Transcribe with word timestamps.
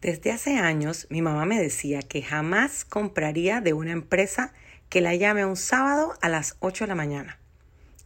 Desde 0.00 0.32
hace 0.32 0.56
años 0.56 1.06
mi 1.10 1.20
mamá 1.20 1.44
me 1.44 1.60
decía 1.60 2.00
que 2.00 2.22
jamás 2.22 2.86
compraría 2.86 3.60
de 3.60 3.74
una 3.74 3.92
empresa 3.92 4.54
que 4.88 5.02
la 5.02 5.14
llame 5.14 5.44
un 5.44 5.56
sábado 5.56 6.14
a 6.22 6.30
las 6.30 6.56
8 6.60 6.84
de 6.84 6.88
la 6.88 6.94
mañana. 6.94 7.38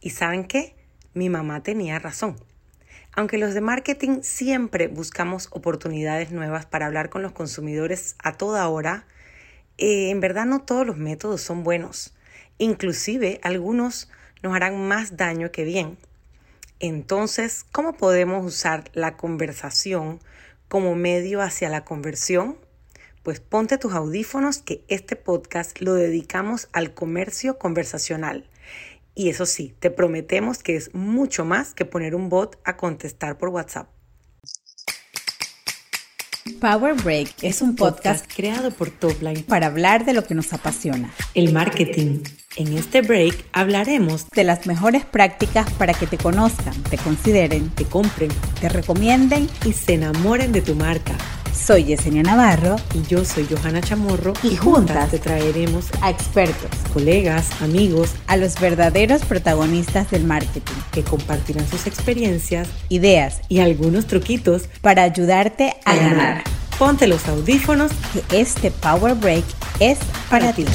¿Y 0.01 0.09
saben 0.09 0.43
qué? 0.43 0.75
Mi 1.13 1.29
mamá 1.29 1.63
tenía 1.63 1.97
razón. 1.97 2.35
Aunque 3.13 3.37
los 3.37 3.53
de 3.53 3.61
marketing 3.61 4.23
siempre 4.23 4.87
buscamos 4.87 5.47
oportunidades 5.51 6.31
nuevas 6.31 6.65
para 6.65 6.85
hablar 6.85 7.09
con 7.09 7.21
los 7.21 7.31
consumidores 7.31 8.17
a 8.21 8.33
toda 8.33 8.67
hora, 8.67 9.05
eh, 9.77 10.09
en 10.09 10.19
verdad 10.19 10.45
no 10.45 10.63
todos 10.63 10.85
los 10.85 10.97
métodos 10.97 11.41
son 11.41 11.63
buenos. 11.63 12.13
Inclusive 12.57 13.39
algunos 13.41 14.09
nos 14.43 14.53
harán 14.53 14.85
más 14.85 15.15
daño 15.15 15.49
que 15.53 15.63
bien. 15.63 15.97
Entonces, 16.81 17.65
¿cómo 17.71 17.93
podemos 17.93 18.45
usar 18.45 18.83
la 18.93 19.15
conversación 19.15 20.19
como 20.67 20.95
medio 20.95 21.41
hacia 21.41 21.69
la 21.69 21.85
conversión? 21.85 22.57
Pues 23.23 23.39
ponte 23.39 23.77
tus 23.77 23.93
audífonos 23.93 24.59
que 24.59 24.83
este 24.87 25.15
podcast 25.15 25.81
lo 25.81 25.93
dedicamos 25.93 26.69
al 26.73 26.93
comercio 26.93 27.57
conversacional. 27.57 28.49
Y 29.15 29.29
eso 29.29 29.45
sí, 29.45 29.73
te 29.79 29.91
prometemos 29.91 30.61
que 30.61 30.75
es 30.75 30.93
mucho 30.93 31.45
más 31.45 31.73
que 31.73 31.85
poner 31.85 32.15
un 32.15 32.29
bot 32.29 32.59
a 32.65 32.77
contestar 32.77 33.37
por 33.37 33.49
WhatsApp. 33.49 33.94
Power 36.61 36.93
Break 36.93 37.41
es 37.41 37.63
un 37.63 37.75
podcast 37.75 38.31
creado 38.31 38.69
por 38.69 38.91
Topline 38.91 39.41
para 39.45 39.65
hablar 39.65 40.05
de 40.05 40.13
lo 40.13 40.23
que 40.25 40.35
nos 40.35 40.53
apasiona, 40.53 41.11
el 41.33 41.51
marketing. 41.51 42.19
En 42.55 42.77
este 42.77 43.01
break 43.01 43.45
hablaremos 43.51 44.29
de 44.29 44.43
las 44.43 44.67
mejores 44.67 45.05
prácticas 45.05 45.71
para 45.73 45.95
que 45.95 46.05
te 46.05 46.19
conozcan, 46.19 46.75
te 46.83 46.99
consideren, 46.99 47.71
te 47.71 47.85
compren, 47.85 48.29
te 48.61 48.69
recomienden 48.69 49.49
y 49.65 49.73
se 49.73 49.95
enamoren 49.95 50.51
de 50.51 50.61
tu 50.61 50.75
marca. 50.75 51.17
Soy 51.55 51.85
Yesenia 51.85 52.21
Navarro 52.21 52.75
y 52.93 53.01
yo 53.07 53.25
soy 53.25 53.47
Johanna 53.49 53.81
Chamorro 53.81 54.33
y, 54.43 54.55
juntas 54.55 55.09
te 55.09 55.19
traeremos 55.19 55.87
a 56.01 56.09
expertos, 56.09 56.69
colegas, 56.93 57.49
amigos, 57.61 58.11
a 58.27 58.37
los 58.37 58.59
verdaderos 58.59 59.23
protagonistas 59.23 60.11
del 60.11 60.25
marketing 60.25 60.75
que 60.91 61.03
compartirán 61.03 61.67
sus 61.67 61.87
experiencias, 61.87 62.67
ideas 62.89 63.41
y 63.49 63.59
algunos 63.59 64.05
truquitos 64.05 64.69
para 64.81 65.03
ayudarte 65.03 65.75
a, 65.85 65.95
ganar. 65.95 66.43
Ponte 66.77 67.07
los 67.07 67.27
audífonos 67.27 67.91
que 68.13 68.41
este 68.41 68.69
Power 68.69 69.15
Break 69.15 69.45
es 69.79 69.97
para, 70.29 70.53
ti. 70.53 70.65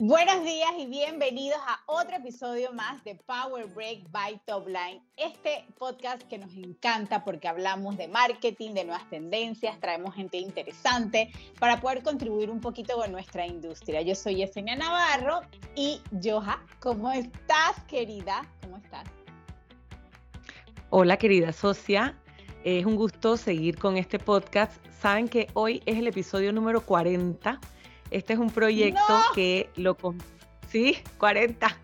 Buenos 0.00 0.44
días 0.44 0.70
y 0.78 0.86
bienvenidos 0.86 1.58
a 1.66 1.80
otro 1.86 2.18
episodio 2.18 2.72
más 2.72 3.02
de 3.02 3.16
Power 3.16 3.66
Break 3.66 4.08
by 4.12 4.40
Topline. 4.46 5.02
Este 5.16 5.64
podcast 5.76 6.22
que 6.28 6.38
nos 6.38 6.52
encanta 6.54 7.24
porque 7.24 7.48
hablamos 7.48 7.96
de 7.96 8.06
marketing, 8.06 8.74
de 8.74 8.84
nuevas 8.84 9.10
tendencias, 9.10 9.80
traemos 9.80 10.14
gente 10.14 10.36
interesante 10.36 11.32
para 11.58 11.80
poder 11.80 12.04
contribuir 12.04 12.48
un 12.48 12.60
poquito 12.60 12.94
con 12.94 13.10
nuestra 13.10 13.44
industria. 13.44 14.00
Yo 14.02 14.14
soy 14.14 14.36
Yesenia 14.36 14.76
Navarro 14.76 15.40
y 15.74 16.00
Joja, 16.22 16.64
¿cómo 16.78 17.10
estás, 17.10 17.82
querida? 17.88 18.48
¿Cómo 18.62 18.76
estás? 18.76 19.04
Hola, 20.90 21.16
querida 21.16 21.52
socia. 21.52 22.16
Es 22.62 22.86
un 22.86 22.94
gusto 22.94 23.36
seguir 23.36 23.76
con 23.76 23.96
este 23.96 24.20
podcast. 24.20 24.80
Saben 25.00 25.26
que 25.26 25.48
hoy 25.54 25.82
es 25.86 25.98
el 25.98 26.06
episodio 26.06 26.52
número 26.52 26.86
40 26.86 27.60
este 28.10 28.32
es 28.32 28.38
un 28.38 28.50
proyecto 28.50 29.20
que 29.34 29.70
lo... 29.76 29.96
Sí, 30.68 30.98
40. 31.18 31.76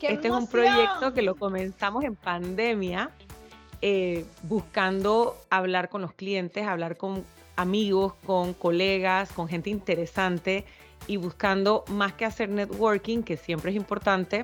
este 0.00 0.28
es 0.28 0.34
un 0.34 0.48
proyecto 0.48 1.12
que 1.14 1.22
lo 1.22 1.36
comenzamos 1.36 2.04
en 2.04 2.16
pandemia, 2.16 3.10
eh, 3.80 4.24
buscando 4.42 5.36
hablar 5.50 5.88
con 5.88 6.02
los 6.02 6.12
clientes, 6.12 6.66
hablar 6.66 6.96
con 6.96 7.24
amigos, 7.56 8.14
con 8.26 8.54
colegas, 8.54 9.32
con 9.32 9.48
gente 9.48 9.70
interesante 9.70 10.64
y 11.06 11.16
buscando 11.16 11.84
más 11.88 12.12
que 12.14 12.24
hacer 12.24 12.48
networking, 12.48 13.22
que 13.22 13.36
siempre 13.36 13.70
es 13.70 13.76
importante, 13.76 14.42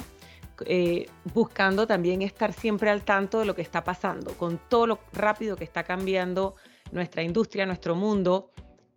eh, 0.67 1.07
buscando 1.33 1.87
también 1.87 2.23
estar 2.23 2.53
siempre 2.53 2.91
al 2.91 3.03
tanto 3.03 3.41
de 3.41 3.45
lo 3.45 3.55
que 3.55 3.63
está 3.63 3.83
pasando, 3.83 4.35
con 4.35 4.59
todo 4.69 4.87
lo 4.87 4.99
rápido 5.13 5.57
que 5.57 5.65
está 5.65 5.83
cambiando 5.83 6.55
nuestra 6.93 7.23
industria, 7.23 7.67
nuestro 7.67 7.97
mundo. 7.97 8.51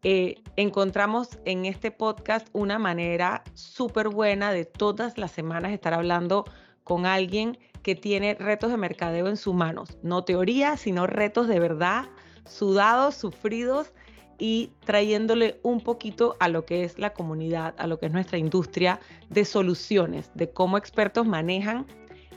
Eh, 0.03 0.35
encontramos 0.55 1.39
en 1.45 1.65
este 1.65 1.91
podcast 1.91 2.47
una 2.53 2.77
manera 2.77 3.43
súper 3.53 4.09
buena 4.09 4.51
de 4.51 4.65
todas 4.65 5.17
las 5.17 5.31
semanas 5.31 5.71
estar 5.71 5.93
hablando 5.93 6.45
con 6.83 7.05
alguien 7.05 7.57
que 7.81 7.95
tiene 7.95 8.35
retos 8.35 8.69
de 8.69 8.77
mercadeo 8.77 9.27
en 9.27 9.37
sus 9.37 9.53
manos. 9.53 9.97
No 10.03 10.23
teoría, 10.23 10.77
sino 10.77 11.07
retos 11.07 11.47
de 11.47 11.59
verdad, 11.59 12.05
sudados, 12.45 13.15
sufridos 13.15 13.91
y 14.37 14.71
trayéndole 14.85 15.59
un 15.63 15.81
poquito 15.81 16.35
a 16.39 16.47
lo 16.47 16.65
que 16.65 16.83
es 16.83 16.99
la 16.99 17.13
comunidad, 17.13 17.73
a 17.77 17.87
lo 17.87 17.99
que 17.99 18.05
es 18.05 18.11
nuestra 18.11 18.37
industria 18.37 18.99
de 19.29 19.45
soluciones, 19.45 20.29
de 20.35 20.51
cómo 20.51 20.77
expertos 20.77 21.25
manejan 21.25 21.87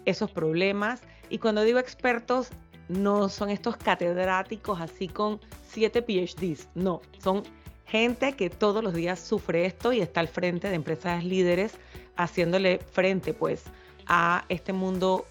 esos 0.07 0.31
problemas. 0.31 1.03
Y 1.29 1.39
cuando 1.39 1.63
digo 1.63 1.79
expertos, 1.79 2.51
no 2.91 3.29
son 3.29 3.51
estos 3.51 3.77
catedráticos 3.77 4.81
así 4.81 5.09
con 5.09 5.41
siete 5.69 6.03
PhDs, 6.03 6.69
no, 6.75 7.01
son 7.23 7.45
gente 7.87 8.33
que 8.33 8.51
todos 8.51 8.83
los 8.83 8.95
días 8.95 9.21
sufre 9.21 9.65
esto 9.65 9.93
y 9.93 10.01
está 10.01 10.21
al 10.21 10.29
frente 10.29 10.69
de 10.69 10.75
empresas 10.75 11.25
líderes 11.25 11.75
haciéndole 12.17 12.79
frente 12.79 13.33
pues 13.33 13.65
a 14.07 14.45
este 14.49 14.73
mundo 14.73 15.27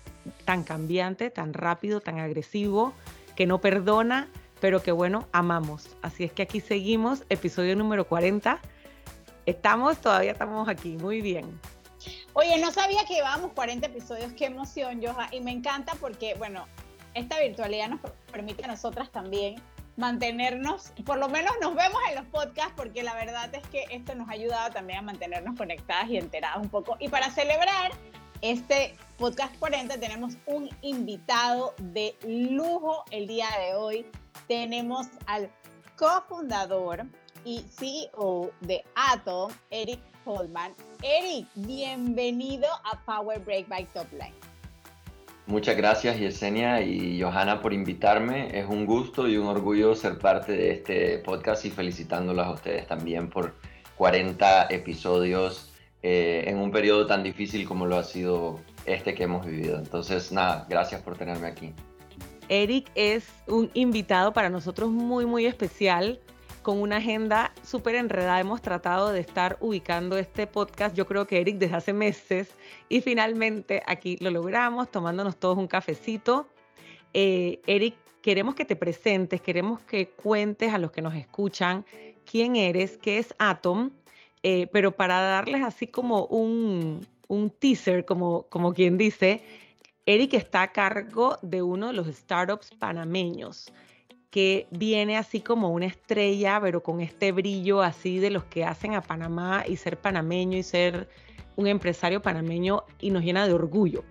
tan 0.46 0.64
cambiante, 0.64 1.30
tan 1.30 1.53
rápido, 1.53 2.02
tan 2.02 2.20
agresivo, 2.20 2.94
que 3.36 3.46
no 3.46 3.59
perdona, 3.59 4.30
pero 4.59 4.81
que 4.81 4.91
bueno, 4.91 5.28
amamos. 5.31 5.96
Así 6.02 6.24
es 6.24 6.31
que 6.31 6.44
aquí 6.44 6.62
seguimos, 6.62 7.24
episodio 7.30 7.76
número 7.76 8.08
40. 8.08 8.59
Estamos, 9.46 10.00
todavía 10.00 10.31
estamos 10.31 10.68
aquí, 10.68 10.97
muy 10.97 11.22
bien. 11.22 11.59
Oye, 12.34 12.58
no 12.59 12.72
sabía 12.72 13.06
que 13.06 13.16
llevábamos 13.16 13.52
40 13.53 13.88
episodios, 13.88 14.31
qué 14.34 14.46
emoción, 14.46 15.02
Joja, 15.03 15.28
y 15.31 15.41
me 15.41 15.52
encanta 15.52 15.96
porque, 16.00 16.36
bueno, 16.36 16.66
esta 17.14 17.40
virtualidad 17.40 17.90
nos 17.90 18.00
permite 18.31 18.64
a 18.66 18.68
nosotras 18.68 19.12
también 19.12 19.62
mantenernos, 19.97 20.94
por 21.06 21.18
lo 21.18 21.28
menos 21.28 21.52
nos 21.62 21.75
vemos 21.75 22.00
en 22.09 22.16
los 22.16 22.25
podcasts, 22.28 22.74
porque 22.75 23.03
la 23.03 23.14
verdad 23.16 23.53
es 23.53 23.68
que 23.68 23.84
esto 23.92 24.16
nos 24.16 24.30
ha 24.30 24.31
ayudado 24.31 24.72
también 24.72 25.00
a 25.00 25.02
mantenernos 25.02 25.58
conectadas 25.58 26.09
y 26.09 26.18
enteradas 26.18 26.58
un 26.58 26.70
poco. 26.70 26.96
Y 27.00 27.09
para 27.09 27.30
celebrar 27.31 27.92
este 28.42 28.96
podcast 29.18 29.53
40 29.59 30.00
tenemos 30.00 30.38
un 30.46 30.70
invitado 30.81 31.75
de 31.80 32.16
lujo 32.25 33.03
el 33.12 33.28
día 33.28 33.47
de 33.59 33.76
hoy. 33.76 34.06
Tenemos 34.47 35.08
al 35.26 35.50
cofundador 35.97 37.06
y 37.44 37.59
CEO 37.70 38.52
de 38.62 38.86
Atom, 38.96 39.52
Eric 39.70 40.00
Holman. 40.24 40.74
Eric, 41.03 41.46
bienvenido 41.56 42.68
a 42.86 42.97
Power 43.06 43.40
Break 43.40 43.68
by 43.68 43.86
Topline. 43.88 44.48
Muchas 45.49 45.75
gracias 45.75 46.19
Yesenia 46.19 46.83
y 46.83 47.19
Johanna 47.19 47.59
por 47.59 47.73
invitarme. 47.73 48.55
Es 48.55 48.67
un 48.67 48.85
gusto 48.85 49.27
y 49.27 49.35
un 49.35 49.47
orgullo 49.47 49.95
ser 49.95 50.19
parte 50.19 50.51
de 50.51 50.69
este 50.69 51.17
podcast 51.17 51.65
y 51.65 51.71
felicitándolas 51.71 52.45
a 52.45 52.51
ustedes 52.51 52.85
también 52.85 53.31
por 53.31 53.55
40 53.97 54.67
episodios 54.69 55.73
eh, 56.03 56.43
en 56.45 56.59
un 56.59 56.69
periodo 56.69 57.07
tan 57.07 57.23
difícil 57.23 57.67
como 57.67 57.87
lo 57.87 57.97
ha 57.97 58.03
sido 58.03 58.59
este 58.85 59.15
que 59.15 59.23
hemos 59.23 59.43
vivido. 59.43 59.79
Entonces, 59.79 60.31
nada, 60.31 60.67
gracias 60.69 61.01
por 61.01 61.17
tenerme 61.17 61.47
aquí. 61.47 61.73
Eric 62.47 62.91
es 62.93 63.27
un 63.47 63.71
invitado 63.73 64.33
para 64.33 64.51
nosotros 64.51 64.91
muy, 64.91 65.25
muy 65.25 65.47
especial 65.47 66.19
con 66.69 66.84
una 66.84 66.97
agenda 66.97 67.52
súper 67.63 67.96
enredada. 67.96 68.40
Hemos 68.40 68.62
tratado 68.62 69.12
de 69.12 69.22
estar 69.22 69.57
ubicando 69.59 70.19
este 70.19 70.46
podcast, 70.46 70.96
yo 70.96 71.07
creo 71.07 71.25
que 71.25 71.41
Eric, 71.41 71.57
desde 71.57 71.75
hace 71.75 71.94
meses. 71.94 72.53
Y 72.90 73.02
finalmente 73.02 73.81
aquí 73.88 74.18
lo 74.19 74.30
logramos, 74.30 74.91
tomándonos 74.91 75.38
todos 75.38 75.58
un 75.58 75.68
cafecito. 75.68 76.47
Eh, 77.16 77.59
Eric, 77.66 77.96
queremos 78.22 78.53
que 78.53 78.66
te 78.66 78.76
presentes, 78.76 79.41
queremos 79.41 79.79
que 79.79 80.09
cuentes 80.09 80.72
a 80.72 80.78
los 80.78 80.91
que 80.91 81.02
nos 81.02 81.16
escuchan 81.16 81.85
quién 82.23 82.55
eres, 82.55 82.99
qué 82.99 83.17
es 83.17 83.34
Atom, 83.40 83.90
eh, 84.43 84.67
pero 84.72 84.91
para 84.91 85.22
darles 85.22 85.64
así 85.64 85.88
como 85.88 86.26
un, 86.26 87.03
un 87.28 87.49
teaser, 87.49 88.05
como, 88.05 88.43
como 88.43 88.76
quien 88.76 88.96
dice, 88.96 89.41
Eric 90.05 90.35
está 90.35 90.61
a 90.61 90.72
cargo 90.72 91.40
de 91.41 91.64
uno 91.64 91.88
de 91.88 91.93
los 91.93 92.05
startups 92.16 92.70
panameños 92.78 93.73
que 94.29 94.67
viene 94.72 95.17
así 95.17 95.41
como 95.41 95.70
una 95.70 95.87
estrella, 95.87 96.59
pero 96.61 96.84
con 96.84 97.02
este 97.02 97.31
brillo 97.31 97.81
así 97.81 98.20
de 98.20 98.29
los 98.29 98.43
que 98.43 98.64
hacen 98.64 98.93
a 98.93 99.02
Panamá 99.02 99.64
y 99.67 99.78
ser 99.78 99.97
panameño 99.97 100.58
y 100.58 100.64
ser 100.64 101.09
un 101.55 101.67
empresario 101.67 102.22
panameño 102.22 102.84
y 102.99 103.09
nos 103.09 103.23
llena 103.23 103.47
de 103.47 103.53
orgullo. 103.53 104.03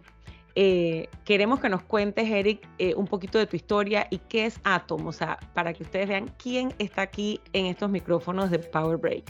Eh, 0.55 1.09
queremos 1.25 1.61
que 1.61 1.69
nos 1.69 1.83
cuentes, 1.83 2.29
Eric, 2.29 2.67
eh, 2.79 2.95
un 2.97 3.07
poquito 3.07 3.39
de 3.39 3.47
tu 3.47 3.55
historia 3.55 4.09
y 4.11 4.19
qué 4.19 4.47
es 4.47 4.59
Atom, 4.65 5.07
o 5.07 5.13
sea, 5.13 5.39
para 5.55 5.73
que 5.73 5.85
ustedes 5.85 6.09
vean 6.09 6.35
quién 6.37 6.75
está 6.81 7.03
aquí 7.03 7.41
en 7.53 7.67
estos 7.67 7.89
micrófonos 7.89 8.51
de 8.51 8.59
Power 8.59 8.97
Break. 8.97 9.25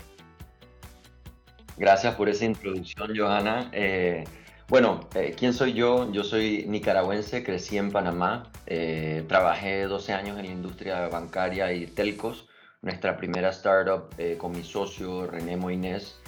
Gracias 1.76 2.14
por 2.14 2.30
esa 2.30 2.46
introducción, 2.46 3.12
Johanna. 3.14 3.68
Eh, 3.72 4.24
Bueno, 4.70 5.00
eh, 5.14 5.34
¿quién 5.34 5.54
soy 5.54 5.72
yo? 5.72 6.12
Yo 6.12 6.22
soy 6.24 6.66
nicaragüense, 6.68 7.42
crecí 7.42 7.78
en 7.78 7.90
Panamá, 7.90 8.52
eh, 8.66 9.24
trabajé 9.26 9.84
12 9.84 10.12
años 10.12 10.38
en 10.38 10.44
la 10.44 10.52
industria 10.52 11.08
bancaria 11.08 11.72
y 11.72 11.86
telcos. 11.86 12.46
Nuestra 12.82 13.16
primera 13.16 13.48
startup 13.48 14.10
eh, 14.18 14.36
con 14.36 14.52
mi 14.52 14.62
socio 14.62 15.26
René 15.26 15.56
Moines 15.56 16.20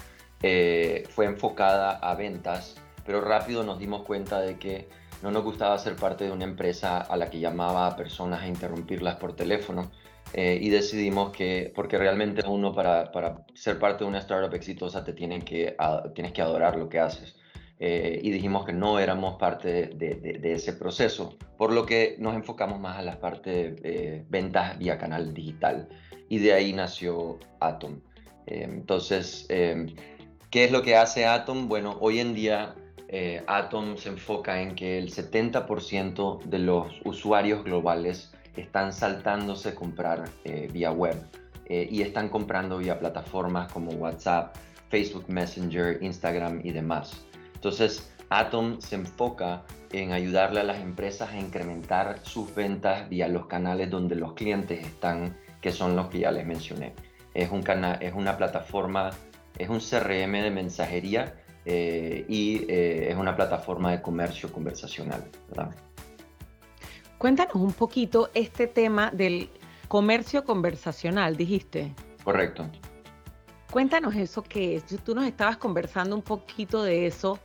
fue 1.10 1.26
enfocada 1.26 1.98
a 1.98 2.14
ventas, 2.14 2.76
pero 3.04 3.20
rápido 3.20 3.62
nos 3.62 3.78
dimos 3.78 4.04
cuenta 4.06 4.40
de 4.40 4.58
que 4.58 4.88
no 5.22 5.30
nos 5.30 5.44
gustaba 5.44 5.76
ser 5.78 5.96
parte 5.96 6.24
de 6.24 6.30
una 6.32 6.44
empresa 6.44 7.02
a 7.02 7.18
la 7.18 7.28
que 7.28 7.40
llamaba 7.40 7.88
a 7.88 7.94
personas 7.94 8.40
a 8.42 8.46
interrumpirlas 8.46 9.16
por 9.16 9.36
teléfono. 9.36 9.90
y 10.34 10.70
decidimos 10.70 11.30
que, 11.32 11.72
porque 11.74 11.98
realmente 11.98 12.42
uno 12.48 12.72
para, 12.72 13.12
para, 13.12 13.44
ser 13.54 13.78
parte 13.78 14.04
de 14.04 14.08
una 14.08 14.18
startup 14.20 14.54
exitosa 14.54 15.04
te 15.04 15.12
tienen 15.12 15.42
que, 15.42 15.76
tienes 16.14 16.32
que 16.32 16.40
adorar 16.40 16.76
lo 16.76 16.88
que 16.88 17.00
haces. 17.00 17.36
Eh, 17.82 18.20
y 18.22 18.30
dijimos 18.30 18.66
que 18.66 18.74
no 18.74 18.98
éramos 18.98 19.38
parte 19.38 19.86
de, 19.86 20.38
ese 20.52 20.74
proceso, 20.74 21.34
por 21.56 21.72
lo 21.72 21.86
que 21.86 22.16
nos 22.18 22.34
enfocamos 22.34 22.78
más 22.78 22.98
a 22.98 23.02
la 23.02 23.18
parte 23.18 23.70
de 23.70 23.80
eh, 23.82 24.24
ventas 24.28 24.78
vía 24.78 24.98
canal 24.98 25.32
digital. 25.32 25.88
Y 26.28 26.38
de 26.38 26.52
ahí 26.52 26.74
nació 26.74 27.38
Atom. 27.58 28.00
Eh, 28.46 28.64
entonces, 28.64 29.46
¿qué 29.48 30.64
es 30.64 30.70
lo 30.70 30.82
que 30.82 30.96
hace 30.96 31.24
Atom? 31.24 31.68
Bueno, 31.68 31.96
hoy 32.00 32.20
en 32.20 32.34
día 32.34 32.74
Atom 33.46 33.96
se 33.96 34.10
enfoca 34.10 34.60
en 34.60 34.74
que 34.74 34.98
el 34.98 35.10
70% 35.10 36.44
de 36.44 36.58
los 36.58 37.00
usuarios 37.04 37.64
globales 37.64 38.30
están 38.56 38.92
saltándose 38.92 39.74
comprar 39.74 40.28
vía 40.70 40.92
web 40.92 41.16
y 41.68 42.02
están 42.02 42.28
comprando 42.28 42.78
vía 42.78 42.98
plataformas 42.98 43.72
como 43.72 43.90
WhatsApp, 43.92 44.54
Facebook 44.90 45.24
Messenger, 45.28 45.98
Instagram 46.02 46.60
y 46.62 46.72
demás. 46.72 47.29
Entonces, 47.60 48.10
Atom 48.30 48.80
se 48.80 48.94
enfoca 48.94 49.64
en 49.92 50.12
ayudarle 50.12 50.60
a 50.60 50.64
las 50.64 50.78
empresas 50.78 51.28
a 51.28 51.38
incrementar 51.38 52.20
sus 52.22 52.54
ventas 52.54 53.06
vía 53.10 53.28
los 53.28 53.44
canales 53.48 53.90
donde 53.90 54.14
los 54.14 54.32
clientes 54.32 54.82
están, 54.82 55.36
que 55.60 55.70
son 55.70 55.94
los 55.94 56.08
que 56.08 56.20
ya 56.20 56.30
les 56.30 56.46
mencioné. 56.46 56.94
Es, 57.34 57.50
un 57.50 57.62
es 58.00 58.14
una 58.14 58.38
plataforma, 58.38 59.10
es 59.58 59.68
un 59.68 59.80
CRM 59.80 60.32
de 60.42 60.50
mensajería 60.50 61.34
eh, 61.66 62.24
y 62.30 62.64
eh, 62.66 63.10
es 63.10 63.16
una 63.18 63.36
plataforma 63.36 63.90
de 63.90 64.00
comercio 64.00 64.50
conversacional. 64.50 65.22
Cuéntanos 67.18 67.56
un 67.56 67.74
poquito 67.74 68.30
este 68.32 68.68
tema 68.68 69.10
del 69.10 69.50
comercio 69.86 70.46
conversacional, 70.46 71.36
dijiste. 71.36 71.92
Correcto. 72.24 72.70
Cuéntanos 73.70 74.16
eso 74.16 74.42
que 74.42 74.76
es. 74.76 74.84
Tú 75.04 75.14
nos 75.14 75.26
estabas 75.26 75.56
conversando 75.56 76.16
un 76.16 76.22
poquito 76.22 76.82
de 76.82 77.06
eso 77.06 77.38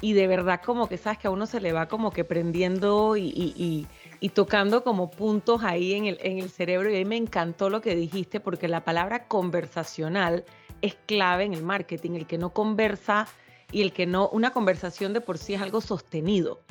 y 0.00 0.14
de 0.14 0.26
verdad 0.26 0.60
como 0.64 0.88
que 0.88 0.96
sabes 0.96 1.18
que 1.18 1.28
a 1.28 1.30
uno 1.30 1.46
se 1.46 1.60
le 1.60 1.72
va 1.72 1.86
como 1.86 2.10
que 2.10 2.24
prendiendo 2.24 3.16
y, 3.16 3.86
tocando 4.34 4.82
como 4.82 5.10
puntos 5.10 5.62
ahí 5.62 5.94
en 5.94 6.06
el, 6.06 6.50
cerebro 6.50 6.90
y 6.90 7.00
a 7.00 7.04
me 7.04 7.16
encantó 7.16 7.70
lo 7.70 7.80
que 7.80 7.94
dijiste 7.94 8.40
porque 8.40 8.66
la 8.66 8.84
palabra 8.84 9.28
conversacional 9.28 10.44
es 10.82 10.96
clave 11.06 11.44
en 11.44 11.54
el 11.54 11.62
marketing, 11.62 12.12
el 12.12 12.26
que 12.26 12.38
no 12.38 12.50
conversa 12.50 13.28
y 13.70 13.82
el 13.82 13.92
que 13.92 14.06
no, 14.06 14.28
una 14.30 14.52
conversación 14.52 15.12
de 15.12 15.20
por 15.20 15.38
sí 15.38 15.54
es 15.54 15.62
algo 15.62 15.80
sostenido. 15.80 16.62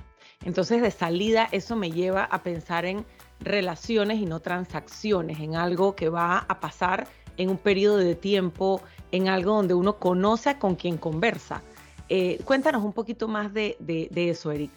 Entonces 0.44 0.81
de 0.81 0.92
salida 0.92 1.48
eso 1.51 1.78
me 1.78 1.92
lleva 1.92 2.24
a 2.25 2.44
pensar 2.44 2.86
en 2.86 3.06
relaciones 3.40 4.19
y 4.19 4.25
no 4.25 4.42
transacciones, 4.42 5.40
en 5.40 5.56
algo 5.56 5.96
que 5.96 6.10
va 6.10 6.40
a 6.40 6.60
pasar 6.60 7.07
en 7.39 7.50
un 7.50 7.57
periodo 7.57 7.97
de 7.97 8.13
tiempo, 8.15 8.81
en 9.12 9.30
algo 9.30 9.56
donde 9.56 9.74
uno 9.74 9.97
conoce 9.97 10.59
con 10.59 10.75
quien 10.75 10.97
conversa. 10.97 11.63
Eh, 12.09 12.39
cuéntanos 12.44 12.83
un 12.83 12.94
poquito 12.94 13.27
más 13.27 13.53
de, 13.53 13.77
eso, 14.13 14.51
Eric. 14.51 14.71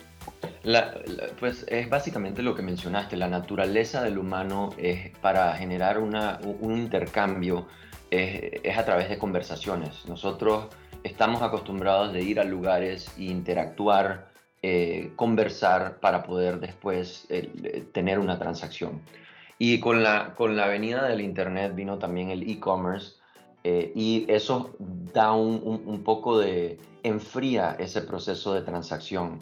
pues 1.41 1.67
es 1.69 1.91
básicamente 1.91 2.43
lo 2.43 2.55
que 2.55 2.63
mencionaste, 2.63 3.17
la 3.17 3.29
naturaleza 3.29 4.03
del 4.03 4.17
humano 4.17 4.71
es 4.79 5.11
para 5.19 5.53
generar 5.55 5.99
un 5.99 6.79
intercambio 6.79 7.67
es, 8.11 8.79
a 8.79 8.85
través 8.85 9.09
de 9.09 9.19
conversaciones. 9.19 10.07
Nosotros 10.07 10.67
estamos 11.03 11.43
acostumbrados 11.43 12.13
de 12.13 12.23
ir 12.23 12.39
a 12.39 12.45
lugares 12.45 13.11
e 13.19 13.25
interactuar, 13.25 14.31
eh, 14.63 15.11
conversar 15.17 15.99
para 15.99 16.23
poder 16.23 16.61
después 16.61 17.27
eh, 17.29 17.85
tener 17.93 18.21
una 18.21 18.39
transacción. 18.39 19.01
Y 19.59 19.81
con 19.81 20.03
la, 20.03 20.35
con 20.35 20.57
la 20.57 20.67
venida 20.67 21.07
del 21.07 21.21
Internet 21.21 21.75
vino 21.75 21.99
también 21.99 22.31
el 22.31 22.49
e-commerce 22.49 23.17
eh, 23.65 23.93
y 23.95 24.25
eso 24.29 24.75
da 24.79 25.33
un, 25.33 25.83
un, 25.87 26.03
poco 26.03 26.39
de, 26.39 26.79
enfría 27.03 27.77
ese 27.79 28.03
proceso 28.03 28.55
de 28.55 28.63
transacción. 28.63 29.39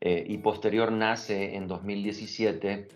Eh, 0.00 0.24
y 0.26 0.38
posterior 0.38 0.90
nace 0.92 1.56
en 1.56 1.68
2017 1.68 2.88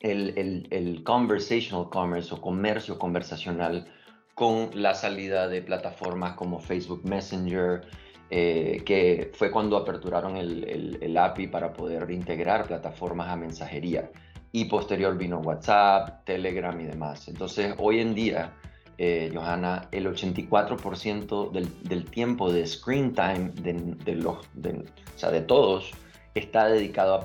el, 0.00 0.38
el, 0.38 0.68
el, 0.70 1.02
conversational 1.02 1.88
commerce 1.88 2.34
o 2.34 2.40
comercio 2.40 2.98
conversacional 2.98 3.90
con 4.34 4.70
la 4.74 4.94
salida 4.94 5.48
de 5.48 5.62
plataformas 5.62 6.34
como 6.34 6.60
Facebook 6.60 7.02
Messenger, 7.04 7.86
eh, 8.30 8.82
que 8.84 9.30
fue 9.32 9.50
cuando 9.50 9.76
aperturaron 9.76 10.36
el, 10.36 10.98
el, 11.00 11.16
API 11.16 11.46
para 11.46 11.72
poder 11.72 12.10
integrar 12.10 12.66
plataformas 12.66 13.28
a 13.28 13.36
mensajería 13.36 14.10
y 14.54 14.66
posterior 14.66 15.18
vino 15.18 15.40
WhatsApp, 15.40 16.24
Telegram 16.24 16.80
y 16.80 16.84
demás. 16.84 17.26
Entonces, 17.26 17.74
hoy 17.76 17.98
en 17.98 18.14
día, 18.14 18.52
eh, 18.98 19.32
Johanna, 19.34 19.88
el 19.90 20.06
84% 20.06 21.50
del, 21.50 21.68
del, 21.82 22.04
tiempo 22.04 22.52
de 22.52 22.64
screen 22.64 23.12
time 23.12 23.50
de, 23.56 24.14
los, 24.14 24.36
o 24.36 25.18
sea, 25.18 25.32
de 25.32 25.40
todos 25.40 25.90
está 26.36 26.68
dedicado 26.68 27.20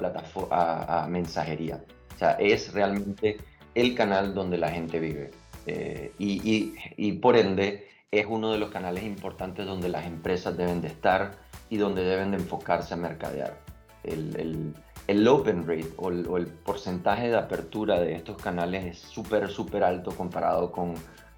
a, 0.49 1.03
a, 1.03 1.07
mensajería. 1.07 1.83
O 2.15 2.17
sea, 2.17 2.31
es 2.31 2.73
realmente 2.73 3.37
el 3.75 3.93
canal 3.93 4.33
donde 4.33 4.57
la 4.57 4.71
gente 4.71 4.99
vive. 4.99 5.29
Eh, 5.67 6.11
y, 6.17 6.73
y, 6.97 7.11
por 7.11 7.37
ende, 7.37 7.89
es 8.09 8.25
uno 8.27 8.51
de 8.51 8.57
los 8.57 8.71
canales 8.71 9.03
importantes 9.03 9.67
donde 9.67 9.89
las 9.89 10.07
empresas 10.07 10.57
deben 10.57 10.81
de 10.81 10.87
estar 10.87 11.37
y 11.69 11.77
donde 11.77 12.03
deben 12.03 12.31
de 12.31 12.37
enfocarse 12.37 12.95
a 12.95 12.97
mercadear. 12.97 13.55
El, 14.03 14.73
el 15.09 15.27
open 15.27 15.65
rate 15.67 15.91
o 15.97 16.37
el, 16.37 16.47
porcentaje 16.63 17.29
de 17.29 17.35
apertura 17.35 17.99
de 17.99 18.13
estos 18.13 18.37
canales 18.37 18.85
es 18.85 18.99
súper, 18.99 19.49
súper 19.49 19.83
alto 19.83 20.11
comparado 20.11 20.71
con 20.71 20.93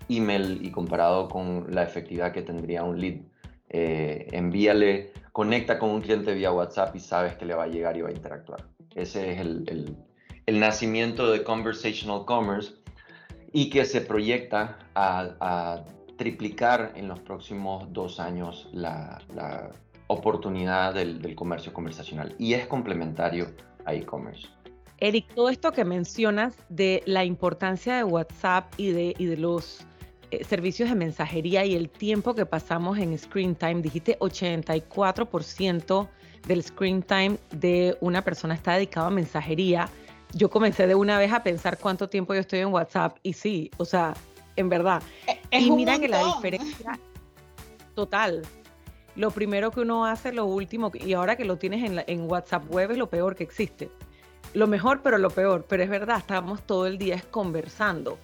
email 0.09 0.59
y 0.61 0.71
comparado 0.71 1.29
con 1.29 1.67
la 1.73 1.83
efectividad 1.83 2.33
que 2.33 2.41
tendría 2.41 2.83
un 2.83 2.99
lead. 2.99 3.21
Eh, 3.69 4.27
envíale, 4.33 5.13
conecta 5.31 5.79
con 5.79 5.91
un 5.91 6.01
cliente 6.01 6.33
vía 6.33 6.51
WhatsApp 6.51 6.93
y 6.97 6.99
sabes 6.99 7.35
que 7.37 7.45
le 7.45 7.53
va 7.53 7.63
a 7.63 7.67
llegar 7.67 7.95
y 7.95 8.01
va 8.01 8.09
a 8.09 8.11
interactuar. 8.11 8.65
Ese 8.93 9.31
es 9.31 9.39
el, 9.39 9.95
el, 10.45 10.59
nacimiento 10.59 11.31
de 11.31 11.45
Conversational 11.45 12.25
Commerce 12.25 12.73
y 13.53 13.69
que 13.69 13.85
se 13.85 14.01
proyecta 14.01 14.79
a, 14.95 15.85
triplicar 16.17 16.91
en 16.95 17.07
los 17.07 17.19
próximos 17.21 17.91
dos 17.93 18.19
años 18.19 18.69
la, 18.73 19.21
la 19.33 19.71
oportunidad 20.11 20.93
del, 20.93 21.35
comercio 21.35 21.73
conversacional 21.73 22.35
y 22.37 22.53
es 22.53 22.67
complementario 22.67 23.47
a 23.85 23.93
e-commerce. 23.93 24.47
Eric, 24.97 25.33
todo 25.33 25.49
esto 25.49 25.71
que 25.71 25.83
mencionas 25.83 26.55
de 26.69 27.01
la 27.05 27.25
importancia 27.25 27.95
de 27.95 28.03
WhatsApp 28.03 28.71
y 28.77 28.91
de, 28.91 29.15
y 29.17 29.25
de 29.25 29.37
los 29.37 29.85
eh, 30.29 30.43
servicios 30.43 30.89
de 30.89 30.95
mensajería 30.95 31.65
y 31.65 31.75
el 31.75 31.89
tiempo 31.89 32.35
que 32.35 32.45
pasamos 32.45 32.99
en 32.99 33.17
screen 33.17 33.55
time, 33.55 33.81
dijiste 33.81 34.19
84% 34.19 36.07
del 36.47 36.63
screen 36.63 37.01
time 37.01 37.37
de 37.51 37.97
una 37.99 38.23
persona 38.23 38.53
está 38.53 38.75
dedicado 38.75 39.07
a 39.07 39.09
mensajería. 39.09 39.89
Yo 40.33 40.49
comencé 40.49 40.87
de 40.87 40.95
una 40.95 41.17
vez 41.17 41.33
a 41.33 41.43
pensar 41.43 41.77
cuánto 41.77 42.07
tiempo 42.07 42.33
yo 42.33 42.41
estoy 42.41 42.59
en 42.59 42.67
WhatsApp 42.67 43.17
y 43.23 43.33
sí, 43.33 43.71
o 43.77 43.85
sea, 43.85 44.13
en 44.55 44.69
verdad. 44.69 45.01
y 45.51 45.71
mira 45.71 45.99
que 45.99 46.07
la 46.07 46.23
diferencia 46.23 46.99
total, 47.95 48.43
lo 49.15 49.31
primero 49.31 49.71
que 49.71 49.81
uno 49.81 50.05
hace, 50.05 50.31
lo 50.31 50.45
último, 50.45 50.91
y 50.93 51.13
ahora 51.13 51.35
que 51.35 51.45
lo 51.45 51.57
tienes 51.57 52.03
en, 52.07 52.21
WhatsApp 52.29 52.69
web 52.69 52.91
es 52.91 52.97
lo 52.97 53.09
peor 53.09 53.35
que 53.35 53.43
existe. 53.43 53.89
Lo 54.53 54.67
mejor, 54.67 55.01
pero 55.01 55.17
lo 55.17 55.29
peor, 55.29 55.65
pero 55.67 55.83
es 55.83 55.89
verdad, 55.89 56.17
estamos 56.17 56.61
todo 56.63 56.87
el 56.87 56.97
día 56.97 57.21
conversando. 57.31 58.17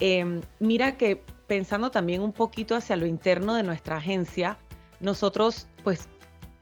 Em, 0.00 0.40
mira 0.60 0.96
que 0.96 1.22
pensando 1.46 1.90
también 1.90 2.22
un 2.22 2.32
poquito 2.32 2.76
hacia 2.76 2.96
lo 2.96 3.06
interno 3.06 3.54
de 3.54 3.62
nuestra 3.62 3.96
agencia, 3.96 4.58
nosotros 5.00 5.66
pues 5.82 6.08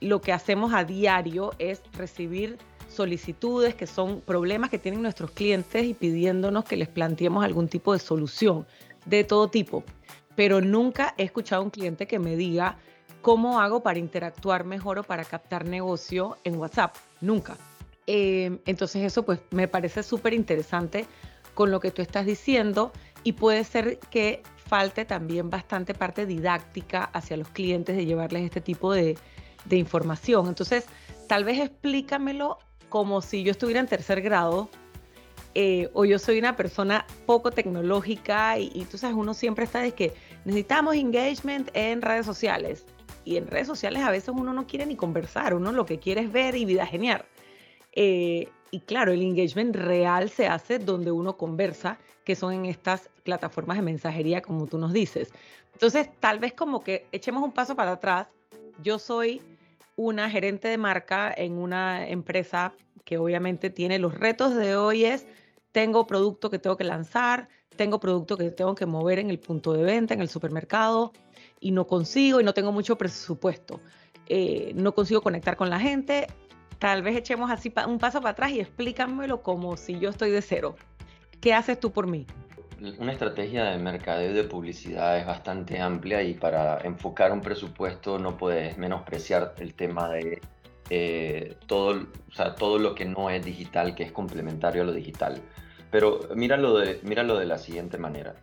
lo 0.00 0.20
que 0.20 0.32
hacemos 0.32 0.72
a 0.74 0.84
diario 0.84 1.52
es 1.58 1.82
recibir 1.92 2.58
solicitudes 2.88 3.74
que 3.74 3.86
son 3.86 4.20
problemas 4.20 4.70
que 4.70 4.78
tienen 4.78 5.02
nuestros 5.02 5.30
clientes 5.32 5.84
y 5.84 5.94
pidiéndonos 5.94 6.64
que 6.64 6.76
les 6.76 6.88
planteemos 6.88 7.44
algún 7.44 7.68
tipo 7.68 7.92
de 7.92 7.98
solución 7.98 8.66
de 9.04 9.24
todo 9.24 9.48
tipo. 9.48 9.84
Pero 10.34 10.60
nunca 10.60 11.14
he 11.16 11.24
escuchado 11.24 11.62
a 11.62 11.64
un 11.64 11.70
cliente 11.70 12.06
que 12.06 12.18
me 12.18 12.36
diga, 12.36 12.78
¿Cómo 13.26 13.60
hago 13.60 13.82
para 13.82 13.98
interactuar 13.98 14.62
mejor 14.62 15.00
o 15.00 15.02
para 15.02 15.24
captar 15.24 15.64
negocio 15.64 16.36
en 16.44 16.58
WhatsApp? 16.58 16.94
Nunca. 17.20 17.56
Em, 18.06 18.60
entonces 18.66 19.02
eso 19.02 19.24
pues 19.24 19.40
me 19.50 19.66
parece 19.66 20.04
súper 20.04 20.32
interesante 20.32 21.06
con 21.52 21.72
lo 21.72 21.80
que 21.80 21.90
tú 21.90 22.02
estás 22.02 22.24
diciendo 22.24 22.92
y 23.24 23.32
puede 23.32 23.64
ser 23.64 23.98
que 23.98 24.44
falte 24.68 25.04
también 25.04 25.50
bastante 25.50 25.92
parte 25.92 26.24
didáctica 26.24 27.02
hacia 27.02 27.36
los 27.36 27.48
clientes 27.48 27.96
de 27.96 28.06
llevarles 28.06 28.44
este 28.44 28.60
tipo 28.60 28.92
de, 28.92 29.18
información. 29.72 30.46
Entonces, 30.46 30.86
tal 31.26 31.42
vez 31.42 31.58
explícamelo 31.58 32.60
como 32.90 33.22
si 33.22 33.42
yo 33.42 33.50
estuviera 33.50 33.80
en 33.80 33.88
tercer 33.88 34.22
grado 34.22 34.70
eh, 35.54 35.90
o 35.94 36.04
yo 36.04 36.20
soy 36.20 36.38
una 36.38 36.54
persona 36.54 37.04
poco 37.26 37.50
tecnológica 37.50 38.56
y, 38.60 38.86
tú 38.88 38.98
sabes, 38.98 39.16
uno 39.16 39.34
siempre 39.34 39.64
está 39.64 39.80
de 39.80 39.90
que 39.90 40.14
necesitamos 40.44 40.94
engagement 40.94 41.70
en 41.74 42.02
redes 42.02 42.24
sociales. 42.24 42.86
Y 43.26 43.36
en 43.36 43.48
redes 43.48 43.66
sociales 43.66 44.02
a 44.02 44.12
veces 44.12 44.28
uno 44.28 44.52
no 44.52 44.68
quiere 44.68 44.86
ni 44.86 44.94
conversar, 44.94 45.52
uno 45.52 45.72
lo 45.72 45.84
que 45.84 45.98
quiere 45.98 46.20
es 46.22 46.32
ver 46.32 46.54
y 46.54 46.64
vida 46.64 46.86
genial. 46.86 47.24
Eh, 47.92 48.48
y 48.70 48.80
claro, 48.80 49.12
el 49.12 49.20
engagement 49.20 49.74
real 49.74 50.30
se 50.30 50.46
hace 50.46 50.78
donde 50.78 51.10
uno 51.10 51.36
conversa, 51.36 51.98
que 52.24 52.36
son 52.36 52.52
en 52.52 52.66
estas 52.66 53.10
plataformas 53.24 53.78
de 53.78 53.82
mensajería, 53.82 54.42
como 54.42 54.68
tú 54.68 54.78
nos 54.78 54.92
dices. 54.92 55.32
Entonces, 55.72 56.08
tal 56.20 56.38
vez 56.38 56.52
como 56.52 56.84
que 56.84 57.06
echemos 57.10 57.42
un 57.42 57.50
paso 57.50 57.74
para 57.74 57.92
atrás. 57.92 58.28
Yo 58.84 59.00
soy 59.00 59.42
una 59.96 60.30
gerente 60.30 60.68
de 60.68 60.78
marca 60.78 61.34
en 61.36 61.54
una 61.58 62.08
empresa 62.08 62.74
que 63.04 63.18
obviamente 63.18 63.70
tiene 63.70 63.98
los 63.98 64.14
retos 64.14 64.54
de 64.54 64.76
hoy 64.76 65.04
es 65.04 65.26
tengo 65.72 66.06
producto 66.06 66.48
que 66.48 66.60
tengo 66.60 66.76
que 66.76 66.84
lanzar, 66.84 67.48
tengo 67.76 67.98
producto 67.98 68.36
que 68.36 68.50
tengo 68.52 68.76
que 68.76 68.86
mover 68.86 69.18
en 69.18 69.30
el 69.30 69.40
punto 69.40 69.72
de 69.72 69.82
venta, 69.82 70.14
en 70.14 70.20
el 70.20 70.28
supermercado, 70.28 71.12
y 71.60 71.70
no 71.70 71.86
consigo 71.86 72.40
y 72.40 72.44
no 72.44 72.54
tengo 72.54 72.72
mucho 72.72 72.96
presupuesto. 72.96 73.80
Eh, 74.28 74.72
no 74.74 74.94
consigo 74.94 75.22
conectar 75.22 75.56
con 75.56 75.70
la 75.70 75.80
gente. 75.80 76.26
Tal 76.78 77.02
vez 77.02 77.16
echemos 77.16 77.50
así 77.50 77.72
un 77.86 77.98
paso 77.98 78.20
para 78.20 78.32
atrás 78.32 78.50
y 78.52 78.60
explícamelo 78.60 79.42
como 79.42 79.76
si 79.76 79.98
yo 79.98 80.10
estoy 80.10 80.30
de 80.30 80.42
cero. 80.42 80.76
¿Qué 81.40 81.54
haces 81.54 81.80
tú 81.80 81.92
por 81.92 82.06
mí? 82.06 82.26
Una 82.98 83.12
estrategia 83.12 83.64
de 83.64 83.78
mercadeo 83.78 84.32
y 84.32 84.34
de 84.34 84.44
publicidad 84.44 85.18
es 85.18 85.26
bastante 85.26 85.80
amplia 85.80 86.22
y 86.22 86.34
para 86.34 86.78
enfocar 86.80 87.32
un 87.32 87.40
presupuesto 87.40 88.18
no 88.18 88.36
puedes 88.36 88.76
menospreciar 88.76 89.54
el 89.58 89.72
tema 89.74 90.10
de 90.10 90.42
eh, 90.90 91.56
todo, 91.66 92.06
o 92.30 92.34
sea, 92.34 92.54
todo 92.54 92.78
lo 92.78 92.94
que 92.94 93.06
no 93.06 93.30
es 93.30 93.44
digital, 93.44 93.94
que 93.94 94.02
es 94.02 94.12
complementario 94.12 94.82
a 94.82 94.84
lo 94.84 94.92
digital. 94.92 95.40
Pero 95.90 96.20
míralo 96.34 96.76
de, 96.78 97.00
míralo 97.02 97.38
de 97.38 97.46
la 97.46 97.56
siguiente 97.56 97.96
manera. 97.96 98.34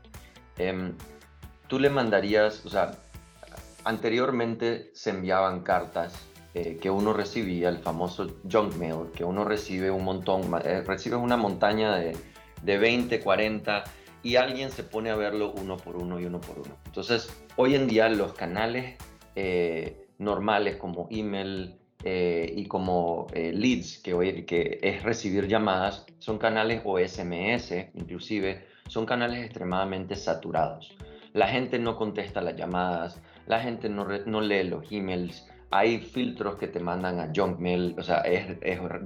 Em, 0.58 0.96
tú 1.74 1.80
le 1.80 1.90
mandarías, 1.90 2.64
o 2.68 2.70
sea, 2.70 2.92
anteriormente 3.84 4.92
se 4.94 5.10
enviaban 5.10 5.62
cartas 5.62 6.14
eh, 6.54 6.78
que 6.80 6.92
uno 6.92 7.14
recibía, 7.14 7.70
el 7.70 7.80
famoso 7.80 8.28
junk 8.48 8.76
mail, 8.76 9.10
que 9.16 9.24
uno 9.24 9.44
recibe 9.44 9.90
un 9.90 10.04
montón, 10.04 10.42
eh, 10.64 10.84
recibe 10.86 11.16
una 11.16 11.36
montaña 11.36 11.96
de, 11.96 12.16
de 12.62 12.78
20, 12.78 13.20
40 13.22 13.86
y 14.22 14.36
alguien 14.36 14.70
se 14.70 14.84
pone 14.84 15.10
a 15.10 15.16
verlo 15.16 15.52
uno 15.60 15.76
por 15.78 15.96
uno 15.96 16.20
y 16.20 16.26
uno 16.26 16.40
por 16.42 16.60
uno. 16.60 16.78
Entonces, 16.86 17.36
hoy 17.56 17.74
en 17.74 17.88
día 17.88 18.08
los 18.08 18.34
canales 18.34 18.96
eh, 19.36 20.06
normales 20.20 20.76
como 20.76 21.08
email, 21.10 21.80
y 22.06 22.66
como 22.68 23.28
leads, 23.34 23.98
que, 24.00 24.46
que 24.46 24.78
es 24.84 25.02
recibir 25.02 25.48
llamadas, 25.48 26.06
son 26.20 26.38
canales 26.38 26.82
o 26.84 27.00
SMS, 27.00 27.72
inclusive, 27.96 28.68
son 28.88 29.06
canales 29.06 29.46
extremadamente 29.46 30.18
saturados. 30.18 30.94
La 31.34 31.48
gente 31.48 31.80
no 31.80 31.96
contesta 31.96 32.42
las 32.42 32.56
llamadas, 32.56 33.22
la 33.48 33.60
gente 33.60 33.90
no, 33.90 34.06
lee 34.06 34.64
los 34.64 34.92
emails, 34.92 35.48
hay 35.72 36.00
filtros 36.00 36.56
que 36.58 36.68
te 36.68 36.80
mandan 36.80 37.20
a 37.20 37.32
junk 37.36 37.60
mail, 37.60 37.96
o 37.98 38.04
sea, 38.04 38.20
es, 38.20 38.46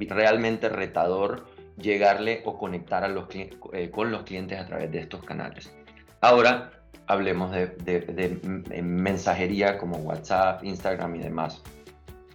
realmente 0.09 0.69
retador 0.69 1.45
llegarle 1.77 2.41
o 2.45 2.57
conectar 2.57 3.03
a 3.03 3.07
los, 3.07 3.27
eh, 3.33 3.89
con 3.89 4.11
los 4.11 4.23
clientes 4.23 4.59
a 4.59 4.65
través 4.65 4.91
de 4.91 4.99
estos 4.99 5.23
canales. 5.23 5.73
Ahora 6.19 6.71
hablemos 7.05 7.51
de 7.51 8.81
mensajería 8.83 9.77
como 9.77 9.97
WhatsApp, 9.97 10.63
Instagram 10.63 11.15
y 11.15 11.19
demás 11.19 11.63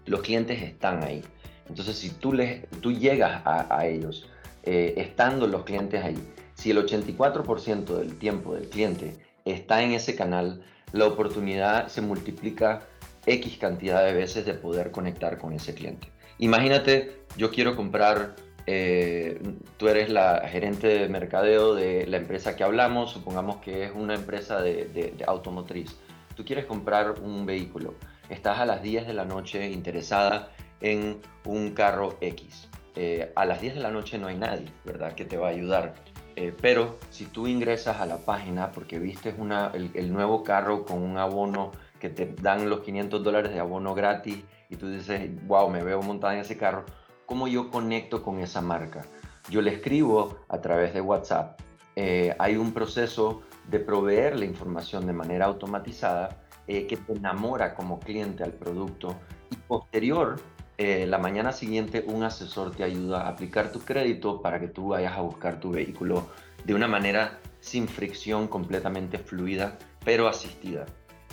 los 0.07 0.21
clientes 0.23 0.63
están 0.63 1.03
ahí. 1.03 1.23
Entonces, 1.69 1.97
si 1.97 2.11
tú, 2.11 2.33
les, 2.33 2.69
tú 2.81 2.93
llegas 2.93 3.43
a, 3.45 3.87
ellos, 3.87 4.29
eh, 4.63 4.95
estando 4.97 5.47
los 5.47 5.65
clientes 5.65 6.05
ahí, 6.05 6.19
si 6.55 6.71
el 6.71 6.79
84% 6.79 7.85
del 7.97 8.19
tiempo 8.19 8.55
del 8.55 8.69
cliente 8.69 9.17
está 9.45 9.83
en 9.83 9.93
ese 9.93 10.15
canal, 10.15 10.63
la 10.93 11.07
oportunidad 11.07 11.89
se 11.89 12.01
multiplica 12.01 12.83
X 13.27 13.57
cantidad 13.59 14.05
de 14.05 14.13
veces 14.13 14.45
de 14.45 14.55
poder 14.55 14.91
conectar 14.91 15.39
con 15.39 15.53
ese 15.53 15.75
cliente. 15.75 16.09
Imagínate, 16.39 17.23
yo 17.37 17.51
quiero 17.51 17.77
comprar, 17.77 18.35
eh, 18.67 19.41
tú 19.77 19.89
eres 19.89 20.11
la 20.11 20.47
gerente 20.49 20.87
de 20.87 21.09
mercadeo 21.09 21.75
de 21.75 22.07
la 22.07 22.17
empresa 22.17 22.57
que 22.57 22.65
hablamos, 22.65 23.13
supongamos 23.13 23.57
que 23.57 23.85
es 23.85 23.93
una 23.95 24.15
empresa 24.15 24.61
de 24.61 25.15
automotriz. 25.27 25.97
Tú 26.35 26.45
quieres 26.45 26.65
comprar 26.65 27.21
un 27.21 27.47
vehículo 27.47 27.95
estás 28.33 28.59
a 28.59 28.67
las 28.67 28.83
10 28.83 29.07
de 29.07 29.13
la 29.13 29.25
noche 29.25 29.71
interesada 29.71 30.51
en 30.81 31.21
un 31.45 31.73
carro 31.73 32.17
X. 32.21 32.69
Eh, 32.97 33.33
a 33.35 33.45
las 33.45 33.61
10 33.61 33.75
de 33.75 33.81
la 33.81 33.91
noche 33.91 34.19
no 34.19 34.27
hay 34.27 34.37
nadie, 34.37 34.67
¿verdad? 34.85 35.15
Que 35.15 35.25
te 35.25 35.37
va 35.37 35.49
a 35.49 35.51
ayudar. 35.51 35.95
Eh, 36.35 36.55
pero 36.61 36.99
si 37.11 37.27
tú 37.27 37.47
ingresas 37.47 38.01
a 38.01 38.07
la 38.07 38.19
página 38.19 38.73
porque 38.73 38.99
viste 38.99 39.35
una, 39.37 39.71
el, 39.75 40.12
nuevo 40.12 40.43
carro 40.43 40.85
con 40.85 41.03
un 41.03 41.19
abono 41.19 41.73
que 42.01 42.09
te 42.09 42.27
dan 42.41 42.71
los 42.71 42.81
500 42.81 43.23
dólares 43.23 43.53
de 43.53 43.61
abono 43.61 43.95
gratis 43.95 44.43
y 44.71 44.77
tú 44.77 44.89
dices, 44.89 45.31
wow, 45.47 45.69
me 45.69 45.83
veo 45.83 46.01
montada 46.01 46.35
en 46.35 46.41
ese 46.41 46.57
carro, 46.57 46.85
¿cómo 47.27 47.49
yo 47.49 47.71
conecto 47.71 48.23
con 48.23 48.41
esa 48.41 48.62
marca? 48.62 49.05
Yo 49.51 49.61
le 49.61 49.75
escribo 49.75 50.39
a 50.49 50.61
través 50.61 50.95
de 50.95 51.01
WhatsApp. 51.01 51.61
Eh, 51.97 52.35
hay 52.39 52.57
un 52.57 52.73
proceso 52.73 53.43
de 53.69 53.79
proveer 53.79 54.39
la 54.39 54.47
información 54.47 55.07
de 55.07 55.12
manera 55.12 55.45
automatizada 55.47 56.43
eh, 56.67 56.87
que 56.87 56.97
te 56.97 57.12
enamora 57.12 57.75
como 57.75 58.01
cliente 58.01 58.43
al 58.43 58.53
producto 58.53 59.15
y 59.51 59.57
posterior, 59.57 60.41
eh, 60.79 61.07
la 61.07 61.19
mañana 61.19 61.52
siguiente 61.52 62.05
un 62.07 62.23
asesor 62.23 62.75
te 62.75 62.85
ayuda 62.85 63.23
a 63.23 63.29
aplicar 63.29 63.73
tu 63.73 63.81
crédito 63.81 64.41
para 64.41 64.61
que 64.61 64.69
tú 64.69 64.88
vayas 64.88 65.17
a 65.17 65.21
buscar 65.21 65.61
tu 65.61 65.71
vehículo 65.71 66.29
de 66.64 66.75
una 66.75 66.88
manera 66.88 67.38
sin 67.61 67.88
fricción, 67.88 68.49
completamente 68.49 69.19
fluida, 69.19 69.79
pero 70.05 70.29
asistida. 70.29 70.87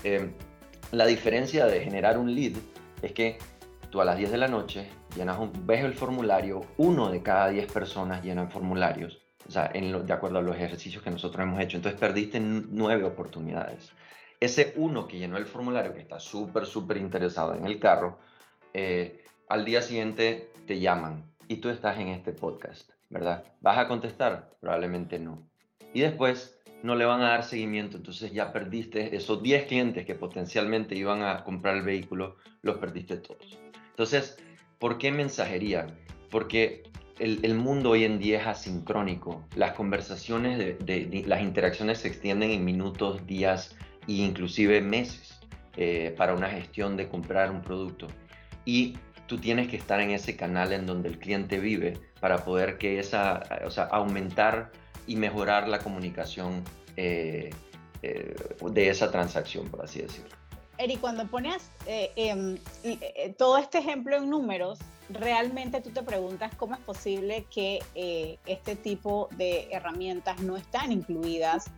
Em, 0.03 0.33
la 0.91 1.05
diferencia 1.05 1.65
de 1.65 1.81
generar 1.81 2.17
un 2.17 2.33
lead 2.33 2.53
es 3.01 3.11
que 3.13 3.37
tú 3.89 4.01
a 4.01 4.05
las 4.05 4.17
10 4.17 4.31
de 4.31 4.37
la 4.37 4.47
noche 4.47 4.89
llenas 5.15 5.39
un, 5.39 5.51
ves 5.65 5.83
el 5.83 5.93
formulario, 5.93 6.61
uno 6.77 7.09
de 7.09 7.21
cada 7.21 7.49
10 7.49 7.71
personas 7.71 8.23
llenan 8.23 8.51
formularios, 8.51 9.21
o 9.47 9.51
sea, 9.51 9.71
en 9.73 10.05
de 10.05 10.13
acuerdo 10.13 10.39
a 10.39 10.41
los 10.41 10.55
ejercicios 10.55 11.03
que 11.03 11.09
nosotros 11.09 11.41
hemos 11.41 11.59
hecho, 11.59 11.77
entonces 11.77 11.99
perdiste 11.99 12.39
nueve 12.39 13.03
oportunidades 13.03 13.91
ese 14.39 14.73
uno 14.77 15.07
que 15.07 15.17
llenó 15.17 15.37
el 15.37 15.45
formulario, 15.45 15.93
que 15.93 16.01
está 16.01 16.19
súper, 16.19 16.65
súper 16.65 16.97
interesado 16.97 17.55
en 17.55 17.65
el 17.65 17.79
carro, 17.79 18.19
eh, 18.73 19.23
al 19.49 19.65
día 19.65 19.81
siguiente 19.81 20.51
te 20.67 20.79
llaman 20.79 21.25
y 21.47 21.57
tú 21.57 21.69
estás 21.69 21.97
en 21.99 22.09
este 22.09 22.31
podcast, 22.31 22.91
¿verdad? 23.09 23.43
¿Vas 23.61 23.79
a 23.79 23.87
contestar? 23.87 24.51
Probablemente 24.61 25.17
no. 25.17 25.49
Y 25.91 26.01
después 26.01 26.61
no 26.83 26.95
le 26.95 27.05
van 27.05 27.21
a 27.21 27.29
dar 27.29 27.43
seguimiento, 27.43 27.97
entonces 27.97 28.31
ya 28.31 28.53
perdiste 28.53 29.15
esos 29.15 29.41
10 29.41 29.65
clientes 29.65 30.05
que 30.05 30.13
potencialmente 30.13 30.95
iban 30.95 31.23
a 31.23 31.43
comprar 31.43 31.75
el 31.75 31.81
vehículo, 31.81 32.37
los 32.61 32.77
perdiste 32.77 33.17
todos. 33.17 33.59
Entonces, 33.89 34.37
¿por 34.77 34.99
qué 34.99 35.11
mensajería? 35.11 35.87
Porque 36.29 36.83
el, 37.17 37.55
mundo 37.55 37.89
hoy 37.89 38.05
en 38.05 38.19
día 38.19 38.39
es 38.39 38.47
asincrónico. 38.47 39.43
Las 39.55 39.73
conversaciones, 39.73 40.77
las 41.25 41.41
interacciones 41.41 41.97
se 41.97 42.07
extienden 42.07 42.51
en 42.51 42.63
minutos, 42.63 43.25
días, 43.25 43.75
e 44.07 44.13
inclusive 44.13 44.79
meses 44.79 45.41
eh, 45.75 46.13
para 46.15 46.35
una 46.35 46.49
gestión 46.49 46.95
de 46.95 47.09
comprar 47.09 47.49
un 47.51 47.61
producto. 47.61 48.07
Y 48.63 48.95
tú 49.29 49.37
tienes 49.37 49.67
que 49.67 49.77
estar 49.77 50.01
en 50.01 50.09
ese 50.09 50.35
canal 50.35 50.73
en 50.73 50.87
donde 50.87 51.07
el 51.07 51.19
cliente 51.19 51.59
vive 51.59 51.97
para 52.19 52.43
poder 52.43 52.79
que 52.79 52.99
esa, 52.99 53.43
o 53.63 53.69
sea, 53.69 53.83
aumentar 53.85 54.71
y 55.05 55.15
mejorar 55.15 55.67
la 55.67 55.79
comunicación 55.79 56.63
eh, 56.97 57.51
eh, 58.01 58.35
de 58.71 58.89
esa 58.89 59.11
transacción, 59.11 59.69
por 59.69 59.83
así 59.83 60.01
decirlo. 60.01 60.35
Eri, 60.79 60.95
cuando 60.95 61.27
pones 61.27 61.69
em, 61.85 62.57
todo 63.37 63.57
este 63.57 63.77
ejemplo 63.77 64.15
en 64.15 64.29
números, 64.29 64.79
realmente 65.09 65.81
tú 65.81 65.91
te 65.91 66.01
preguntas 66.01 66.55
cómo 66.55 66.73
es 66.73 66.81
posible 66.81 67.45
que 67.53 67.79
este 68.45 68.75
tipo 68.77 69.27
de 69.35 69.67
herramientas 69.71 70.41
no 70.41 70.55
están 70.57 70.91
incluidas 70.91 71.69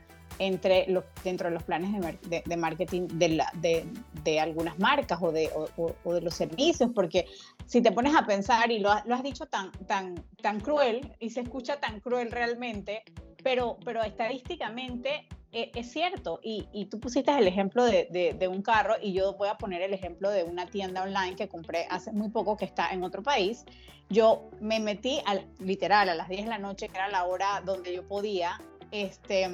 entre 0.42 0.88
los, 0.88 1.04
dentro 1.24 1.50
de 1.50 1.54
los 1.54 1.62
planes 1.62 1.92
de, 1.92 2.58
marketing 2.58 3.08
de, 3.14 3.30
la, 3.30 3.52
de, 3.54 4.40
algunas 4.40 4.80
marcas 4.80 5.20
o 5.22 5.32
de, 5.32 5.52
o, 5.54 6.14
de 6.14 6.22
los 6.22 6.34
servicios, 6.34 6.90
porque 6.96 7.28
si 7.68 7.80
te 7.82 7.92
pones 7.92 8.16
a 8.16 8.26
pensar, 8.26 8.72
y 8.72 8.80
lo, 8.80 8.90
lo, 9.06 9.14
has 9.14 9.22
dicho 9.22 9.46
tan, 9.46 9.72
tan, 9.86 10.16
tan 10.42 10.60
cruel, 10.60 11.16
y 11.20 11.30
se 11.30 11.42
escucha 11.42 11.80
tan 11.80 12.00
cruel 12.00 12.32
realmente, 12.32 13.04
pero, 13.44 13.78
pero 13.86 14.02
estadísticamente 14.02 15.28
eh, 15.52 15.70
es 15.76 15.92
cierto, 15.92 16.40
y, 16.42 16.68
y, 16.74 16.86
tú 16.86 17.00
pusiste 17.00 17.30
el 17.38 17.48
ejemplo 17.48 17.86
de, 17.86 18.36
de, 18.36 18.48
un 18.48 18.64
carro 18.64 18.96
y 19.00 19.14
yo 19.14 19.34
voy 19.34 19.50
a 19.50 19.58
poner 19.58 19.84
el 19.84 19.94
ejemplo 19.94 20.32
de 20.32 20.44
una 20.44 20.66
tienda 20.66 21.04
online 21.04 21.36
que 21.36 21.48
compré 21.48 21.86
hace 21.92 22.12
muy 22.12 22.30
poco 22.30 22.58
que 22.58 22.66
está 22.66 22.90
en 22.90 23.04
otro 23.04 23.22
país. 23.22 23.66
Yo 24.10 24.50
me 24.60 24.80
metí 24.80 25.22
al, 25.26 25.46
literal 25.60 26.10
a 26.10 26.16
las 26.16 26.30
10 26.30 26.46
de 26.46 26.50
la 26.50 26.58
noche, 26.58 26.88
que 26.88 26.96
era 26.96 27.10
la 27.10 27.26
hora 27.26 27.62
donde 27.64 27.94
yo 27.94 28.08
podía, 28.08 28.60
este, 28.92 29.50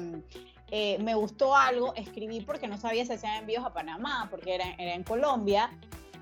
eh, 0.70 0.98
me 1.00 1.14
gustó 1.14 1.56
algo, 1.56 1.94
escribí 1.94 2.40
porque 2.40 2.68
no 2.68 2.76
sabía 2.78 3.04
si 3.06 3.12
hacían 3.12 3.36
envíos 3.36 3.64
a 3.64 3.72
Panamá, 3.72 4.28
porque 4.30 4.54
era, 4.54 4.66
en 4.78 5.02
Colombia, 5.02 5.70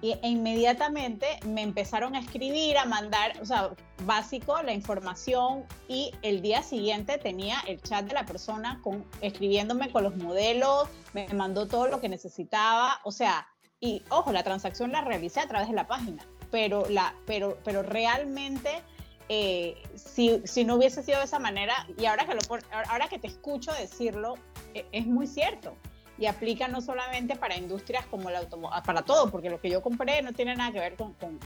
y, 0.02 0.12
e 0.12 0.28
inmediatamente 0.28 1.26
me 1.46 1.62
empezaron 1.62 2.14
a 2.14 2.20
escribir, 2.20 2.78
a 2.78 2.84
mandar, 2.84 3.32
o 3.40 3.46
sea, 3.46 3.70
básico, 4.04 4.62
la 4.62 4.72
información 4.72 5.64
y 5.88 6.12
el 6.22 6.42
día 6.42 6.62
siguiente 6.62 7.18
tenía 7.18 7.58
el 7.66 7.80
chat 7.80 8.04
de 8.06 8.14
la 8.14 8.24
persona 8.24 8.80
con, 8.82 9.04
escribiéndome 9.20 9.90
con 9.90 10.04
los 10.04 10.16
modelos, 10.16 10.88
me 11.12 11.26
mandó 11.28 11.66
todo 11.66 11.88
lo 11.88 12.00
que 12.00 12.08
necesitaba, 12.08 13.00
o 13.04 13.10
sea, 13.10 13.48
y 13.80 14.02
ojo, 14.10 14.32
la 14.32 14.44
transacción 14.44 14.92
la 14.92 15.00
realicé 15.00 15.40
a 15.40 15.48
través 15.48 15.68
de 15.68 15.74
la 15.74 15.88
página, 15.88 16.24
pero, 16.50 16.86
la, 16.88 17.14
pero, 17.26 17.58
pero 17.64 17.82
realmente... 17.82 18.82
Eh, 19.28 19.82
si, 19.96 20.40
si, 20.44 20.64
no 20.64 20.76
hubiese 20.76 21.02
sido 21.02 21.18
de 21.18 21.24
esa 21.24 21.38
manera, 21.38 21.74
y 21.98 22.06
ahora 22.06 22.26
que, 22.26 22.34
lo, 22.34 22.40
ahora 22.88 23.08
que 23.08 23.18
te 23.18 23.26
escucho 23.26 23.72
decirlo, 23.72 24.34
e, 24.72 24.86
es 24.92 25.06
muy 25.06 25.26
cierto 25.26 25.76
y 26.18 26.26
aplica 26.26 26.68
no 26.68 26.80
solamente 26.80 27.36
para 27.36 27.56
industrias 27.56 28.06
como 28.06 28.30
el 28.30 28.36
automóvil, 28.36 28.70
ah, 28.72 28.82
para 28.82 29.02
todo, 29.02 29.30
porque 29.30 29.50
lo 29.50 29.60
que 29.60 29.68
yo 29.68 29.82
compré 29.82 30.22
no 30.22 30.32
tiene 30.32 30.54
nada 30.56 30.72
que 30.72 30.78
ver 30.78 30.96
con, 30.96 31.12
con, 31.14 31.38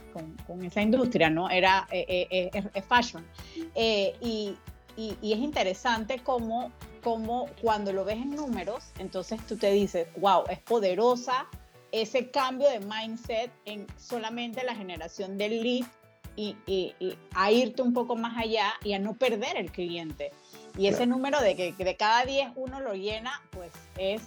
con, 0.46 0.64
esa 0.64 0.80
industria, 0.80 1.28
¿no? 1.28 1.50
Era 1.50 1.88
eh, 1.90 2.28
eh, 2.30 2.50
eh 2.52 2.82
fashion. 2.82 3.26
Eh, 3.75 4.14
y, 4.20 4.56
y, 4.96 5.16
y, 5.20 5.32
es 5.32 5.38
interesante 5.40 6.20
cómo, 6.22 6.70
cómo 7.02 7.49
cuando 7.60 7.92
lo 7.92 8.04
ves 8.04 8.16
en 8.16 8.30
números, 8.30 8.84
entonces 8.99 9.44
tú 9.46 9.56
te 9.56 9.72
dices, 9.72 10.06
wow, 10.16 10.44
es 10.49 10.60
poderosa 10.60 11.46
ese 11.92 12.30
cambio 12.30 12.68
de 12.68 12.78
mindset 12.78 13.50
en 13.64 13.87
solamente 13.96 14.62
la 14.62 14.76
generación 14.76 15.37
del 15.37 15.60
lead 15.62 15.87
y, 16.37 16.56
y, 16.66 16.94
a 17.34 17.52
irte 17.52 17.82
un 17.82 17.92
poco 17.92 18.16
más 18.16 18.37
allá 18.37 18.72
y 18.82 18.92
a 18.92 18.99
no 18.99 19.14
perder 19.14 19.56
el 19.56 19.70
cliente. 19.70 20.32
Y 20.78 20.87
ese 20.87 21.06
número 21.06 21.40
de 21.40 21.56
que 21.56 21.72
de 21.72 21.96
cada 21.96 22.25
10 22.25 22.52
uno 22.56 22.80
lo 22.80 22.94
llena, 22.94 23.42
pues 23.50 23.70
es 23.96 24.22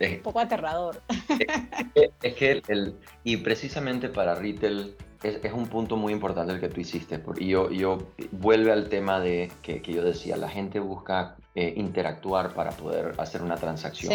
un 0.00 0.22
poco 0.22 0.40
aterrador. 0.40 1.00
Es, 2.22 2.34
que, 2.34 2.62
el, 2.68 2.96
y 3.22 3.36
precisamente 3.38 4.08
para 4.08 4.34
retail 4.34 4.96
es, 5.22 5.44
es, 5.44 5.52
un 5.52 5.66
punto 5.66 5.96
muy 5.96 6.12
importante 6.12 6.52
el 6.52 6.60
que 6.60 6.68
tú 6.68 6.80
hiciste. 6.80 7.22
Y 7.38 7.48
yo, 7.48 7.70
yo 7.70 7.98
vuelve 8.32 8.72
al 8.72 8.88
tema 8.88 9.20
de 9.20 9.52
que, 9.62 9.80
que 9.80 9.92
yo 9.92 10.02
decía, 10.02 10.36
la 10.36 10.48
gente 10.48 10.80
busca 10.80 11.36
eh, 11.54 11.72
interactuar 11.76 12.54
para 12.54 12.70
poder 12.72 13.14
hacer 13.18 13.42
una 13.42 13.56
transacción. 13.56 14.12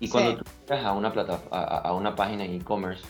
Y 0.00 0.08
cuando 0.08 0.38
tú 0.38 0.44
llegas 0.68 0.84
a 0.84 0.92
una, 0.92 1.12
plata, 1.12 1.40
a, 1.50 1.92
una 1.92 2.16
página 2.16 2.44
en 2.44 2.54
e-commerce, 2.54 3.04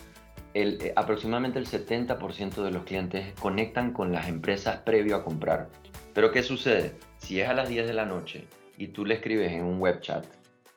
el, 0.53 0.81
eh, 0.81 0.93
aproximadamente 0.95 1.59
el 1.59 1.67
70% 1.67 2.63
de 2.63 2.71
los 2.71 2.83
clientes 2.83 3.33
conectan 3.39 3.93
con 3.93 4.11
las 4.11 4.27
empresas 4.27 4.77
previo 4.81 5.15
a 5.15 5.23
comprar. 5.23 5.69
Pero 6.13 6.31
¿qué 6.31 6.43
sucede? 6.43 6.93
Si 7.17 7.39
es 7.39 7.49
a 7.49 7.53
las 7.53 7.69
10 7.69 7.87
de 7.87 7.93
la 7.93 8.05
noche 8.05 8.45
y 8.77 8.87
tú 8.87 9.05
le 9.05 9.15
escribes 9.15 9.51
en 9.51 9.63
un 9.63 9.79
web 9.79 9.99
chat, 10.01 10.25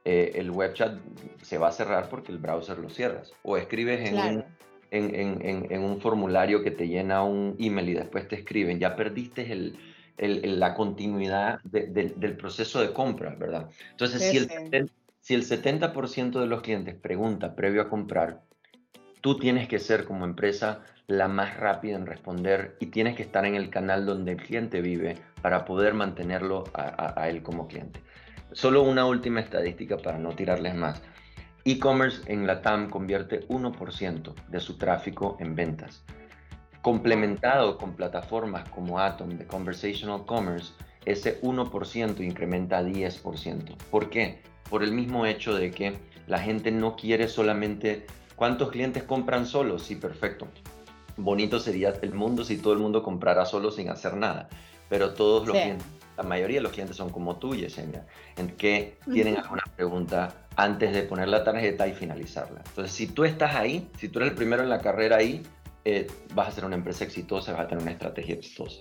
eh, 0.05 0.33
el 0.35 0.51
web 0.51 0.73
chat 0.73 0.99
se 1.43 1.59
va 1.59 1.69
a 1.69 1.73
cerrar 1.73 2.09
porque 2.09 2.33
el 2.33 2.39
browser 2.39 2.79
lo 2.79 2.89
cierras. 2.89 3.33
O 3.43 3.57
escribes 3.57 4.09
en, 4.09 4.17
un, 4.17 4.45
en, 4.91 5.83
un, 5.83 6.01
formulario 6.01 6.63
que 6.63 6.71
te 6.71 6.89
llena 6.89 7.23
un 7.25 7.57
email 7.59 7.89
y 7.91 7.95
después 7.95 8.29
te 8.29 8.37
escriben, 8.37 8.79
ya 8.79 8.97
perdiste 8.97 9.53
el, 9.53 9.79
la 10.61 10.75
continuidad 10.75 11.61
del 11.65 12.37
proceso 12.37 12.81
de 12.81 12.93
compra, 12.93 13.35
¿verdad? 13.35 13.69
Entonces, 13.91 14.23
si, 14.23 14.39
el, 14.39 14.91
si 15.21 15.35
el 15.35 15.43
70% 15.43 16.41
de 16.41 16.47
los 16.47 16.63
clientes 16.63 16.95
pregunta 16.95 17.55
previo 17.55 17.83
a 17.83 17.89
comprar, 17.91 18.43
tú 19.21 19.39
tienes 19.39 19.69
que 19.69 19.79
ser 19.79 20.05
como 20.05 20.25
empresa 20.25 20.81
la 21.07 21.29
más 21.29 21.57
rápida 21.57 21.97
en 21.97 22.07
responder 22.07 22.77
y 22.81 22.87
tienes 22.87 23.17
que 23.17 23.23
estar 23.23 23.45
en 23.45 23.55
el 23.55 23.71
canal 23.71 24.07
donde 24.07 24.33
el 24.33 24.39
cliente 24.39 24.81
vive 24.81 25.17
para 25.41 25.65
poder 25.65 25.95
mantenerlo 25.95 26.65
a 26.75 27.29
él 27.29 27.43
como 27.43 27.69
cliente. 27.69 28.01
Solo 28.53 28.83
una 28.83 29.07
última 29.07 29.41
estadística 29.41 29.97
para 29.99 30.19
no 30.19 30.31
tirarles 30.31 30.75
más. 30.75 31.03
E-commerce 31.65 32.23
en 32.33 32.47
la 32.47 32.63
TAM 32.63 32.89
convierte 32.89 33.47
1% 33.49 34.35
de 34.49 34.61
su 34.61 34.79
tráfico 34.79 35.37
en 35.41 35.55
ventas. 35.55 36.05
Complementado 36.81 37.77
con 37.77 37.95
plataformas 37.95 38.69
como 38.69 39.01
Atom 39.01 39.31
de 39.31 39.47
Conversational 39.47 40.25
Commerce, 40.25 40.73
ese 41.05 41.41
1% 41.43 42.21
incrementa 42.25 42.79
a 42.79 42.83
10%. 42.85 43.77
¿Por 43.91 44.11
qué? 44.11 44.41
Por 44.71 44.85
el 44.85 44.93
mismo 44.93 45.27
hecho 45.27 45.55
de 45.55 45.73
que 45.73 45.99
la 46.29 46.39
gente 46.39 46.71
no 46.71 46.97
quiere 46.97 47.29
solamente 47.29 48.07
cuántos 48.37 48.71
clientes 48.71 49.03
compran 49.03 49.47
solos. 49.47 49.83
Sí, 49.83 49.97
perfecto. 49.97 50.47
Bonito 51.17 51.59
sería 51.59 51.95
el 52.03 52.15
mundo 52.15 52.45
si 52.45 52.59
todo 52.59 52.73
el 52.73 52.79
mundo 52.79 53.03
comprara 53.03 53.45
solo 53.47 53.71
sin 53.71 53.89
hacer 53.89 54.17
nada. 54.17 54.49
Pero 54.89 55.15
todos 55.15 55.49
los 55.49 55.57
clientes 55.57 55.87
la 56.17 56.23
mayoría 56.23 56.59
de 56.59 56.63
los 56.63 56.73
clientes 56.73 56.97
son 56.97 57.11
como 57.11 57.37
tú, 57.37 57.55
Yesenia, 57.55 58.07
en 58.37 58.49
que 58.57 58.99
tienen 59.13 59.37
alguna 59.37 59.63
pregunta 59.77 60.47
antes 60.57 60.93
de 60.95 61.03
poner 61.03 61.29
la 61.29 61.45
tarjeta 61.45 61.87
y 61.87 61.93
finalizarla. 61.93 62.63
Entonces, 62.67 62.93
si 62.93 63.07
tú 63.09 63.25
estás 63.25 63.55
ahí, 63.55 63.91
si 63.99 64.09
tú 64.09 64.19
eres 64.21 64.31
el 64.31 64.37
primero 64.37 64.63
en 64.63 64.71
la 64.71 64.81
carrera 64.81 65.17
ahí, 65.17 65.43
eh, 65.85 66.07
vas 66.35 66.49
a 66.49 66.53
ser 66.53 66.65
una 66.65 66.77
empresa 66.77 67.05
exitosa, 67.05 67.53
vas 67.53 67.63
a 67.63 67.69
tener 67.69 67.83
una 67.83 67.93
estrategia 67.93 68.35
exitosa. 68.35 68.81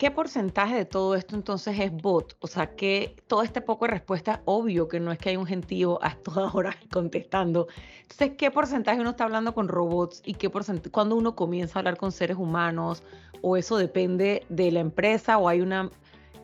¿Qué 0.00 0.10
porcentaje 0.10 0.76
de 0.76 0.84
todo 0.86 1.14
esto 1.14 1.36
entonces 1.36 1.78
es 1.78 1.92
bot? 1.92 2.34
O 2.40 2.46
sea, 2.46 2.74
que 2.74 3.16
todo 3.26 3.42
este 3.42 3.60
poco 3.60 3.84
de 3.84 3.90
respuesta, 3.90 4.40
obvio 4.46 4.88
que 4.88 4.98
no 4.98 5.12
es 5.12 5.18
que 5.18 5.28
hay 5.28 5.36
un 5.36 5.44
gentío 5.44 6.02
a 6.02 6.14
todas 6.14 6.54
horas 6.54 6.74
contestando. 6.90 7.68
Entonces, 8.00 8.30
¿qué 8.38 8.50
porcentaje 8.50 8.98
uno 8.98 9.10
está 9.10 9.24
hablando 9.24 9.52
con 9.52 9.68
robots 9.68 10.22
y 10.24 10.32
qué 10.32 10.48
porcentaje 10.48 10.90
cuando 10.90 11.16
uno 11.16 11.36
comienza 11.36 11.78
a 11.78 11.80
hablar 11.80 11.98
con 11.98 12.12
seres 12.12 12.38
humanos? 12.38 13.02
¿O 13.42 13.58
eso 13.58 13.76
depende 13.76 14.46
de 14.48 14.72
la 14.72 14.80
empresa 14.80 15.36
o 15.36 15.50
hay 15.50 15.60
una 15.60 15.90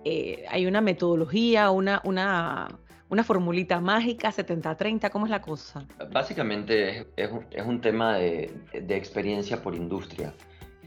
eh, 0.05 0.45
hay 0.51 0.67
una 0.67 0.83
metodología, 0.83 1.71
una, 1.71 2.03
una, 2.05 2.69
una 3.09 3.25
formulita 3.25 3.81
mágica, 3.81 4.31
70-30, 4.33 5.09
¿cómo 5.09 5.25
es 5.25 5.31
la 5.31 5.41
cosa? 5.41 5.87
Básicamente 6.13 7.09
es, 7.17 7.31
es, 7.51 7.65
un, 7.65 7.81
tema 7.81 8.19
de, 8.19 8.53
de, 8.75 8.97
experiencia 8.97 9.63
por 9.63 9.75
industria. 9.75 10.35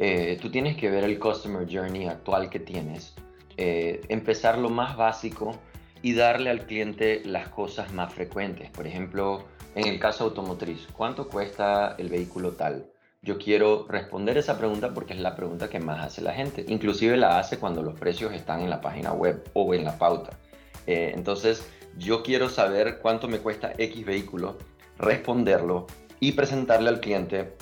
Eh, 0.01 0.39
tú 0.41 0.49
tienes 0.49 0.77
que 0.77 0.89
ver 0.89 1.03
el 1.03 1.19
Customer 1.19 1.67
Journey 1.69 2.07
actual 2.07 2.49
que 2.49 2.61
tienes, 2.61 3.13
eh, 3.57 3.99
empezar 4.07 4.57
lo 4.57 4.69
más 4.69 4.95
básico 4.95 5.59
y 6.01 6.13
darle 6.13 6.49
al 6.49 6.65
cliente 6.65 7.21
las 7.25 7.49
cosas 7.49 7.91
más 7.91 8.13
frecuentes. 8.13 8.69
Por 8.69 8.87
ejemplo, 8.87 9.43
en 9.75 9.87
el 9.87 9.99
caso 9.99 10.23
automotriz, 10.23 10.87
¿cuánto 10.93 11.27
cuesta 11.27 11.95
el 11.97 12.07
vehículo 12.07 12.53
tal? 12.53 12.85
Yo 13.21 13.37
quiero 13.37 13.85
responder 13.89 14.37
esa 14.37 14.57
pregunta 14.57 14.93
porque 14.93 15.11
es 15.11 15.19
la 15.19 15.35
pregunta 15.35 15.69
que 15.69 15.81
más 15.81 16.05
hace 16.05 16.21
la 16.21 16.33
gente. 16.33 16.63
Inclusive 16.69 17.17
la 17.17 17.37
hace 17.37 17.57
cuando 17.57 17.83
los 17.83 17.99
precios 17.99 18.31
están 18.31 18.61
en 18.61 18.69
la 18.69 18.79
página 18.79 19.11
web 19.11 19.43
o 19.51 19.73
en 19.73 19.83
la 19.83 19.97
pauta. 19.97 20.39
Eh, 20.87 21.11
entonces, 21.13 21.69
yo 21.97 22.23
quiero 22.23 22.47
saber 22.47 22.99
cuánto 23.01 23.27
me 23.27 23.39
cuesta 23.39 23.73
X 23.77 24.05
vehículo, 24.05 24.57
responderlo 24.97 25.87
y 26.21 26.31
presentarle 26.31 26.87
al 26.87 27.01
cliente 27.01 27.57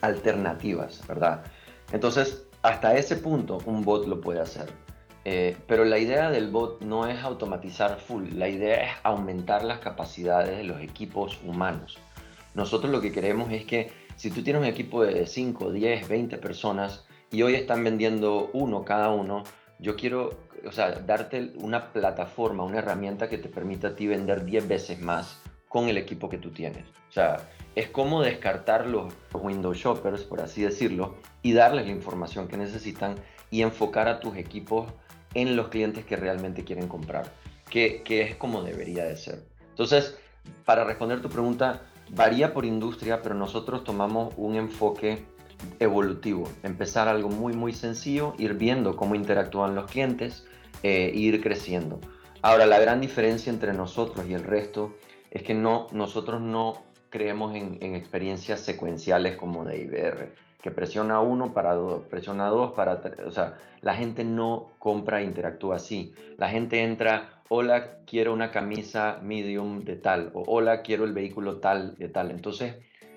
alternativas, 0.00 1.06
¿verdad? 1.06 1.44
Entonces, 1.92 2.46
hasta 2.62 2.96
ese 2.96 3.16
punto 3.16 3.58
un 3.66 3.82
bot 3.82 4.06
lo 4.06 4.20
puede 4.20 4.40
hacer. 4.40 4.70
Eh, 5.24 5.56
pero 5.66 5.84
la 5.84 5.98
idea 5.98 6.30
del 6.30 6.50
bot 6.50 6.80
no 6.80 7.06
es 7.06 7.22
automatizar 7.22 7.98
full, 8.00 8.30
la 8.34 8.48
idea 8.48 8.84
es 8.84 8.90
aumentar 9.02 9.64
las 9.64 9.80
capacidades 9.80 10.56
de 10.56 10.64
los 10.64 10.80
equipos 10.80 11.38
humanos. 11.44 11.98
Nosotros 12.54 12.90
lo 12.90 13.00
que 13.00 13.12
queremos 13.12 13.52
es 13.52 13.64
que 13.64 13.92
si 14.16 14.30
tú 14.30 14.42
tienes 14.42 14.62
un 14.62 14.68
equipo 14.68 15.04
de 15.04 15.26
5, 15.26 15.72
10, 15.72 16.08
20 16.08 16.38
personas 16.38 17.04
y 17.30 17.42
hoy 17.42 17.54
están 17.54 17.84
vendiendo 17.84 18.50
uno 18.54 18.84
cada 18.84 19.10
uno, 19.10 19.44
yo 19.78 19.94
quiero, 19.94 20.30
o 20.66 20.72
sea, 20.72 20.90
darte 20.92 21.52
una 21.56 21.92
plataforma, 21.92 22.64
una 22.64 22.78
herramienta 22.78 23.28
que 23.28 23.38
te 23.38 23.48
permita 23.48 23.88
a 23.88 23.94
ti 23.94 24.06
vender 24.06 24.44
10 24.44 24.68
veces 24.68 25.00
más 25.00 25.40
con 25.70 25.88
el 25.88 25.96
equipo 25.96 26.28
que 26.28 26.36
tú 26.36 26.50
tienes. 26.50 26.84
O 27.08 27.12
sea, 27.12 27.48
es 27.76 27.88
como 27.88 28.22
descartar 28.22 28.88
los 28.88 29.14
window 29.32 29.72
shoppers, 29.72 30.24
por 30.24 30.40
así 30.40 30.62
decirlo, 30.62 31.14
y 31.42 31.52
darles 31.52 31.86
la 31.86 31.92
información 31.92 32.48
que 32.48 32.56
necesitan 32.56 33.14
y 33.52 33.62
enfocar 33.62 34.08
a 34.08 34.18
tus 34.18 34.36
equipos 34.36 34.92
en 35.32 35.54
los 35.54 35.68
clientes 35.68 36.04
que 36.04 36.16
realmente 36.16 36.64
quieren 36.64 36.88
comprar, 36.88 37.32
que, 37.70 38.02
que 38.02 38.22
es 38.22 38.34
como 38.34 38.62
debería 38.62 39.04
de 39.04 39.16
ser. 39.16 39.44
Entonces, 39.68 40.18
para 40.64 40.82
responder 40.82 41.22
tu 41.22 41.28
pregunta, 41.28 41.82
varía 42.10 42.52
por 42.52 42.64
industria, 42.64 43.22
pero 43.22 43.36
nosotros 43.36 43.84
tomamos 43.84 44.34
un 44.36 44.56
enfoque 44.56 45.24
evolutivo. 45.78 46.48
Empezar 46.64 47.06
algo 47.06 47.28
muy, 47.28 47.52
muy 47.52 47.74
sencillo, 47.74 48.34
ir 48.38 48.54
viendo 48.54 48.96
cómo 48.96 49.14
interactúan 49.14 49.76
los 49.76 49.88
clientes 49.88 50.44
e 50.82 51.12
ir 51.14 51.40
creciendo. 51.40 52.00
Ahora, 52.42 52.66
la 52.66 52.80
gran 52.80 53.00
diferencia 53.00 53.52
entre 53.52 53.72
nosotros 53.72 54.26
y 54.26 54.34
el 54.34 54.42
resto 54.42 54.96
es 55.30 55.42
que 55.42 55.54
no, 55.54 55.86
nosotros 55.92 56.40
no 56.40 56.82
creemos 57.08 57.54
en, 57.54 57.78
en 57.80 57.94
experiencias 57.94 58.60
secuenciales 58.60 59.36
como 59.36 59.64
de 59.64 59.78
IBR, 59.82 60.32
que 60.62 60.70
presiona 60.70 61.20
uno 61.20 61.52
para 61.52 61.74
dos, 61.74 62.02
presiona 62.04 62.48
dos 62.48 62.72
para 62.72 63.00
tres. 63.00 63.20
O 63.26 63.30
sea, 63.30 63.58
la 63.80 63.94
gente 63.94 64.24
no 64.24 64.72
compra 64.78 65.20
e 65.20 65.24
interactúa 65.24 65.76
así. 65.76 66.14
La 66.36 66.48
gente 66.48 66.82
entra 66.82 67.40
hola, 67.52 67.98
quiero 68.06 68.32
una 68.32 68.52
camisa 68.52 69.18
medium 69.22 69.84
de 69.84 69.96
tal, 69.96 70.30
o 70.34 70.44
hola, 70.46 70.82
quiero 70.82 71.04
el 71.04 71.12
vehículo 71.12 71.58
tal, 71.58 71.96
de 71.96 72.08
tal. 72.08 72.30
Entonces, 72.30 72.76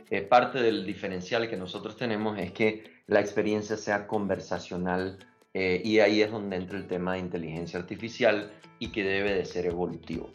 eh, 0.10 0.22
parte 0.22 0.60
del 0.60 0.86
diferencial 0.86 1.48
que 1.48 1.56
nosotros 1.56 1.96
tenemos 1.98 2.40
es 2.40 2.52
que 2.52 2.84
la 3.06 3.20
experiencia 3.20 3.78
sea 3.78 4.08
conversacional 4.08 5.20
eh, 5.54 5.82
y 5.86 6.00
ahí 6.00 6.24
es 6.24 6.32
donde 6.32 6.56
entra 6.56 6.80
el 6.80 6.88
tema 6.88 7.14
de 7.14 7.20
inteligencia 7.20 7.80
artificial 7.80 8.52
y 8.80 8.92
que 8.92 9.04
debe 9.04 9.36
de 9.36 9.46
ser 9.46 9.68
evolutivo. 9.68 10.32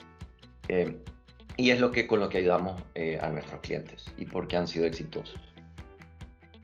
Eh, 0.68 0.96
y 1.58 1.70
es 1.70 1.80
lo 1.80 1.90
que 1.90 2.06
con 2.06 2.20
lo 2.20 2.30
que 2.30 2.38
ayudamos 2.38 2.80
a 3.20 3.28
nuestros 3.28 3.60
clientes 3.60 4.06
y 4.16 4.24
porque 4.24 4.56
han 4.56 4.66
sido 4.66 4.86
exitosos. 4.86 5.38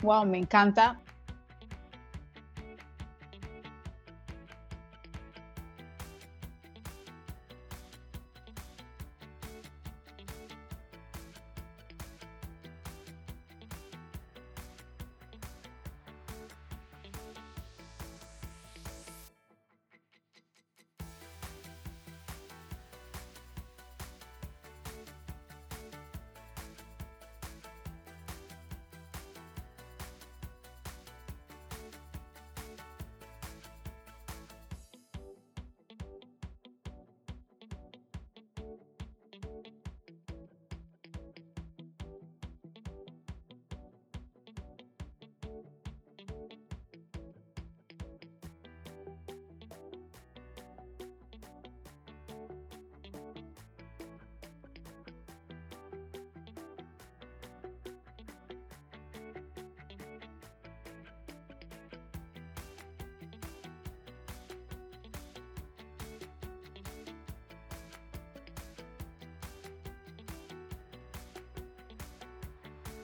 Wow, 0.01 0.25
me 0.25 0.39
encanta 0.39 1.01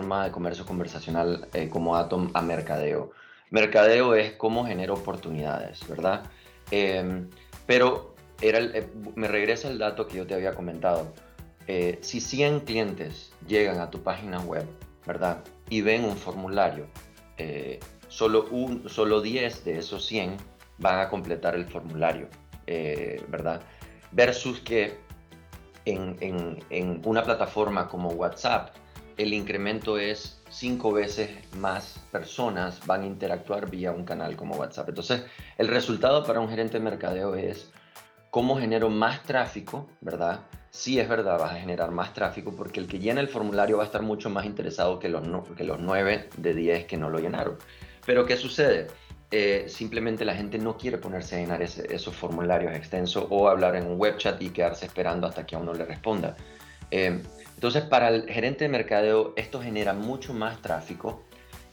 de 0.01 0.31
comercio 0.31 0.65
conversacional 0.65 1.49
eh, 1.53 1.69
como 1.69 1.97
Atom 1.97 2.31
a 2.35 2.43
mercadeo. 2.43 3.13
Mercadeo 3.51 4.15
es 4.15 4.33
cómo 4.33 4.65
genera 4.65 4.93
oportunidades, 4.93 5.87
¿verdad? 5.89 6.23
Em, 6.71 7.29
pero 7.67 8.15
era 8.41 8.59
eh, 8.59 8.89
me 9.15 9.29
regresa 9.29 9.69
el 9.69 9.79
dato 9.79 10.07
que 10.07 10.17
yo 10.17 10.27
te 10.27 10.35
había 10.35 10.55
comentado. 10.55 11.13
Eh, 11.67 11.99
si 12.01 12.21
100 12.21 12.61
clientes 12.61 13.33
llegan 13.47 13.81
a 13.81 13.91
tu 13.91 14.03
página 14.03 14.41
web, 14.41 14.67
¿verdad? 15.07 15.45
Y 15.69 15.83
ven 15.83 16.05
un 16.05 16.17
formulario, 16.17 16.87
solo, 18.09 18.47
un, 18.51 18.89
solo 18.89 19.21
10 19.21 19.65
de 19.65 19.79
esos 19.79 20.05
100 20.07 20.37
van 20.79 21.01
a 21.01 21.09
completar 21.09 21.55
el 21.55 21.67
formulario, 21.67 22.29
¿verdad? 23.29 23.63
Versus 24.13 24.61
que 24.61 24.99
en, 25.85 26.17
en 26.71 27.03
una 27.05 27.23
plataforma 27.23 27.89
como 27.89 28.09
WhatsApp, 28.11 28.75
el 29.23 29.35
incremento 29.35 29.99
es 29.99 30.41
cinco 30.51 30.93
veces 30.93 31.31
más 31.57 31.99
personas 32.11 32.85
van 32.87 33.03
a 33.03 33.07
interactuar 33.07 33.71
vía 33.71 33.93
un 33.93 34.05
canal 34.05 34.37
como 34.37 34.57
WhatsApp. 34.57 34.89
Entonces, 34.89 35.25
el 35.59 35.69
resultado 35.69 36.25
para 36.25 36.41
un 36.41 36.49
gerente 36.49 36.79
de 36.79 36.85
mercadeo 36.85 37.35
es 37.35 37.71
cómo 38.31 38.59
genero 38.59 38.89
más 38.89 39.23
tráfico, 39.23 39.89
¿verdad? 40.01 40.41
Sí 40.71 40.99
es 40.99 41.09
verdad, 41.09 41.39
vas 41.39 41.53
a 41.53 41.59
generar 41.59 41.91
más 41.91 42.15
tráfico 42.15 42.55
porque 42.57 42.81
el 42.81 42.87
que 42.87 42.99
llena 42.99 43.21
el 43.21 43.29
formulario 43.29 43.77
va 43.77 43.83
a 43.83 43.87
estar 43.87 44.03
mucho 44.03 44.31
más 44.31 44.47
interesado 44.47 44.99
que 44.99 45.09
los, 45.09 45.23
9 45.27 46.29
de 46.37 46.55
10 46.55 46.87
que 46.87 46.97
no 46.97 47.11
lo 47.11 47.19
llenaron. 47.19 47.59
Pero 48.07 48.25
¿qué 48.25 48.37
sucede? 48.37 48.87
Eh, 49.33 49.67
simplemente 49.69 50.25
la 50.25 50.35
gente 50.35 50.59
no 50.59 50.77
quiere 50.77 50.99
ponerse 50.99 51.37
a 51.37 51.39
llenar 51.39 51.63
esos 51.63 52.17
formularios 52.17 52.75
extensos 52.75 53.27
o 53.29 53.49
hablar 53.49 53.77
en 53.77 53.87
un 53.87 53.97
web 53.97 54.17
chat 54.17 54.41
y 54.43 54.51
quedarse 54.51 54.87
esperando 54.87 55.27
hasta 55.27 55.45
que 55.45 55.57
a 55.57 55.59
uno 55.59 55.75
le 55.75 55.85
responda. 55.85 56.37
Eh, 56.91 57.21
entonces, 57.61 57.83
para 57.83 58.09
el 58.09 58.27
gerente 58.27 58.65
de 58.65 58.71
mercadeo, 58.71 59.35
esto 59.37 59.61
genera 59.61 59.93
mucho 59.93 60.33
más 60.33 60.63
tráfico 60.63 61.25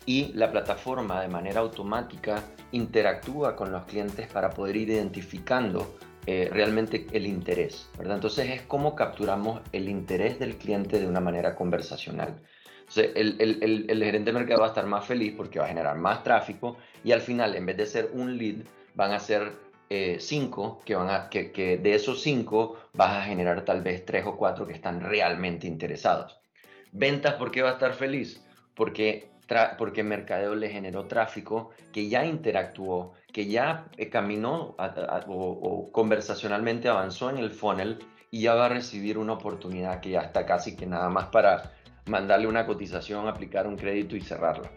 y 0.05 0.33
la 0.33 0.51
plataforma 0.51 1.21
de 1.21 1.29
manera 1.29 1.61
automática 1.61 2.43
interactúa 2.73 3.55
con 3.55 3.71
los 3.71 3.85
clientes 3.85 4.27
para 4.27 4.49
poder 4.49 4.75
ir 4.75 4.89
identificando 4.89 5.95
eh, 6.25 6.49
realmente 6.51 7.07
el 7.13 7.25
interés, 7.25 7.89
¿verdad? 7.97 8.15
Entonces 8.15 8.49
es 8.49 8.63
como 8.63 8.95
capturamos 8.95 9.61
el 9.71 9.87
interés 9.87 10.39
del 10.39 10.57
cliente 10.57 10.99
de 10.99 11.07
una 11.07 11.21
manera 11.21 11.55
conversacional. 11.55 12.35
Entonces 12.79 13.11
el, 13.15 13.37
el, 13.39 13.85
el, 13.89 14.03
gerente 14.03 14.33
de 14.33 14.39
mercado 14.39 14.59
va 14.59 14.65
a 14.65 14.71
estar 14.71 14.87
más 14.87 15.05
feliz 15.05 15.35
porque 15.37 15.59
va 15.59 15.67
a 15.67 15.69
generar 15.69 15.97
más 15.97 16.21
tráfico 16.21 16.75
y 17.01 17.13
al 17.13 17.21
final, 17.21 17.55
en 17.55 17.65
vez 17.65 17.77
de 17.77 17.85
ser 17.85 18.09
un 18.11 18.37
lead, 18.37 18.57
van 18.93 19.13
a 19.13 19.21
ser 19.21 19.53
eh, 19.89 20.17
cinco 20.19 20.81
que 20.83 20.95
van 20.95 21.09
a, 21.09 21.29
que, 21.29 21.79
de 21.81 21.95
esos 21.95 22.21
cinco 22.21 22.77
vas 22.93 23.17
a 23.17 23.21
generar 23.21 23.63
tal 23.63 23.81
vez 23.81 24.05
tres 24.05 24.25
o 24.25 24.35
cuatro 24.35 24.67
que 24.67 24.73
están 24.73 24.99
realmente 24.99 25.65
interesados. 25.65 26.37
Ventas, 26.91 27.35
¿por 27.35 27.51
qué 27.51 27.61
va 27.61 27.69
a 27.69 27.73
estar 27.73 27.93
feliz? 27.93 28.43
Porque, 28.75 29.29
porque 29.77 30.03
Mercadeo 30.03 30.55
le 30.55 30.69
generó 30.69 31.05
tráfico 31.05 31.71
que 31.93 32.09
ya 32.09 32.25
interactuó, 32.25 33.13
que 33.31 33.47
ya 33.47 33.87
eh, 33.95 34.09
caminó 34.09 34.75
o, 35.27 35.89
conversacionalmente 35.91 36.89
avanzó 36.89 37.29
en 37.29 37.37
el 37.37 37.51
funnel 37.51 37.99
y 38.29 38.41
ya 38.41 38.55
va 38.55 38.65
a 38.65 38.69
recibir 38.69 39.17
una 39.17 39.33
oportunidad 39.33 40.01
que 40.01 40.09
ya 40.09 40.21
está 40.21 40.45
casi 40.45 40.75
que 40.75 40.85
nada 40.85 41.09
más 41.09 41.27
para 41.27 41.71
mandarle 42.07 42.47
una 42.47 42.65
cotización, 42.65 43.27
aplicar 43.27 43.67
un 43.67 43.77
crédito 43.77 44.17
y 44.17 44.21
cerrarlo. 44.21 44.69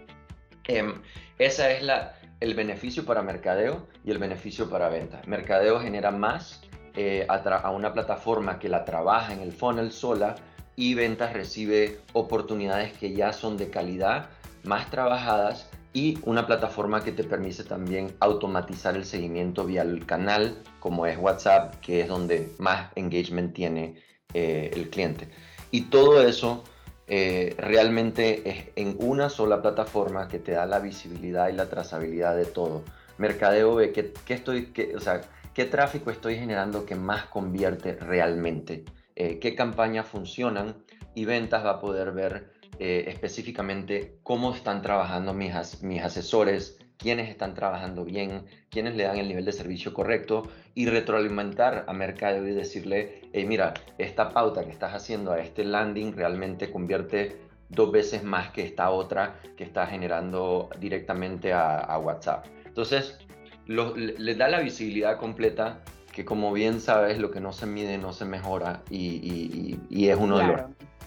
Em, 0.64 1.02
esa 1.38 1.70
es 1.70 1.82
la, 1.82 2.14
el 2.40 2.54
beneficio 2.54 3.04
para 3.04 3.22
mercadeo 3.22 3.86
y 4.04 4.10
el 4.10 4.18
beneficio 4.18 4.68
para 4.68 4.88
ventas. 4.88 5.26
Mercadeo 5.28 5.78
genera 5.80 6.10
más 6.10 6.62
eh, 6.96 7.26
a, 7.28 7.70
una 7.70 7.92
plataforma 7.92 8.58
que 8.58 8.68
la 8.68 8.84
trabaja 8.84 9.32
en 9.32 9.40
el 9.40 9.52
funnel 9.52 9.92
sola 9.92 10.34
y 10.74 10.94
ventas 10.94 11.32
recibe 11.32 12.00
oportunidades 12.14 12.96
que 12.96 13.12
ya 13.12 13.32
son 13.32 13.56
de 13.56 13.70
calidad, 13.70 14.30
más 14.64 14.90
trabajadas 14.90 15.70
y 15.92 16.18
una 16.22 16.46
plataforma 16.46 17.02
que 17.02 17.12
te 17.12 17.24
permite 17.24 17.64
también 17.64 18.14
automatizar 18.20 18.96
el 18.96 19.04
seguimiento 19.04 19.64
vía 19.64 19.82
el 19.82 20.06
canal 20.06 20.62
como 20.78 21.06
es 21.06 21.18
WhatsApp, 21.18 21.74
que 21.80 22.00
es 22.00 22.08
donde 22.08 22.52
más 22.58 22.90
engagement 22.94 23.54
tiene 23.54 24.02
eh, 24.32 24.70
el 24.72 24.88
cliente. 24.88 25.28
Y 25.70 25.82
todo 25.82 26.22
eso 26.22 26.64
eh, 27.12 27.56
realmente 27.58 28.48
es 28.48 28.68
en 28.76 28.94
una 29.00 29.30
sola 29.30 29.60
plataforma 29.60 30.28
que 30.28 30.38
te 30.38 30.52
da 30.52 30.64
la 30.64 30.78
visibilidad 30.78 31.48
y 31.48 31.54
la 31.54 31.68
trazabilidad 31.68 32.36
de 32.36 32.44
todo. 32.44 32.84
Mercadeo 33.18 33.74
ve 33.74 33.90
qué, 33.90 34.12
estoy, 34.32 34.72
o 34.94 35.00
sea, 35.00 35.20
qué 35.52 35.64
tráfico 35.64 36.12
estoy 36.12 36.36
generando 36.36 36.86
que 36.86 36.94
más 36.94 37.24
convierte 37.26 37.96
realmente, 37.96 38.84
eh, 39.16 39.40
qué 39.40 39.56
campañas 39.56 40.06
funcionan 40.06 40.76
y 41.16 41.24
ventas 41.24 41.66
va 41.66 41.70
a 41.70 41.80
poder 41.80 42.12
ver 42.12 42.52
eh, 42.78 43.06
específicamente 43.08 44.20
cómo 44.22 44.54
están 44.54 44.80
trabajando 44.80 45.34
mis, 45.34 45.82
mis 45.82 46.02
asesores, 46.02 46.78
quiénes 47.00 47.30
están 47.30 47.54
trabajando 47.54 48.04
bien, 48.04 48.44
quiénes 48.68 48.94
le 48.94 49.04
dan 49.04 49.16
el 49.16 49.28
nivel 49.28 49.44
de 49.44 49.52
servicio 49.52 49.94
correcto 49.94 50.48
y 50.74 50.86
retroalimentar 50.86 51.84
a 51.88 51.92
Mercado 51.92 52.46
y 52.46 52.52
decirle, 52.52 53.22
hey, 53.32 53.44
mira, 53.46 53.74
esta 53.98 54.28
pauta 54.30 54.64
que 54.64 54.70
estás 54.70 54.94
haciendo 54.94 55.32
a 55.32 55.40
este 55.40 55.64
landing 55.64 56.12
realmente 56.12 56.70
convierte 56.70 57.38
dos 57.70 57.90
veces 57.90 58.22
más 58.22 58.50
que 58.50 58.62
esta 58.62 58.90
otra 58.90 59.40
que 59.56 59.64
está 59.64 59.86
generando 59.86 60.68
directamente 60.78 61.52
a, 61.52 61.98
WhatsApp. 61.98 62.46
Entonces, 62.66 63.18
le, 63.66 64.34
da 64.34 64.48
la 64.48 64.60
visibilidad 64.60 65.16
completa 65.16 65.80
que 66.12 66.24
como 66.24 66.52
bien 66.52 66.80
sabes, 66.80 67.18
lo 67.18 67.30
que 67.30 67.40
no 67.40 67.52
se 67.52 67.66
mide 67.66 67.96
no 67.96 68.12
se 68.12 68.24
mejora 68.24 68.82
y, 68.90 69.78
es 69.90 70.16
uno 70.16 70.38
de 70.38 70.46
los 70.46 70.60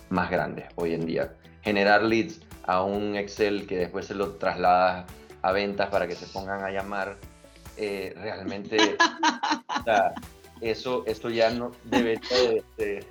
más 0.10 0.32
grandes 0.32 0.66
hoy 0.76 0.94
en 0.94 1.06
día. 1.06 1.34
Generar 1.62 2.04
leads 2.04 2.42
a 2.66 2.84
un 2.84 3.16
Excel 3.16 3.68
que 3.68 3.78
después 3.78 4.06
se 4.06 4.16
lo 4.16 4.32
traslada 4.36 5.06
a 5.44 5.52
ventas 5.52 5.90
para 5.90 6.08
que 6.08 6.16
se 6.16 6.26
pongan 6.28 6.64
a 6.64 6.72
llamar, 6.72 7.18
eh, 7.78 8.14
realmente 8.16 8.78
eso, 10.62 11.04
eso 11.06 11.30
ya 11.30 11.52
no 11.52 11.72
debería 11.84 12.64
de, 12.78 13.06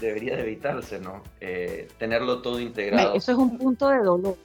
debería 0.00 0.36
de 0.36 0.42
evitarse, 0.42 1.00
¿no? 1.00 1.22
Eh, 1.40 1.88
tenerlo 1.98 2.40
todo 2.42 2.60
integrado. 2.60 3.14
Eso 3.14 3.32
es 3.32 3.38
un 3.38 3.58
punto 3.58 3.88
de 3.88 3.98
dolor. 3.98 4.36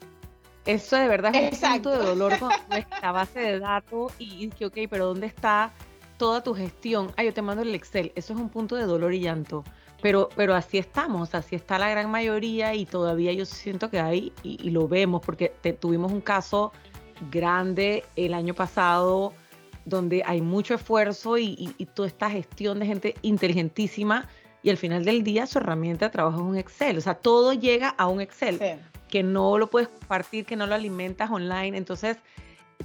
Eso 0.66 0.98
de 0.98 1.08
verdad 1.08 1.34
es 1.36 1.62
un 1.64 1.74
punto 1.74 1.92
de 1.92 1.98
dolor 1.98 2.40
con 2.40 2.50
nuestra 2.70 3.12
base 3.12 3.40
de 3.40 3.60
datos 3.60 4.14
y 4.18 4.50
que, 4.50 4.66
ok, 4.66 4.78
pero 4.90 5.06
¿dónde 5.06 5.28
está 5.28 5.72
toda 6.18 6.44
tu 6.44 6.54
gestión? 6.54 7.12
Ah, 7.16 7.24
yo 7.24 7.34
te 7.34 7.42
mando 7.42 7.62
el 7.62 7.74
Excel. 7.76 8.12
Eso 8.16 8.34
es 8.34 8.40
un 8.40 8.50
punto 8.50 8.76
de 8.76 8.84
dolor 8.84 9.14
y 9.14 9.22
llanto. 9.22 9.64
Pero, 10.02 10.30
pero 10.36 10.56
así 10.56 10.78
estamos, 10.78 11.36
así 11.36 11.56
está 11.56 11.78
la 11.78 11.90
gran 11.90 12.10
mayoría 12.10 12.74
y 12.74 12.86
todavía 12.86 13.34
yo 13.34 13.46
siento 13.46 13.90
que 13.90 14.00
hay, 14.00 14.32
y, 14.44 14.70
lo 14.70 14.88
vemos, 14.88 15.22
porque 15.26 15.50
tuvimos 15.78 16.12
un 16.12 16.22
caso 16.22 16.72
grande 17.32 18.04
el 18.16 18.34
año 18.34 18.54
pasado 18.54 19.34
donde 19.86 20.24
hay 20.26 20.42
mucho 20.42 20.76
esfuerzo 20.76 21.38
y, 21.38 21.74
toda 21.94 22.08
esta 22.08 22.30
gestión 22.30 22.80
de 22.80 22.86
gente 22.86 23.16
inteligentísima 23.22 24.28
y 24.62 24.70
al 24.70 24.78
final 24.78 25.04
del 25.04 25.24
día 25.24 25.48
su 25.48 25.58
herramienta 25.58 26.06
de 26.06 26.12
trabajo 26.12 26.38
es 26.38 26.44
un 26.44 26.58
Excel. 26.58 26.98
O 26.98 27.02
sea, 27.02 27.16
todo 27.16 27.54
llega 27.54 27.90
a 27.90 28.08
un 28.08 28.22
Excel. 28.22 28.60
que 29.10 29.24
no 29.24 29.58
lo 29.58 29.72
puedes 29.72 29.88
compartir, 29.88 30.46
que 30.46 30.56
no 30.56 30.68
lo 30.68 30.76
alimentas 30.76 31.32
online. 31.32 31.76
Entonces, 31.76 32.18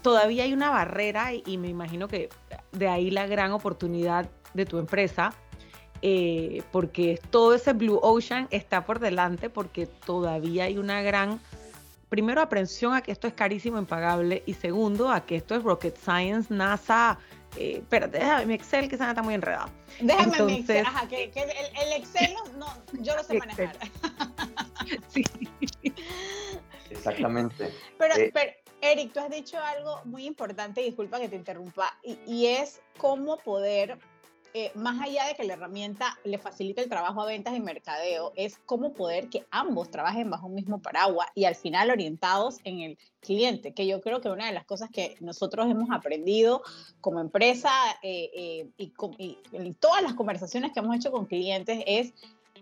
todavía 0.00 0.44
hay 0.44 0.52
una 0.54 0.70
barrera 0.70 1.32
y, 1.34 1.58
me 1.58 1.68
imagino 1.68 2.08
que 2.08 2.30
de 2.72 2.88
ahí 2.88 3.10
la 3.10 3.26
gran 3.26 3.52
oportunidad 3.52 4.30
de 4.54 4.64
tu 4.64 4.78
empresa, 4.78 5.34
eh, 6.00 6.62
porque 6.72 7.20
todo 7.30 7.54
ese 7.54 7.72
Blue 7.72 7.98
Ocean 8.02 8.48
está 8.50 8.86
por 8.86 9.00
delante, 9.00 9.50
porque 9.50 9.86
todavía 9.86 10.64
hay 10.64 10.78
una 10.78 11.02
gran, 11.02 11.40
primero, 12.08 12.40
aprensión 12.40 12.94
a 12.94 13.02
que 13.02 13.12
esto 13.12 13.26
es 13.26 13.34
carísimo, 13.34 13.78
impagable, 13.78 14.42
y 14.46 14.54
segundo, 14.54 15.10
a 15.10 15.24
que 15.24 15.36
esto 15.36 15.54
es 15.54 15.62
rocket 15.62 15.96
science, 15.96 16.52
NASA. 16.52 17.18
Eh, 17.56 17.78
espérate, 17.78 18.18
déjame 18.18 18.46
mi 18.46 18.54
Excel 18.54 18.88
que 18.88 18.96
se 18.96 19.08
está 19.08 19.22
muy 19.22 19.34
enredado. 19.34 19.70
Déjame 20.00 20.42
mi 20.42 20.54
Excel, 20.58 20.84
ajá, 20.86 21.06
que, 21.08 21.24
el, 21.24 21.92
Excel 21.92 22.34
no, 22.56 22.66
yo 23.00 23.14
lo 23.16 23.22
sé 23.22 23.38
manejar. 23.38 23.76
sí. 25.08 25.24
Exactamente. 26.90 27.72
Pero, 27.98 28.16
eh, 28.16 28.30
pero 28.32 28.52
Eric, 28.80 29.12
tú 29.12 29.20
has 29.20 29.30
dicho 29.30 29.58
algo 29.58 30.00
muy 30.04 30.26
importante, 30.26 30.82
disculpa 30.82 31.18
que 31.18 31.28
te 31.28 31.36
interrumpa, 31.36 31.98
y, 32.02 32.46
es 32.46 32.82
cómo 32.98 33.38
poder, 33.38 33.98
eh, 34.56 34.70
más 34.76 35.00
allá 35.02 35.26
de 35.26 35.34
que 35.34 35.42
la 35.42 35.54
herramienta 35.54 36.16
le 36.22 36.38
facilite 36.38 36.80
el 36.80 36.88
trabajo 36.88 37.20
a 37.20 37.26
ventas 37.26 37.56
y 37.56 37.60
mercadeo, 37.60 38.32
es 38.36 38.56
cómo 38.66 38.92
poder 38.92 39.28
que 39.28 39.44
ambos 39.50 39.90
trabajen 39.90 40.30
bajo 40.30 40.46
un 40.46 40.54
mismo 40.54 40.80
paraguas 40.80 41.26
y 41.34 41.44
al 41.44 41.56
final 41.56 41.90
orientados 41.90 42.60
en 42.62 42.78
el 42.78 42.98
cliente, 43.18 43.74
que 43.74 43.86
yo 43.88 44.00
creo 44.00 44.20
que 44.20 44.28
una 44.30 44.46
de 44.46 44.52
las 44.52 44.64
cosas 44.64 44.90
que 44.90 45.16
nosotros 45.20 45.68
hemos 45.68 45.90
aprendido 45.90 46.62
como 47.00 47.20
empresa 47.20 47.70
eh, 48.02 48.30
eh, 48.32 48.68
y, 48.78 48.92
y 49.18 49.38
en 49.52 49.74
todas 49.74 50.02
las 50.04 50.14
conversaciones 50.14 50.72
que 50.72 50.78
hemos 50.78 50.94
hecho 50.94 51.10
con 51.10 51.26
clientes 51.26 51.82
es 51.86 52.14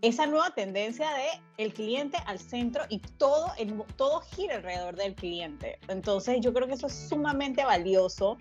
esa 0.02 0.26
nueva 0.26 0.50
tendencia 0.50 1.08
de 1.10 1.62
el 1.62 1.72
cliente 1.72 2.18
al 2.26 2.40
centro 2.40 2.82
y 2.88 2.98
todo, 2.98 3.52
todo 3.96 4.20
gira 4.20 4.56
alrededor 4.56 4.96
del 4.96 5.14
cliente. 5.14 5.78
Entonces 5.88 6.40
yo 6.40 6.52
creo 6.52 6.66
que 6.66 6.74
eso 6.74 6.88
es 6.88 7.08
sumamente 7.08 7.64
valioso. 7.64 8.36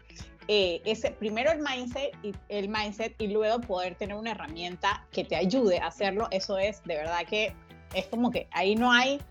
Eh, 0.53 0.81
ese, 0.83 1.11
primero 1.11 1.49
el 1.49 1.59
mindset, 1.59 2.13
y, 2.23 2.35
el 2.49 2.67
mindset 2.67 3.15
y 3.21 3.27
luego 3.27 3.61
poder 3.61 3.95
tener 3.95 4.17
una 4.17 4.31
herramienta 4.31 5.07
que 5.09 5.23
te 5.23 5.37
ayude 5.37 5.79
a 5.79 5.87
hacerlo, 5.87 6.27
eso 6.29 6.57
es 6.57 6.83
de 6.83 6.97
verdad 6.97 7.21
que 7.25 7.53
es 7.93 8.07
como 8.07 8.31
que 8.31 8.49
ahí 8.51 8.75
no 8.75 8.91
hay 8.91 9.21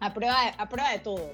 a 0.00 0.12
prueba 0.12 0.34
de, 0.44 0.52
a 0.58 0.68
prueba 0.68 0.90
de 0.90 0.98
todo. 0.98 1.30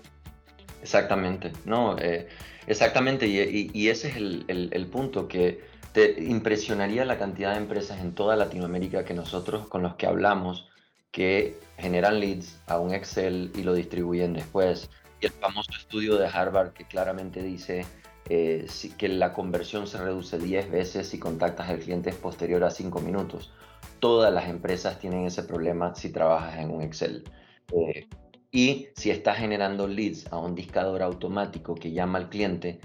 Exactamente, 0.82 1.50
no, 1.64 1.96
eh, 1.98 2.28
exactamente, 2.66 3.26
y, 3.26 3.88
ese 3.88 4.08
es 4.08 4.16
el, 4.16 4.44
el, 4.48 4.68
el 4.70 4.86
punto 4.88 5.28
que 5.28 5.64
te 5.94 6.22
impresionaría 6.22 7.06
la 7.06 7.16
cantidad 7.16 7.52
de 7.52 7.56
empresas 7.56 8.00
en 8.00 8.14
toda 8.14 8.36
Latinoamérica 8.36 9.06
que 9.06 9.14
nosotros 9.14 9.66
con 9.68 9.80
los 9.80 9.94
que 9.94 10.08
hablamos 10.08 10.68
que 11.10 11.58
generan 11.78 12.20
leads 12.20 12.60
a 12.66 12.78
un 12.78 12.92
Excel 12.92 13.50
y 13.54 13.62
lo 13.62 13.72
distribuyen 13.72 14.34
después. 14.34 14.90
Y 15.22 15.26
el 15.26 15.32
famoso 15.32 15.70
estudio 15.72 16.18
de 16.18 16.26
Harvard 16.26 16.74
que 16.74 16.84
claramente 16.84 17.42
dice 17.42 17.86
eh, 18.32 18.64
que 18.96 19.08
la 19.08 19.32
conversión 19.32 19.88
se 19.88 19.98
reduce 19.98 20.38
10 20.38 20.70
veces 20.70 21.08
si 21.08 21.18
contactas 21.18 21.68
al 21.68 21.80
cliente 21.80 22.12
posterior 22.12 22.62
a 22.62 22.70
5 22.70 23.00
minutos. 23.00 23.52
Todas 23.98 24.32
las 24.32 24.48
empresas 24.48 25.00
tienen 25.00 25.26
ese 25.26 25.42
problema 25.42 25.96
si 25.96 26.12
trabajas 26.12 26.60
en 26.60 26.70
un 26.70 26.80
Excel. 26.80 27.24
Eh, 27.72 28.06
y 28.52 28.86
si 28.94 29.10
estás 29.10 29.38
generando 29.38 29.88
leads 29.88 30.32
a 30.32 30.38
un 30.38 30.54
discador 30.54 31.02
automático 31.02 31.74
que 31.74 31.90
llama 31.90 32.18
al 32.18 32.28
cliente, 32.28 32.78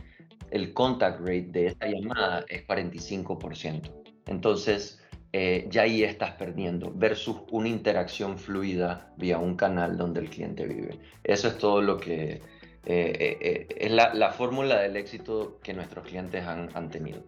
el 0.50 0.74
contact 0.74 1.20
rate 1.20 1.50
de 1.52 1.68
esa 1.68 1.86
llamada 1.86 2.44
es 2.50 2.66
45%. 2.66 3.92
Entonces, 4.26 5.00
eh, 5.32 5.68
ya 5.70 5.84
ahí 5.84 6.04
estás 6.04 6.32
perdiendo 6.32 6.92
versus 6.96 7.38
una 7.52 7.68
interacción 7.68 8.40
fluida 8.40 9.14
vía 9.18 9.38
un 9.38 9.56
canal 9.56 9.96
donde 9.96 10.22
el 10.22 10.30
cliente 10.32 10.66
vive. 10.66 10.98
Eso 11.24 11.50
es 11.50 11.60
todo 11.60 11.84
lo 11.84 11.98
que 11.98 12.42
eh, 12.86 13.38
eh, 13.42 13.68
es 13.78 13.92
la, 13.92 14.32
fórmula 14.32 14.80
del 14.80 14.96
éxito 14.96 15.58
que 15.64 15.74
nuestros 15.74 16.06
clientes 16.06 16.46
han, 16.46 16.70
han, 16.74 16.90
tenido. 16.90 17.24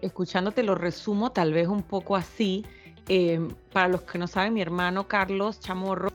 Escuchándote 0.00 0.62
lo 0.62 0.74
resumo 0.74 1.32
tal 1.32 1.52
vez 1.52 1.68
un 1.68 1.82
poco 1.82 2.16
así. 2.16 2.64
para 3.72 3.88
los 3.88 4.02
que 4.02 4.18
no 4.18 4.26
saben, 4.26 4.54
mi 4.54 4.62
hermano 4.62 5.08
Carlos 5.08 5.60
Chamorro 5.60 6.10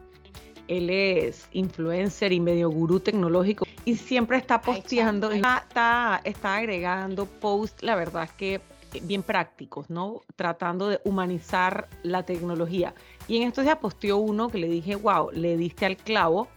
él 0.69 0.89
es 0.91 1.47
influencer 1.51 2.31
y 2.31 2.39
medio 2.39 2.69
gurú 2.69 2.99
tecnológico 2.99 3.65
y 3.85 3.95
siempre 3.95 4.37
está 4.37 4.61
posteando, 4.61 5.31
está, 5.31 6.21
está, 6.23 6.55
agregando 6.55 7.25
posts, 7.25 7.81
la 7.81 7.95
verdad 7.95 8.25
es 8.25 8.31
que 8.33 8.61
bien 9.01 9.23
prácticos, 9.23 9.89
¿no? 9.89 10.21
Tratando 10.35 10.87
de 10.87 11.01
humanizar 11.03 11.89
la 12.03 12.23
tecnología. 12.23 12.93
Y 13.27 13.37
en 13.37 13.47
estos 13.47 13.63
días 13.63 13.77
posteó 13.77 14.17
uno 14.17 14.49
que 14.49 14.59
le 14.59 14.67
dije, 14.67 14.95
wow, 14.95 15.31
le 15.31 15.57
diste 15.57 15.87
al 15.87 15.97
clavo. 15.97 16.47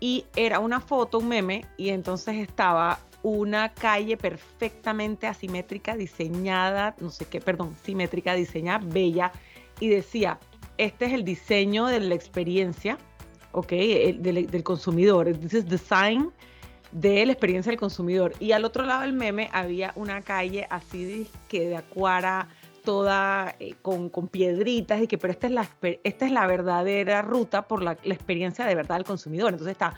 Y 0.00 0.26
era 0.36 0.58
una 0.58 0.80
foto, 0.80 1.18
un 1.18 1.28
meme, 1.28 1.64
y 1.76 1.90
entonces 1.90 2.36
estaba 2.36 2.98
una 3.22 3.72
calle 3.72 4.16
perfectamente 4.16 5.26
asimétrica, 5.26 5.96
diseñada, 5.96 6.94
no 7.00 7.10
sé 7.10 7.24
qué, 7.24 7.40
perdón, 7.40 7.74
simétrica, 7.82 8.34
diseñada, 8.34 8.84
bella, 8.84 9.32
y 9.80 9.88
decía, 9.88 10.38
este 10.76 11.06
es 11.06 11.12
el 11.12 11.24
diseño 11.24 11.86
de 11.86 12.00
la 12.00 12.14
experiencia 12.14 12.98
¿ok? 13.52 13.70
del, 13.70 14.62
consumidor. 14.62 15.32
This 15.38 15.66
design 15.68 16.30
de 16.92 17.24
la 17.26 17.32
experiencia 17.32 17.70
del 17.70 17.78
consumidor. 17.78 18.32
Y 18.40 18.52
al 18.52 18.64
otro 18.64 18.84
lado 18.84 19.02
del 19.02 19.12
meme 19.12 19.48
había 19.52 19.92
una 19.96 20.20
calle 20.22 20.66
así 20.70 21.28
que 21.48 21.68
de 21.68 21.76
acuara, 21.76 22.48
toda 22.84 23.56
eh, 23.58 23.74
con, 23.82 24.08
con, 24.08 24.28
piedritas, 24.28 25.02
y 25.02 25.06
que, 25.06 25.18
pero 25.18 25.32
esta 25.32 25.46
es 25.46 25.52
la, 25.52 25.68
esta 26.04 26.26
es 26.26 26.32
la 26.32 26.46
verdadera 26.46 27.22
ruta 27.22 27.62
por 27.62 27.82
la, 27.82 27.96
la, 28.04 28.14
experiencia 28.14 28.64
de 28.66 28.74
verdad 28.74 28.96
del 28.96 29.04
consumidor. 29.04 29.52
Entonces 29.52 29.72
está 29.72 29.94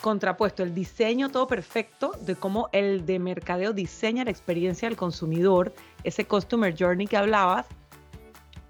contrapuesto 0.00 0.62
el 0.62 0.74
diseño 0.74 1.30
todo 1.30 1.46
perfecto 1.46 2.12
de 2.20 2.36
cómo 2.36 2.68
el 2.72 3.06
de 3.06 3.18
mercadeo 3.18 3.72
diseña 3.72 4.24
la 4.24 4.30
experiencia 4.30 4.88
del 4.88 4.96
consumidor, 4.96 5.74
ese 6.04 6.24
customer 6.26 6.74
journey 6.78 7.06
que 7.06 7.16
hablabas, 7.16 7.66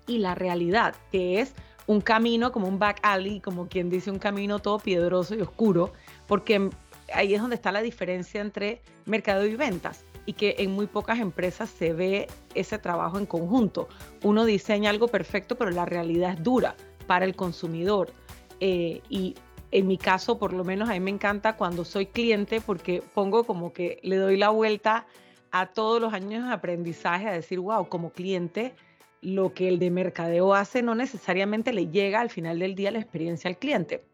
y 0.07 0.19
la 0.19 0.35
realidad, 0.35 0.95
que 1.11 1.41
es 1.41 1.53
un 1.87 2.01
camino 2.01 2.53
como 2.53 2.69
un 2.69 2.79
back 2.79 3.01
alley, 3.03 3.41
como 3.41 3.69
quien 3.69 3.91
dice 3.91 4.11
un 4.11 4.19
camino 4.19 4.59
todo 4.59 4.79
piedroso 4.79 5.35
y 5.35 5.41
oscuro, 5.41 5.93
porque 6.27 6.71
ahí 7.13 7.35
es 7.35 7.41
donde 7.41 7.57
está 7.57 7.73
la 7.73 7.83
diferencia 7.83 8.41
entre 8.41 8.83
mercado 9.05 9.47
y 9.47 9.57
ventas 9.57 10.05
y 10.27 10.33
que 10.33 10.57
en 10.59 10.73
muy 10.73 10.87
pocas 10.87 11.21
empresas 11.21 11.71
se 11.71 11.93
ve 11.93 12.27
ese 12.55 12.79
trabajo 12.79 13.19
en 13.19 13.27
conjunto. 13.27 13.89
Uno 14.23 14.45
diseña 14.45 14.91
algo 14.91 15.09
perfecto, 15.09 15.57
pero 15.57 15.71
la 15.71 15.87
realidad 15.87 16.35
es 16.35 16.43
dura 16.43 16.77
para 17.07 17.25
el 17.25 17.37
consumidor. 17.37 18.13
Eh, 18.61 19.01
y 19.09 19.37
en 19.71 19.87
mi 19.87 19.99
caso, 19.99 20.39
por 20.39 20.53
lo 20.53 20.65
menos 20.65 20.89
a 20.89 20.93
mí 20.93 21.01
me 21.01 21.11
encanta 21.11 21.57
cuando 21.57 21.85
soy 21.85 22.07
cliente 22.07 22.61
porque 22.61 23.03
pongo 23.15 23.45
como 23.45 23.73
que 23.73 24.01
le 24.03 24.17
doy 24.17 24.37
la 24.37 24.51
vuelta 24.51 25.07
a 25.53 25.67
todos 25.67 26.01
los 26.01 26.13
años 26.13 26.47
de 26.47 26.53
aprendizaje 26.53 27.29
a 27.29 27.33
decir, 27.33 27.61
wow, 27.61 27.89
como 27.89 28.11
cliente 28.11 28.75
lo 29.23 29.55
que 29.55 29.69
el 29.69 29.79
de 29.79 29.91
mercadeo 29.91 30.55
hace 30.55 30.83
no 30.83 30.95
necesariamente 30.95 31.73
le 31.73 31.89
llega 31.89 32.21
al 32.21 32.31
final 32.31 32.59
del 32.59 32.75
día 32.75 32.91
la 32.91 32.99
experiencia 32.99 33.49
al 33.49 33.59
cliente. 33.59 34.05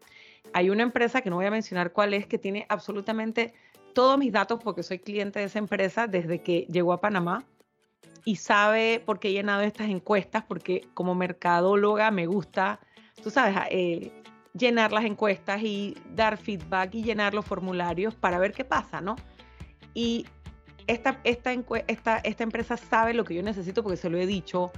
Hay 0.53 0.69
una 0.69 0.83
empresa 0.83 1.21
que 1.21 1.29
no 1.29 1.37
voy 1.37 1.45
a 1.45 1.51
mencionar 1.51 1.91
cuál 1.91 2.13
es, 2.13 2.27
que 2.27 2.37
tiene 2.37 2.65
absolutamente 2.69 3.53
todos 3.93 4.17
mis 4.17 4.31
datos 4.31 4.59
porque 4.63 4.83
soy 4.83 4.99
cliente 4.99 5.39
de 5.39 5.45
esa 5.45 5.59
empresa 5.59 6.07
desde 6.07 6.41
que 6.41 6.67
llegó 6.69 6.93
a 6.93 7.01
Panamá 7.01 7.45
y 8.25 8.37
sabe 8.37 9.01
por 9.05 9.19
qué 9.19 9.29
he 9.29 9.33
llenado 9.33 9.61
estas 9.61 9.89
encuestas, 9.89 10.43
porque 10.47 10.87
como 10.93 11.15
mercadóloga 11.15 12.11
me 12.11 12.25
gusta, 12.25 12.79
tú 13.21 13.29
sabes, 13.29 13.55
eh, 13.69 14.11
llenar 14.53 14.91
las 14.91 15.03
encuestas 15.03 15.61
y 15.61 15.95
dar 16.15 16.37
feedback 16.37 16.95
y 16.95 17.03
llenar 17.03 17.33
los 17.33 17.45
formularios 17.45 18.15
para 18.15 18.39
ver 18.39 18.53
qué 18.53 18.63
pasa, 18.63 19.01
¿no? 19.01 19.15
Y 19.93 20.25
esta, 20.87 21.19
esta, 21.23 21.53
esta, 21.87 22.17
esta 22.17 22.43
empresa 22.43 22.77
sabe 22.77 23.13
lo 23.13 23.23
que 23.23 23.35
yo 23.35 23.43
necesito 23.43 23.83
porque 23.83 23.97
se 23.97 24.09
lo 24.09 24.17
he 24.17 24.25
dicho, 24.25 24.71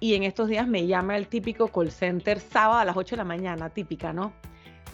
y 0.00 0.14
en 0.14 0.22
estos 0.22 0.48
días 0.48 0.68
me 0.68 0.86
llama 0.86 1.16
el 1.16 1.26
típico 1.26 1.68
call 1.68 1.90
center 1.90 2.38
sábado 2.38 2.78
a 2.78 2.84
las 2.84 2.96
8 2.96 3.16
de 3.16 3.18
la 3.18 3.24
mañana, 3.24 3.70
típica, 3.70 4.12
¿no? 4.12 4.32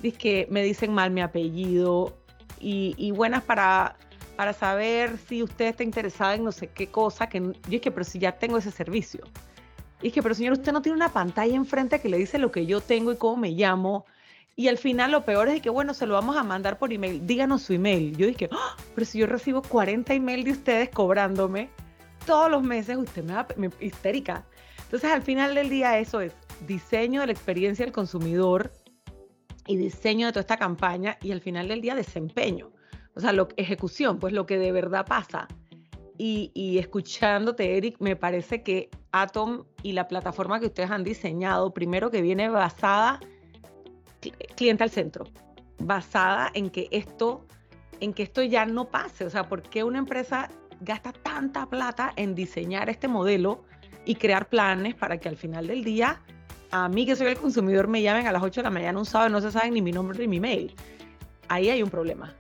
Dice 0.01 0.17
que 0.17 0.47
me 0.51 0.63
dicen 0.63 0.95
mal 0.95 1.11
mi 1.11 1.21
apellido 1.21 2.17
y, 2.65 3.11
buenas 3.11 3.43
para, 3.43 3.97
para 4.37 4.53
saber 4.53 5.19
si 5.29 5.43
usted 5.43 5.67
está 5.67 5.83
interesada 5.83 6.35
en 6.35 6.45
no 6.45 6.53
sé 6.53 6.69
qué 6.69 6.89
cosa, 6.89 7.29
que 7.29 7.41
yo 7.41 7.53
es 7.71 7.81
que, 7.81 7.91
pero 7.91 8.05
si 8.05 8.19
ya 8.19 8.33
tengo 8.33 8.59
ese 8.59 8.71
servicio. 8.71 9.25
Y 10.03 10.09
es 10.09 10.13
que, 10.13 10.23
pero 10.23 10.35
señor, 10.35 10.55
usted 10.55 10.73
no 10.73 10.83
tiene 10.83 10.97
una 10.97 11.11
pantalla 11.11 11.55
enfrente 11.55 12.01
que 12.01 12.09
le 12.09 12.19
dice 12.19 12.39
lo 12.39 12.51
que 12.51 12.67
yo 12.67 12.81
tengo 12.81 13.13
y 13.13 13.17
cómo 13.17 13.37
me 13.37 13.51
llamo. 13.51 14.07
Y 14.57 14.69
al 14.69 14.79
final 14.79 15.11
lo 15.11 15.25
peor 15.25 15.49
es 15.49 15.61
que, 15.61 15.71
bueno, 15.71 15.95
se 15.95 16.07
lo 16.07 16.15
vamos 16.15 16.37
a 16.37 16.43
mandar 16.43 16.79
por 16.79 16.93
email. 16.93 17.27
Díganos 17.27 17.63
su 17.63 17.73
email. 17.73 18.17
Yo 18.17 18.27
dije, 18.27 18.49
¡Ah! 18.53 18.77
pero 18.95 19.05
si 19.05 19.19
yo 19.19 19.27
recibo 19.27 19.63
40 19.63 20.15
emails 20.15 20.45
de 20.45 20.53
ustedes 20.53 20.89
cobrándome 20.91 21.71
todos 22.27 22.51
los 22.51 22.63
meses, 22.63 22.97
usted 22.97 23.25
me 23.25 23.35
va 23.35 23.47
me, 23.57 23.71
histérica. 23.81 24.45
Entonces, 24.85 25.11
al 25.11 25.23
final 25.23 25.55
del 25.55 25.71
día, 25.71 25.99
eso 25.99 26.21
es 26.21 26.33
diseño 26.67 27.21
de 27.21 27.27
la 27.27 27.33
experiencia 27.33 27.85
del 27.85 27.93
consumidor 27.93 28.73
y 29.67 29.77
diseño 29.77 30.27
de 30.27 30.33
toda 30.33 30.43
esta 30.43 30.57
campaña 30.57 31.19
y 31.23 31.33
al 31.33 31.41
final 31.41 31.69
del 31.69 31.81
día, 31.81 31.95
desempeño. 31.95 32.71
O 33.15 33.21
sea, 33.21 33.33
lo, 33.33 33.49
ejecución, 33.57 34.19
pues 34.19 34.33
lo 34.33 34.47
que 34.47 34.59
de 34.59 34.73
verdad 34.73 35.07
pasa. 35.07 35.49
Y, 36.19 36.51
y, 36.55 36.79
escuchándote, 36.79 37.77
Eric, 37.77 37.97
me 38.01 38.17
parece 38.17 38.63
que 38.63 38.91
Atom 39.13 39.65
y 39.83 39.93
la 39.93 40.07
plataforma 40.09 40.61
que 40.61 40.67
ustedes 40.67 40.91
han 40.91 41.05
diseñado, 41.05 41.73
primero 41.73 42.11
que 42.11 42.23
viene 42.23 42.49
basada 42.49 43.21
cliente 44.57 44.85
al 44.85 44.91
centro. 44.91 45.27
basada 45.79 46.51
en 46.55 46.71
que 46.71 46.89
esto, 46.93 47.45
en 48.01 48.15
que 48.15 48.23
esto 48.23 48.43
ya 48.43 48.65
no 48.65 48.89
pase. 48.89 49.25
O 49.25 49.31
sea, 49.31 49.49
¿por 49.49 49.63
qué 49.63 49.83
una 49.85 49.99
empresa 49.99 50.49
gasta 50.81 51.13
tanta 51.13 51.67
plata 51.67 52.13
en 52.17 52.35
diseñar 52.35 52.89
este 52.89 53.09
modelo 53.09 53.65
y 54.05 54.15
crear 54.15 54.49
planes 54.49 54.95
para 54.95 55.19
que 55.19 55.29
al 55.29 55.37
final 55.37 55.67
del 55.67 55.83
día 55.83 56.23
a 56.75 56.89
mí 56.89 57.07
que 57.07 57.15
soy 57.15 57.29
el 57.29 57.37
consumidor 57.37 57.87
me 57.87 58.03
llamen 58.03 58.27
a 58.27 58.33
las 58.33 58.43
8 58.43 58.61
de 58.61 58.65
la 58.65 58.71
mañana 58.71 58.99
un 58.99 59.07
sábado 59.07 59.31
y 59.31 59.33
no 59.33 59.41
se 59.41 59.53
saben 59.53 59.75
ni 59.75 59.81
mi 59.81 59.93
nombre 59.93 60.19
ni 60.19 60.27
mi 60.27 60.41
mail. 60.41 60.75
Ahí 61.47 61.71
hay 61.71 61.85
un 61.85 61.89
problema 61.89 62.35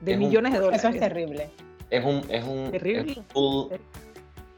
de 0.00 0.16
millones 0.16 0.52
de 0.52 0.60
dólares. 0.60 0.84
Eso 0.84 0.94
es 0.94 1.00
terrible. 1.00 1.50
Es 1.90 2.04
un, 2.04 2.22
es 2.28 2.44
un, 2.44 2.70
terrible. 2.70 3.20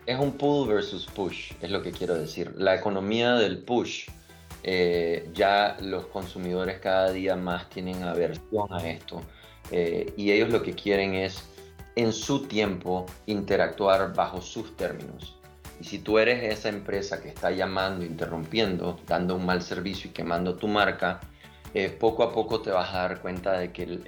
Es 0.05 0.19
un, 0.19 0.33
pull, 0.33 0.69
versus 0.69 1.07
push, 1.07 1.53
es 1.63 1.71
lo 1.71 1.81
que 1.81 1.93
quiero 1.93 2.15
decir. 2.15 2.53
La 2.59 2.75
economía 2.75 3.33
del 3.37 3.63
push, 3.63 4.11
eh, 4.65 5.31
ya 5.33 5.79
los 5.81 6.07
consumidores 6.09 6.79
cada 6.81 7.11
día 7.11 7.35
más 7.35 7.71
tienen 7.71 8.03
aversión 8.03 8.71
a 8.71 8.87
esto. 8.87 9.23
Eh, 9.71 10.13
y 10.15 10.31
ellos 10.31 10.51
lo 10.51 10.63
que 10.63 10.75
quieren 10.75 11.15
es 11.15 11.43
en 11.97 12.13
su 12.13 12.47
tiempo 12.49 13.07
interactuar 13.25 14.13
bajo 14.13 14.43
sus 14.43 14.77
términos. 14.77 15.39
Y 15.83 15.85
si 15.85 15.99
tú 15.99 16.21
eres 16.21 16.45
esa 16.45 16.69
empresa 16.69 17.21
que 17.21 17.29
está 17.29 17.51
llamando, 17.51 18.05
interrumpiendo, 18.05 19.01
dando 19.09 19.35
un 19.35 19.45
mal 19.45 19.63
servicio 19.63 20.11
y 20.11 20.13
quemando 20.13 20.55
tu 20.55 20.69
marca, 20.69 21.19
eh, 21.75 21.89
poco 21.89 22.23
a 22.23 22.33
poco 22.33 22.63
te 22.63 22.71
vas 22.71 22.95
a 22.95 22.99
dar 22.99 23.21
cuenta 23.21 23.59
de 23.59 23.73
que 23.73 23.99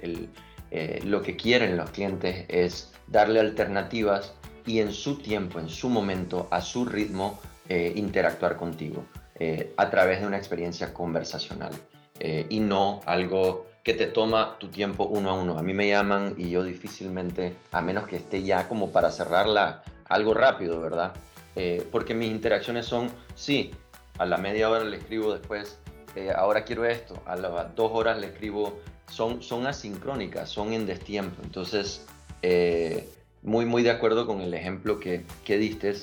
eh, 0.71 1.01
lo 1.03 1.21
que 1.21 1.35
quieren 1.35 1.75
los 1.75 1.89
clientes 1.89 2.45
es 2.47 2.93
darle 3.07 3.41
alternativas 3.41 4.35
y 4.65 4.79
en 4.79 4.93
su 4.93 5.17
tiempo, 5.17 5.59
en 5.59 5.67
su 5.67 5.89
momento, 5.89 6.47
a 6.49 6.61
su 6.61 6.85
ritmo, 6.85 7.41
eh, 7.67 7.91
interactuar 7.93 8.55
contigo 8.55 9.03
a 9.75 9.89
través 9.89 10.21
de 10.21 10.27
una 10.27 10.37
experiencia 10.37 10.93
conversacional 10.93 11.73
y 12.21 12.61
no 12.61 13.01
algo 13.05 13.65
que 13.83 13.93
te 13.93 14.05
toma 14.05 14.55
tu 14.59 14.69
tiempo 14.69 15.03
uno 15.03 15.29
a 15.29 15.33
uno. 15.33 15.59
A 15.59 15.61
mí 15.61 15.73
me 15.73 15.89
llaman 15.89 16.35
y 16.37 16.51
yo 16.51 16.63
difícilmente, 16.63 17.57
a 17.73 17.81
menos 17.81 18.07
que 18.07 18.15
esté 18.15 18.43
ya 18.43 18.69
como 18.69 18.93
para 18.93 19.11
cerrarla 19.11 19.83
algo 20.07 20.33
rápido, 20.33 20.79
¿verdad? 20.79 21.13
Eh, 21.55 21.85
porque 21.91 22.13
mis 22.13 22.31
interacciones 22.31 22.85
son, 22.85 23.09
sí, 23.33 23.71
a 24.17 24.25
la 24.25 24.37
media 24.37 24.69
hora 24.69 24.83
le 24.83 24.97
escribo 24.97 25.33
después, 25.33 25.79
eh, 26.15 26.31
ahora 26.35 26.63
quiero 26.65 26.85
esto, 26.85 27.21
a 27.25 27.35
las 27.35 27.75
dos 27.75 27.91
horas 27.93 28.19
le 28.19 28.27
escribo, 28.27 28.79
son, 29.09 29.41
son 29.41 29.65
asincrónicas, 29.67 30.49
son 30.49 30.73
en 30.73 30.85
destiempo. 30.85 31.41
Entonces, 31.43 32.05
eh, 32.41 33.09
muy, 33.41 33.65
muy 33.65 33.83
de 33.83 33.91
acuerdo 33.91 34.27
con 34.27 34.41
el 34.41 34.53
ejemplo 34.53 34.99
que, 34.99 35.23
que 35.43 35.57
diste 35.57 35.93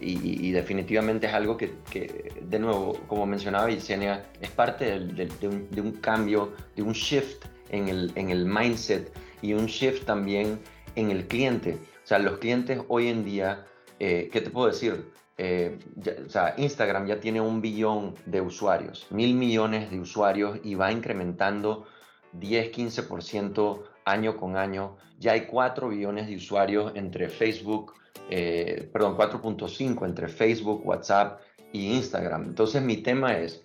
y, 0.00 0.50
definitivamente 0.50 1.26
es 1.26 1.32
algo 1.32 1.56
que, 1.56 1.72
que, 1.90 2.32
de 2.42 2.58
nuevo, 2.58 2.94
como 3.06 3.24
mencionaba 3.24 3.70
Yesenia, 3.70 4.26
es 4.40 4.50
parte 4.50 4.84
de, 4.84 5.48
un, 5.48 5.70
de, 5.70 5.80
un, 5.80 5.92
cambio, 5.92 6.52
de 6.76 6.82
un 6.82 6.92
shift 6.92 7.46
en 7.70 7.88
el, 7.88 8.12
en 8.16 8.30
el 8.30 8.44
mindset 8.44 9.10
y 9.42 9.54
un 9.54 9.66
shift 9.66 10.04
también 10.04 10.60
en 10.96 11.10
el 11.10 11.26
cliente. 11.26 11.78
O 12.04 12.06
sea, 12.06 12.18
los 12.18 12.38
clientes 12.38 12.80
hoy 12.88 13.08
en 13.08 13.24
día 13.24 13.64
eh, 14.00 14.28
¿qué 14.32 14.40
te 14.40 14.50
puedo 14.50 14.66
decir? 14.66 15.12
Eh, 15.38 15.78
o 16.26 16.28
sea, 16.28 16.54
Instagram 16.56 17.06
ya 17.06 17.20
tiene 17.20 17.40
un 17.40 17.60
billón 17.60 18.14
de 18.26 18.40
usuarios, 18.40 19.06
mil 19.10 19.34
millones 19.34 19.90
de 19.90 20.00
usuarios 20.00 20.58
y 20.64 20.74
va 20.74 20.90
incrementando 20.90 21.86
10, 22.32 22.72
15% 22.72 23.82
año 24.04 24.36
con 24.36 24.56
año. 24.56 24.96
Ya 25.18 25.32
hay 25.32 25.46
4 25.46 25.88
billones 25.88 26.26
de 26.26 26.36
usuarios 26.36 26.92
entre 26.94 27.28
Facebook, 27.28 27.94
eh, 28.28 28.88
perdón, 28.92 29.16
4.5 29.16 30.04
entre 30.04 30.28
Facebook, 30.28 30.86
WhatsApp 30.86 31.40
y 31.72 31.92
Instagram. 31.92 32.44
Entonces 32.44 32.82
mi 32.82 32.98
tema 32.98 33.38
es, 33.38 33.64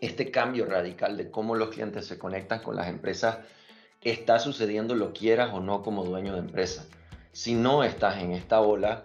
este 0.00 0.30
cambio 0.30 0.66
radical 0.66 1.16
de 1.16 1.30
cómo 1.30 1.54
los 1.54 1.70
clientes 1.70 2.06
se 2.06 2.18
conectan 2.18 2.62
con 2.62 2.76
las 2.76 2.88
empresas 2.88 3.38
está 4.02 4.38
sucediendo 4.38 4.94
lo 4.94 5.12
quieras 5.12 5.50
o 5.52 5.60
no 5.60 5.82
como 5.82 6.04
dueño 6.04 6.34
de 6.34 6.40
empresa. 6.40 6.86
Si 7.32 7.54
no 7.54 7.84
estás 7.84 8.22
en 8.22 8.32
esta 8.32 8.60
ola, 8.60 9.04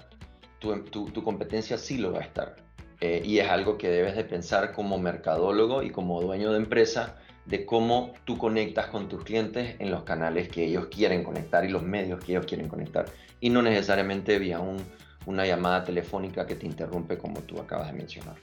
tu, 0.91 1.23
competencia 1.23 1.77
sí 1.77 1.97
lo 1.97 2.13
va 2.13 2.19
a 2.19 2.23
estar. 2.23 2.55
Eh, 3.01 3.21
y 3.25 3.39
es 3.39 3.49
algo 3.49 3.77
que 3.77 3.89
debes 3.89 4.15
de 4.15 4.23
pensar 4.23 4.71
como 4.71 4.97
mercadólogo 4.97 5.83
y 5.83 5.89
como 5.89 6.21
dueño 6.21 6.51
de 6.51 6.57
empresa 6.57 7.17
de 7.45 7.65
cómo 7.65 8.13
tú 8.23 8.37
conectas 8.37 8.87
con 8.87 9.09
tus 9.09 9.23
clientes 9.23 9.75
en 9.79 9.91
los 9.91 10.03
canales 10.03 10.47
que 10.47 10.63
ellos 10.65 10.87
quieren 10.87 11.23
conectar 11.23 11.65
y 11.65 11.69
los 11.69 11.83
medios 11.83 12.23
que 12.23 12.31
ellos 12.31 12.45
quieren 12.45 12.69
conectar. 12.69 13.05
Y 13.41 13.49
no 13.49 13.61
necesariamente 13.61 14.39
vía 14.39 14.61
una 15.25 15.45
llamada 15.45 15.83
telefónica 15.83 16.45
que 16.45 16.55
te 16.55 16.65
interrumpe 16.65 17.17
como 17.17 17.41
tú 17.41 17.59
acabas 17.59 17.87
de 17.87 17.93
mencionar. 17.93 18.35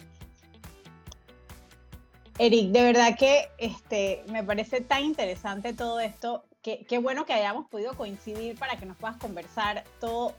Eric, 2.38 2.70
de 2.70 2.82
verdad 2.82 3.18
que 3.18 3.50
este, 3.58 4.24
me 4.30 4.42
parece 4.42 4.80
tan 4.80 5.04
interesante 5.04 5.74
todo 5.74 6.00
esto. 6.00 6.44
Qué, 6.62 6.86
qué 6.88 6.98
bueno 6.98 7.26
que 7.26 7.34
hayamos 7.34 7.68
podido 7.68 7.92
coincidir 7.94 8.58
para 8.58 8.76
que 8.76 8.86
nos 8.86 8.96
puedas 8.96 9.18
conversar 9.18 9.84
todo, 9.98 10.34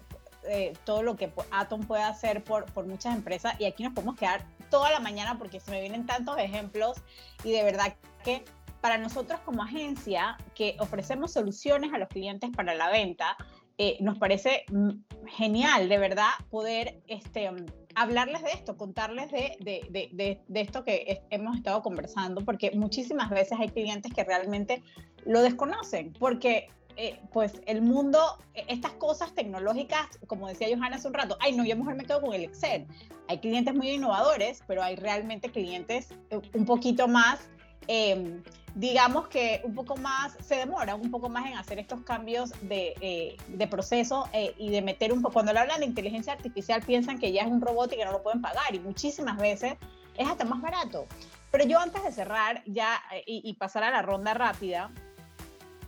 eh, 0.50 0.74
todo 0.86 1.04
lo 1.04 1.16
que 1.16 1.32
Atom 1.52 1.82
puede 1.82 2.04
hacer 2.04 2.44
por, 2.44 2.66
por 2.74 2.88
muchas 2.88 3.16
empresas 3.16 3.54
y 3.60 3.66
aquí 3.66 3.84
nos 3.84 3.94
podemos 3.94 4.16
quedar 4.16 4.44
toda 4.70 4.90
la 4.90 5.00
mañana 5.00 5.38
porque 5.38 5.60
se 5.60 5.72
me 5.72 5.82
vienen 5.82 6.06
tantos 6.06 6.38
ejemplos 6.38 6.98
y 7.44 7.52
de 7.52 7.64
verdad 7.64 7.96
que 8.24 8.44
para 8.82 8.98
nosotros 8.98 9.40
como 9.42 9.64
agencia 9.64 10.38
que 10.56 10.76
ofrecemos 10.80 11.34
soluciones 11.34 11.94
a 11.94 12.00
los 12.00 12.10
clientes 12.10 12.50
para 12.56 12.74
la 12.74 12.90
venta, 12.90 13.38
eh, 13.78 13.98
nos 14.00 14.18
parece 14.18 14.66
mm, 14.72 14.90
genial 15.28 15.88
de 15.88 15.98
verdad 15.98 16.30
poder 16.50 17.02
este, 17.08 17.50
hablarles 17.96 18.44
de 18.44 18.52
esto, 18.52 18.78
contarles 18.78 19.32
de, 19.32 19.58
de, 19.60 20.10
de, 20.12 20.42
de 20.48 20.62
esto 20.62 20.84
que 20.84 21.22
hemos 21.30 21.56
estado 21.56 21.82
conversando, 21.82 22.44
porque 22.44 22.72
muchísimas 22.72 23.30
veces 23.30 23.60
hay 23.60 23.70
clientes 23.70 24.12
que 24.14 24.24
realmente 24.24 24.84
lo 25.26 25.42
desconocen, 25.42 26.14
porque 26.14 26.70
eh, 26.98 27.20
pues 27.32 27.62
el 27.66 27.82
mundo, 27.82 28.20
e, 28.54 28.66
estas 28.68 28.92
cosas 28.94 29.34
tecnológicas, 29.34 30.08
como 30.28 30.48
decía 30.48 30.68
Johanna 30.76 30.98
hace 30.98 31.08
un 31.08 31.14
rato, 31.14 31.38
ay, 31.40 31.54
no, 31.54 31.66
yo 31.66 31.76
mejor 31.76 31.96
me 31.96 32.06
quedo 32.06 32.22
con 32.22 32.34
el 32.34 32.44
Excel. 32.44 32.88
Hay 33.28 33.40
clientes 33.40 33.74
muy 33.74 33.92
innovadores, 33.92 34.64
pero 34.68 34.84
hay 34.84 34.96
realmente 34.96 35.50
clientes 35.50 36.10
eh, 36.30 36.40
un 36.54 36.66
poquito 36.66 37.08
más, 37.08 37.50
em, 37.88 38.44
digamos 38.76 39.28
que 39.28 39.62
un 39.64 39.76
poco 39.76 39.98
más, 39.98 40.38
se 40.42 40.56
demoran 40.56 41.02
un 41.02 41.12
poco 41.12 41.30
más 41.30 41.46
en 41.46 41.58
hacer 41.58 41.80
estos 41.80 42.02
cambios 42.02 42.52
de, 42.62 42.94
eh, 43.02 43.38
de 43.48 43.68
proceso 43.68 44.30
y 44.58 44.70
de 44.70 44.82
meter 44.82 45.12
un 45.12 45.22
poco, 45.22 45.34
cuando 45.34 45.52
le 45.52 45.60
hablan 45.60 45.82
de 45.82 45.86
inteligencia 45.88 46.34
artificial 46.34 46.82
piensan 46.82 47.20
que 47.20 47.32
ya 47.32 47.42
es 47.42 47.48
un 47.48 47.62
robot 47.62 47.92
y 47.92 47.98
que 47.98 48.06
no 48.06 48.14
lo 48.14 48.24
pueden 48.24 48.42
pagar 48.42 48.74
y 48.74 48.80
muchísimas 48.80 49.38
veces 49.38 49.74
es 50.16 50.28
hasta 50.28 50.46
más 50.46 50.62
barato. 50.62 51.06
Pero 51.52 51.66
yo 51.66 51.80
antes 51.80 52.02
de 52.04 52.14
cerrar 52.14 52.64
ya 52.66 53.02
y, 53.26 53.42
y 53.44 53.54
pasar 53.56 53.84
a 53.84 53.92
la 53.92 54.02
ronda 54.02 54.34
rápida, 54.34 54.90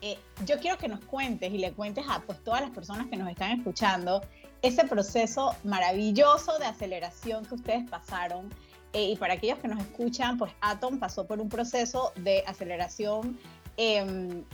eh, 0.06 0.20
yo 0.46 0.60
quiero 0.60 0.78
que 0.78 0.89
nos 0.89 1.00
cuentes 1.06 1.54
y 1.54 1.58
le 1.58 1.72
cuentes 1.72 2.04
a 2.10 2.20
pues, 2.24 2.44
todas 2.44 2.60
las 2.60 2.72
personas 2.72 3.08
que 3.08 3.16
nos 3.16 3.30
están 3.30 3.58
escuchando 3.58 4.22
ese 4.62 4.84
proceso 4.84 5.56
maravilloso 5.63 6.60
de 6.60 6.66
aceleración 6.66 7.46
que 7.46 7.56
ustedes 7.56 7.89
pasaron. 7.89 8.54
Eh, 8.92 9.12
y 9.12 9.16
para 9.16 9.36
aquellos 9.36 9.60
que 9.60 9.70
nos 9.70 9.80
escuchan, 9.80 10.38
pues 10.38 10.52
Atom 10.60 11.00
pasó 11.00 11.26
por 11.26 11.39
un 11.39 11.48
proceso 11.48 12.12
de 12.18 12.44
aceleración 12.46 13.39
en 13.78 14.46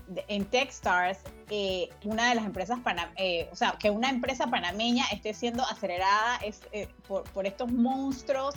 Techstars, 0.49 1.17
eh, 1.49 1.89
una 2.05 2.29
de 2.29 2.35
las 2.35 2.45
empresas, 2.45 2.79
o 3.51 3.55
sea, 3.55 3.75
que 3.77 3.89
una 3.89 4.09
empresa 4.09 4.47
panameña 4.47 5.03
esté 5.11 5.33
siendo 5.33 5.63
acelerada 5.63 6.37
es, 6.45 6.61
por, 7.07 7.23
por, 7.31 7.45
estos 7.45 7.69
monstruos. 7.69 8.55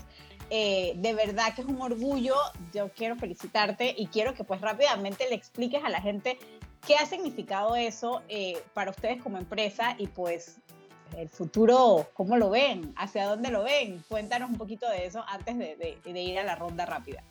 de 0.50 1.14
verdad 1.16 1.55
que 1.55 1.62
es 1.62 1.66
un 1.66 1.81
orgullo. 1.81 2.37
Yo 2.72 2.90
quiero 2.90 3.16
felicitarte 3.16 3.94
y 3.96 4.07
quiero 4.07 4.35
que 4.35 4.44
pues 4.44 4.61
rápidamente 4.61 5.28
le 5.28 5.35
expliques 5.35 5.83
a 5.83 5.88
la 5.88 6.00
gente 6.00 6.38
¿Qué 6.87 6.97
ha 6.97 7.07
significado 7.07 7.77
eso 7.77 8.23
eh, 8.29 8.61
para 8.75 8.90
ustedes 8.90 9.23
como 9.23 9.38
empresa 9.38 9.95
y 9.99 10.09
pues 10.09 10.57
el 11.16 11.29
futuro, 11.29 12.09
cómo 12.12 12.37
lo 12.37 12.51
ven? 12.51 12.92
¿Hacia 12.97 13.27
dónde 13.27 13.51
lo 13.51 13.62
ven? 13.62 14.03
Cuéntanos 14.09 14.51
un 14.51 14.59
poquito 14.59 14.88
de 14.90 15.07
eso 15.07 15.25
antes 15.29 15.57
de, 15.59 15.97
ir 16.05 16.38
a 16.40 16.42
la 16.42 16.57
ronda 16.57 16.85
rápida. 16.85 17.23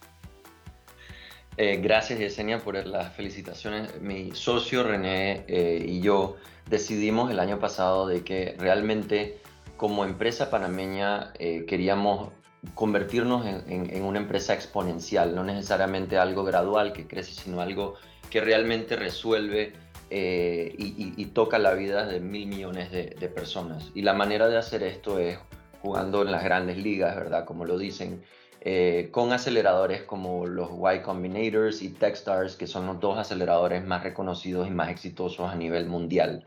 Eh, 1.57 1.81
gracias 1.81 2.17
Yesenia 2.17 2.59
por 2.59 2.75
las 2.87 3.13
felicitaciones. 3.13 3.99
Mi 3.99 4.31
socio 4.31 4.83
René 4.83 5.43
eh, 5.49 5.83
y 5.85 5.99
yo 5.99 6.37
decidimos 6.69 7.29
el 7.29 7.39
año 7.39 7.59
pasado 7.59 8.07
de 8.07 8.23
que 8.23 8.55
realmente 8.57 9.41
como 9.75 10.05
empresa 10.05 10.49
panameña 10.49 11.33
queríamos 11.67 12.29
convertirnos 12.75 13.45
en, 13.45 13.89
en, 13.89 14.03
una 14.03 14.19
empresa 14.19 14.53
exponencial, 14.53 15.33
no 15.33 15.43
necesariamente 15.43 16.19
algo 16.19 16.43
gradual 16.43 16.93
que 16.93 17.07
crece, 17.07 17.33
sino 17.33 17.59
algo 17.59 17.95
que 18.31 18.41
realmente 18.41 18.95
resuelve 18.95 19.73
eh, 20.09 20.73
y, 20.77 21.25
toca 21.27 21.59
la 21.59 21.73
vida 21.73 22.05
de 22.05 22.19
mil 22.19 22.47
millones 22.47 22.91
de, 22.91 23.29
personas. 23.29 23.91
Y 23.93 24.01
la 24.01 24.13
manera 24.13 24.47
de 24.47 24.57
hacer 24.57 24.83
esto 24.83 25.19
es 25.19 25.37
jugando 25.81 26.23
en 26.23 26.31
las 26.31 26.43
grandes 26.43 26.77
ligas, 26.77 27.15
¿verdad? 27.15 27.45
Como 27.45 27.65
lo 27.65 27.77
dicen, 27.77 28.23
eh, 28.61 29.09
con 29.11 29.31
aceleradores 29.31 30.03
como 30.03 30.45
los 30.47 30.69
Y 30.69 30.99
Combinators 31.01 31.81
y 31.81 31.89
Techstars, 31.89 32.55
que 32.55 32.67
son 32.67 32.87
los 32.87 32.99
dos 32.99 33.17
aceleradores 33.17 33.85
más 33.85 34.03
reconocidos 34.03 34.67
y 34.67 34.71
más 34.71 34.89
exitosos 34.89 35.49
a 35.49 35.55
nivel 35.55 35.85
mundial. 35.85 36.45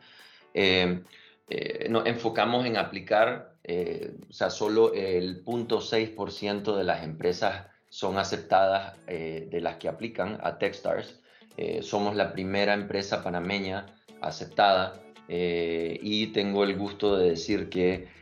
Eh, 0.53 1.03
nos 1.89 2.07
enfocamos 2.07 2.67
en 2.67 2.77
aplicar, 2.77 3.55
o 3.67 4.33
sea, 4.33 4.51
solo 4.51 4.93
el 4.95 5.45
0.6% 5.45 6.77
de 6.77 6.85
las 6.85 7.03
empresas 7.05 7.67
son 7.89 8.19
aceptadas 8.19 8.95
de 9.07 9.61
las 9.61 9.77
que 9.77 9.89
aplican 9.89 10.39
a 10.43 10.59
Techstars 10.59 11.21
Eh, 11.57 11.83
somos 11.83 12.17
la 12.17 12.33
primera 12.33 12.75
empresa 12.75 13.23
panameña 13.23 13.87
aceptada 14.21 14.95
eh, 15.29 15.99
y 16.03 16.29
tengo 16.29 16.65
el 16.65 16.77
gusto 16.77 17.17
de 17.17 17.31
decir 17.31 17.69
que 17.69 18.13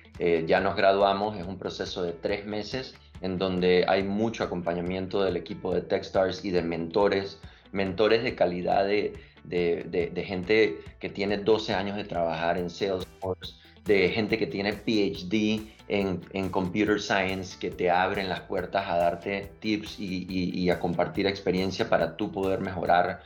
ya 0.46 0.60
nos 0.60 0.76
graduamos, 0.76 1.36
es 1.36 1.44
un 1.44 1.58
proceso 1.58 2.04
de 2.04 2.12
tres 2.12 2.46
meses 2.46 2.94
en 3.22 3.38
donde 3.38 3.86
hay 3.88 4.04
mucho 4.04 4.44
acompañamiento 4.44 5.24
del 5.24 5.36
equipo 5.36 5.74
de 5.74 5.80
Techstars 5.80 6.44
y 6.44 6.52
de 6.52 6.62
mentores, 6.62 7.40
mentores 7.72 8.22
de 8.22 8.36
calidad 8.36 8.84
de, 8.84 9.14
de, 9.44 10.24
gente 10.26 10.80
que 10.98 11.08
tiene 11.08 11.38
12 11.38 11.74
años 11.74 11.96
de 11.96 12.04
trabajar 12.04 12.58
en 12.58 12.70
Salesforce, 12.70 13.54
de 13.84 14.08
gente 14.10 14.38
que 14.38 14.46
tiene 14.46 14.72
PhD 14.72 15.60
en, 15.88 16.20
en 16.32 16.48
Computer 16.50 17.00
Science, 17.00 17.58
que 17.58 17.70
te 17.70 17.90
abren 17.90 18.28
las 18.28 18.40
puertas 18.40 18.88
a 18.88 18.96
darte 18.96 19.50
tips 19.60 19.98
y, 19.98 20.26
y, 20.28 20.70
a 20.70 20.78
compartir 20.78 21.26
experiencia 21.26 21.88
para 21.88 22.16
tú 22.16 22.30
poder 22.30 22.60
mejorar. 22.60 23.22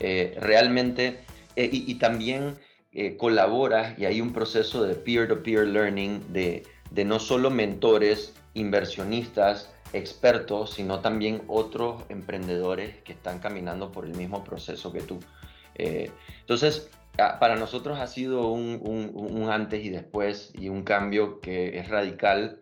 Eh, 0.00 0.36
realmente, 0.40 1.20
eh, 1.56 1.68
y, 1.72 1.94
también 1.96 2.58
eh, 2.92 3.16
colaboras 3.16 3.98
y 3.98 4.06
hay 4.06 4.20
un 4.20 4.32
proceso 4.32 4.82
de 4.82 4.94
peer-to-peer 4.94 5.66
-peer 5.66 5.72
learning 5.72 6.32
de, 6.32 6.64
de 6.90 7.04
no 7.04 7.20
solo 7.20 7.50
mentores, 7.50 8.34
inversionistas, 8.54 9.70
expertos, 9.92 10.74
sino 10.74 11.00
también 11.00 11.42
otros 11.46 12.02
emprendedores 12.08 12.96
que 13.04 13.12
están 13.12 13.38
caminando 13.38 13.92
por 13.92 14.04
el 14.04 14.14
mismo 14.14 14.44
proceso 14.44 14.92
que 14.92 15.00
tú. 15.00 15.20
Eh, 15.74 16.10
entonces, 16.40 16.90
para 17.38 17.56
nosotros 17.56 17.98
ha 17.98 18.06
sido 18.06 18.50
un, 18.52 19.48
antes 19.50 19.84
y 19.84 19.90
después 19.90 20.52
y 20.54 20.68
un 20.68 20.82
cambio 20.82 21.40
que 21.40 21.78
es 21.78 21.88
radical. 21.88 22.58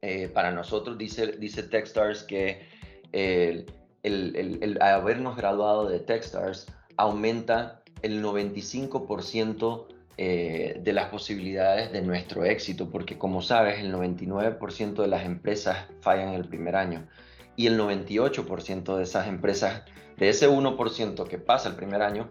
Eh, 0.00 0.28
para 0.28 0.52
nosotros 0.52 0.96
dice, 0.96 1.32
dice 1.38 1.64
Techstars 1.64 2.22
que 2.22 2.68
el, 3.12 3.66
el, 4.02 4.78
habernos 4.80 5.36
graduado 5.36 5.88
de 5.88 6.00
Techstars 6.00 6.66
aumenta 6.96 7.82
el 8.02 8.22
95% 8.22 9.86
eh, 10.20 10.80
de 10.82 10.92
las 10.92 11.10
posibilidades 11.10 11.92
de 11.92 12.02
nuestro 12.02 12.44
éxito, 12.44 12.90
porque 12.90 13.18
como 13.18 13.40
sabes, 13.40 13.78
el 13.78 13.92
99% 13.94 14.94
de 14.94 15.06
las 15.06 15.24
empresas 15.24 15.86
fallan 16.00 16.34
el 16.34 16.44
primer 16.48 16.74
año 16.74 17.06
y 17.54 17.66
el 17.68 17.78
98% 17.78 18.96
de 18.96 19.02
esas 19.02 19.28
empresas 19.28 19.82
de 20.18 20.28
ese 20.28 20.48
1% 20.48 21.26
que 21.26 21.38
pasa 21.38 21.68
el 21.68 21.76
primer 21.76 22.02
año, 22.02 22.28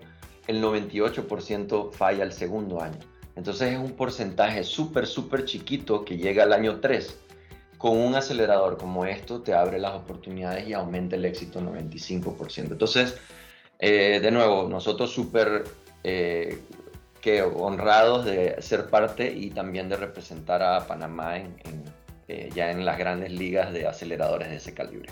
el 0.47 0.61
98% 0.61 1.91
falla 1.91 2.23
el 2.23 2.33
segundo 2.33 2.81
año. 2.81 2.99
Entonces 3.35 3.73
es 3.73 3.79
un 3.79 3.91
porcentaje 3.91 4.63
súper, 4.63 5.07
súper 5.07 5.45
chiquito 5.45 6.03
que 6.03 6.17
llega 6.17 6.43
al 6.43 6.53
año 6.53 6.79
3. 6.79 7.19
Con 7.77 7.97
un 7.97 8.15
acelerador 8.15 8.77
como 8.77 9.05
esto 9.05 9.41
te 9.41 9.53
abre 9.53 9.77
las 9.77 9.93
oportunidades 9.93 10.67
y 10.67 10.73
aumenta 10.73 11.15
el 11.15 11.25
éxito 11.25 11.61
95%. 11.61 12.71
Entonces, 12.71 13.17
eh, 13.79 14.19
de 14.19 14.31
nuevo, 14.31 14.67
nosotros 14.67 15.11
súper 15.11 15.63
eh, 16.03 16.59
honrados 17.55 18.25
de 18.25 18.61
ser 18.61 18.89
parte 18.89 19.31
y 19.31 19.49
también 19.49 19.89
de 19.89 19.97
representar 19.97 20.63
a 20.63 20.87
Panamá 20.87 21.37
eh, 22.27 22.49
ya 22.55 22.71
en 22.71 22.85
las 22.85 22.97
grandes 22.97 23.31
ligas 23.31 23.73
de 23.73 23.85
aceleradores 23.85 24.49
de 24.49 24.55
ese 24.55 24.73
calibre. 24.73 25.09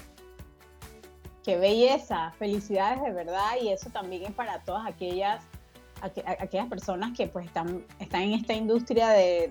Qué 1.46 1.58
belleza, 1.58 2.32
felicidades 2.40 3.04
de 3.04 3.12
verdad 3.12 3.52
y 3.62 3.70
eso 3.70 3.92
también 3.92 4.24
es 4.24 4.32
para 4.32 4.64
todas 4.64 4.88
aquellas, 4.88 5.44
aquellas 6.02 6.68
personas 6.68 7.16
que 7.16 7.28
pues 7.28 7.46
están, 7.46 7.86
están 8.00 8.24
en 8.24 8.34
esta 8.34 8.54
industria 8.54 9.10
de, 9.10 9.48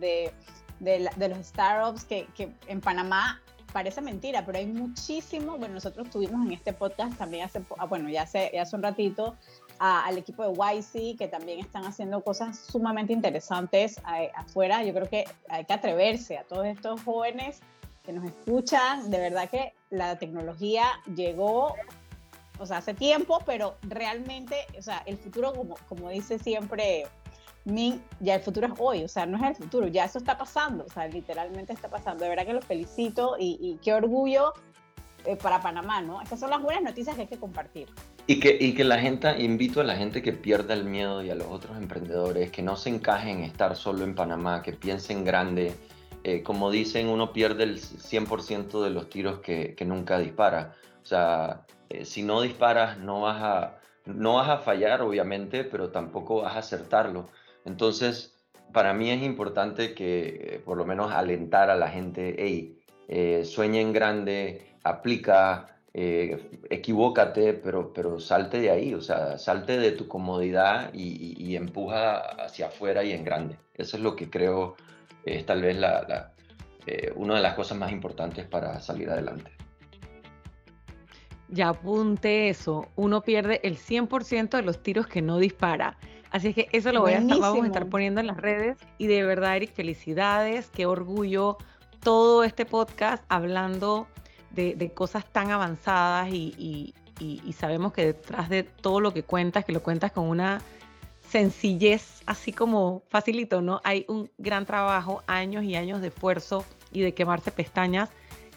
de, 0.00 0.32
de, 0.80 1.28
los 1.28 1.46
startups 1.46 2.04
que, 2.04 2.26
que, 2.34 2.52
en 2.66 2.80
Panamá 2.80 3.40
parece 3.72 4.00
mentira, 4.00 4.44
pero 4.44 4.58
hay 4.58 4.66
muchísimo, 4.66 5.56
bueno, 5.56 5.74
nosotros 5.74 6.10
tuvimos 6.10 6.44
en 6.44 6.52
este 6.52 6.72
podcast 6.72 7.16
también 7.16 7.44
hace, 7.44 7.62
ah, 7.78 7.86
bueno, 7.86 8.08
ya 8.08 8.22
hace, 8.22 8.50
ya 8.52 8.62
hace 8.62 8.74
un 8.74 8.82
ratito 8.82 9.36
al 9.78 10.18
equipo 10.18 10.42
de 10.42 10.52
YC, 10.52 11.16
que 11.16 11.28
también 11.28 11.60
están 11.60 11.84
haciendo 11.84 12.24
cosas 12.24 12.58
sumamente 12.58 13.12
interesantes 13.12 14.00
afuera. 14.34 14.82
Yo 14.82 14.92
creo 14.94 15.08
que 15.08 15.26
hay 15.48 15.64
que 15.64 15.74
atreverse 15.74 16.38
a 16.38 16.42
todos 16.42 16.66
estos 16.66 17.02
jóvenes 17.02 17.60
que 18.02 18.12
nos 18.12 18.24
escuchan, 18.24 19.10
de 19.10 19.18
verdad 19.20 19.48
que 19.48 19.74
la 19.90 20.18
tecnología 20.18 20.86
llegó, 21.14 21.74
o 22.58 22.66
sea, 22.66 22.78
hace 22.78 22.94
tiempo, 22.94 23.40
pero 23.46 23.76
realmente, 23.82 24.66
o 24.78 24.82
sea, 24.82 25.02
el 25.06 25.18
futuro, 25.18 25.52
como, 25.52 25.76
como 25.88 26.10
dice 26.10 26.38
siempre 26.38 27.06
Min, 27.66 28.00
ya 28.20 28.36
el 28.36 28.42
futuro 28.42 28.68
es 28.68 28.72
hoy, 28.78 29.02
o 29.02 29.08
sea, 29.08 29.26
no 29.26 29.36
es 29.36 29.42
el 29.42 29.56
futuro, 29.56 29.88
ya 29.88 30.04
eso 30.04 30.18
está 30.18 30.38
pasando, 30.38 30.84
o 30.84 30.88
sea, 30.88 31.08
literalmente 31.08 31.72
está 31.72 31.88
pasando. 31.88 32.22
De 32.22 32.30
verdad 32.30 32.46
que 32.46 32.52
los 32.52 32.64
felicito 32.64 33.36
y, 33.38 33.76
qué 33.82 33.92
orgullo 33.92 34.52
eh, 35.24 35.34
para 35.34 35.60
Panamá, 35.60 36.00
¿no? 36.00 36.22
Estas 36.22 36.38
son 36.38 36.50
las 36.50 36.62
buenas 36.62 36.84
noticias 36.84 37.16
que 37.16 37.22
hay 37.22 37.26
que 37.28 37.38
compartir. 37.38 37.88
Y 38.28 38.38
que, 38.38 38.56
y 38.60 38.72
que 38.72 38.84
la 38.84 39.00
gente, 39.00 39.42
invito 39.42 39.80
a 39.80 39.84
la 39.84 39.96
gente 39.96 40.22
que 40.22 40.32
pierda 40.32 40.74
el 40.74 40.84
miedo 40.84 41.24
y 41.24 41.30
a 41.30 41.34
los 41.34 41.48
otros 41.48 41.76
emprendedores 41.76 42.52
que 42.52 42.62
no 42.62 42.76
se 42.76 42.90
encajen 42.90 43.38
en 43.38 43.44
estar 43.44 43.74
solo 43.74 44.04
en 44.04 44.14
Panamá, 44.14 44.62
que 44.62 44.72
piensen 44.72 45.24
grande, 45.24 45.74
eh, 46.28 46.42
como 46.42 46.72
dicen, 46.72 47.06
uno 47.06 47.32
pierde 47.32 47.62
el 47.62 47.78
100% 47.78 48.82
de 48.82 48.90
los 48.90 49.08
tiros 49.08 49.38
que, 49.38 49.76
nunca 49.86 50.18
dispara. 50.18 50.74
O 51.00 51.06
sea, 51.06 51.64
eh, 51.88 52.04
si 52.04 52.24
no 52.24 52.40
disparas, 52.40 52.98
no 52.98 53.20
vas, 53.20 53.40
a, 53.40 53.78
no 54.06 54.34
vas 54.34 54.48
a 54.48 54.58
fallar, 54.58 55.02
obviamente, 55.02 55.62
pero 55.62 55.90
tampoco 55.90 56.42
vas 56.42 56.56
a 56.56 56.58
acertarlo. 56.58 57.28
Entonces, 57.64 58.34
para 58.72 58.92
mí 58.92 59.08
es 59.10 59.22
importante 59.22 59.94
que, 59.94 60.54
eh, 60.54 60.62
por 60.64 60.76
lo 60.76 60.84
menos, 60.84 61.12
alentar 61.12 61.70
a 61.70 61.76
la 61.76 61.90
gente, 61.90 62.34
hey, 62.36 63.44
sueñen 63.44 63.92
grande, 63.92 64.74
aplica, 64.82 65.78
equivócate, 65.94 67.52
pero, 67.54 67.92
pero 67.92 68.18
salte 68.18 68.58
de 68.58 68.70
ahí, 68.70 68.94
o 68.94 69.00
sea, 69.00 69.38
salte 69.38 69.78
de 69.78 69.92
tu 69.92 70.08
comodidad 70.08 70.92
y, 70.92 71.36
y 71.38 71.54
empuja 71.54 72.18
hacia 72.44 72.66
afuera 72.66 73.04
y 73.04 73.12
en 73.12 73.24
grande. 73.24 73.56
Eso 73.74 73.96
es 73.96 74.02
lo 74.02 74.16
que 74.16 74.28
creo 74.28 74.74
es 75.26 75.44
tal 75.44 75.62
vez 75.62 75.76
la, 75.76 76.32
eh, 76.86 77.12
una 77.16 77.34
de 77.34 77.42
las 77.42 77.54
cosas 77.54 77.76
más 77.76 77.92
importantes 77.92 78.46
para 78.46 78.80
salir 78.80 79.10
adelante. 79.10 79.50
Ya 81.48 81.68
apunte 81.68 82.48
eso, 82.48 82.88
uno 82.96 83.20
pierde 83.20 83.60
el 83.62 83.76
100% 83.76 84.50
de 84.50 84.62
los 84.62 84.82
tiros 84.82 85.06
que 85.06 85.22
no 85.22 85.38
dispara. 85.38 85.96
Así 86.30 86.48
es 86.48 86.54
que 86.54 86.68
eso 86.72 86.92
lo 86.92 87.02
voy 87.02 87.12
a 87.12 87.18
estar, 87.18 87.38
vamos 87.38 87.64
a 87.64 87.66
estar 87.66 87.86
poniendo 87.86 88.20
en 88.20 88.26
las 88.26 88.36
redes. 88.36 88.78
Y 88.98 89.06
de 89.06 89.22
verdad, 89.24 89.56
Eric, 89.56 89.72
felicidades, 89.72 90.70
qué 90.70 90.86
orgullo 90.86 91.56
todo 92.00 92.44
este 92.44 92.66
podcast 92.66 93.24
hablando 93.28 94.08
de, 94.50 94.92
cosas 94.94 95.24
tan 95.26 95.50
avanzadas 95.50 96.28
y, 96.32 96.94
y, 97.20 97.52
sabemos 97.52 97.92
que 97.92 98.06
detrás 98.06 98.48
de 98.48 98.62
todo 98.62 99.00
lo 99.00 99.12
que 99.12 99.22
cuentas, 99.22 99.64
que 99.64 99.72
lo 99.72 99.82
cuentas 99.82 100.12
con 100.12 100.28
una 100.28 100.60
sencillez, 101.28 102.22
así 102.26 102.52
como 102.52 103.02
facilito, 103.08 103.60
¿no? 103.60 103.80
Hay 103.84 104.04
un 104.08 104.30
gran 104.38 104.66
trabajo, 104.66 105.22
años 105.26 105.64
y 105.64 105.76
años 105.76 106.00
de 106.00 106.08
esfuerzo 106.08 106.64
y 106.92 107.00
de 107.00 107.14
quemarse 107.14 107.50
pestañas 107.50 108.10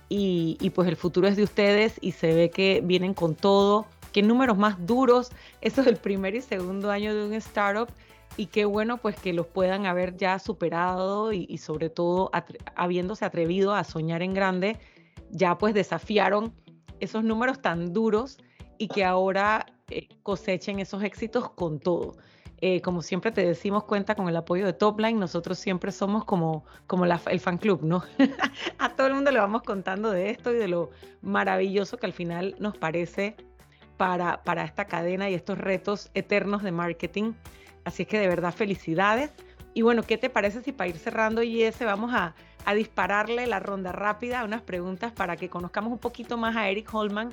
y, 0.10 0.72
pues 0.74 0.88
el 0.88 0.96
futuro 0.96 1.28
es 1.28 1.38
de 1.38 1.44
ustedes 1.44 1.98
y 2.02 2.14
se 2.14 2.34
ve 2.34 2.50
que 2.50 2.82
vienen 2.84 3.14
con 3.14 3.36
todo. 3.36 3.86
Qué 4.12 4.24
números 4.24 4.58
más 4.58 4.84
duros. 4.86 5.30
Eso 5.62 5.82
es 5.82 5.88
el 5.88 5.98
primer 5.98 6.34
y 6.34 6.42
segundo 6.42 6.90
año 6.90 7.14
de 7.14 7.26
un 7.26 7.34
startup 7.34 7.90
y 8.36 8.48
qué 8.48 8.66
bueno 8.66 8.98
pues 8.98 9.16
que 9.16 9.34
los 9.34 9.46
puedan 9.46 9.86
haber 9.86 10.18
ya 10.18 10.40
superado 10.40 11.32
y, 11.32 11.58
sobre 11.60 11.90
todo 11.90 12.32
habiéndose 12.76 13.26
atrevido 13.26 13.74
a 13.74 13.84
soñar 13.84 14.24
en 14.24 14.34
grande, 14.34 14.78
ya 15.30 15.58
pues 15.58 15.74
desafiaron 15.76 16.54
esos 17.00 17.24
números 17.24 17.62
tan 17.62 17.94
duros 17.94 18.40
y 18.78 18.88
que 18.88 19.04
ahora 19.04 19.68
eh, 19.90 20.08
cosechen 20.24 20.80
esos 20.80 21.04
éxitos 21.04 21.52
con 21.52 21.80
todo. 21.80 22.16
Eh, 22.62 22.82
como 22.82 23.02
siempre 23.02 23.32
te 23.32 23.46
decimos, 23.46 23.86
cuenta 23.86 24.16
con 24.16 24.28
el 24.28 24.36
apoyo 24.36 24.66
de 24.66 24.74
Topline. 24.74 25.18
Nosotros 25.18 25.58
siempre 25.58 25.92
somos 25.92 26.26
como, 26.26 26.66
como 26.88 27.06
el 27.06 27.40
fan 27.40 27.58
club, 27.58 27.84
¿no? 27.84 28.04
a 28.80 28.90
todo 28.90 29.08
el 29.08 29.14
mundo 29.14 29.32
le 29.32 29.40
vamos 29.40 29.64
contando 29.64 30.12
de 30.12 30.30
esto 30.30 30.52
y 30.52 30.58
de 30.58 30.68
lo 30.68 30.90
maravilloso 31.22 31.98
que 31.98 32.06
al 32.06 32.14
final 32.14 32.56
nos 32.60 32.78
parece 32.78 33.36
para, 33.98 34.44
para 34.44 34.66
esta 34.66 34.86
cadena 34.86 35.30
y 35.30 35.36
estos 35.36 35.58
retos 35.58 36.12
eternos 36.14 36.64
de 36.64 36.72
marketing. 36.72 37.34
Así 37.86 38.04
es 38.04 38.10
que 38.10 38.20
de 38.20 38.28
verdad 38.28 38.54
felicidades. 38.54 39.32
Y 39.74 39.82
bueno, 39.82 40.04
¿qué 40.04 40.18
te 40.18 40.30
parece 40.30 40.62
si 40.62 40.74
para 40.74 40.90
ir 40.90 40.98
cerrando 40.98 41.44
y 41.44 41.64
ese 41.64 41.86
vamos 41.86 42.14
a, 42.14 42.36
a 42.66 42.74
dispararle 42.74 43.48
la 43.48 43.60
ronda 43.60 43.94
rápida, 43.94 44.44
unas 44.44 44.62
preguntas 44.62 45.14
para 45.14 45.38
que 45.38 45.50
conozcamos 45.50 45.94
un 45.94 46.00
poquito 46.00 46.38
más 46.38 46.58
a 46.58 46.68
Eric 46.68 46.94
Holman, 46.94 47.30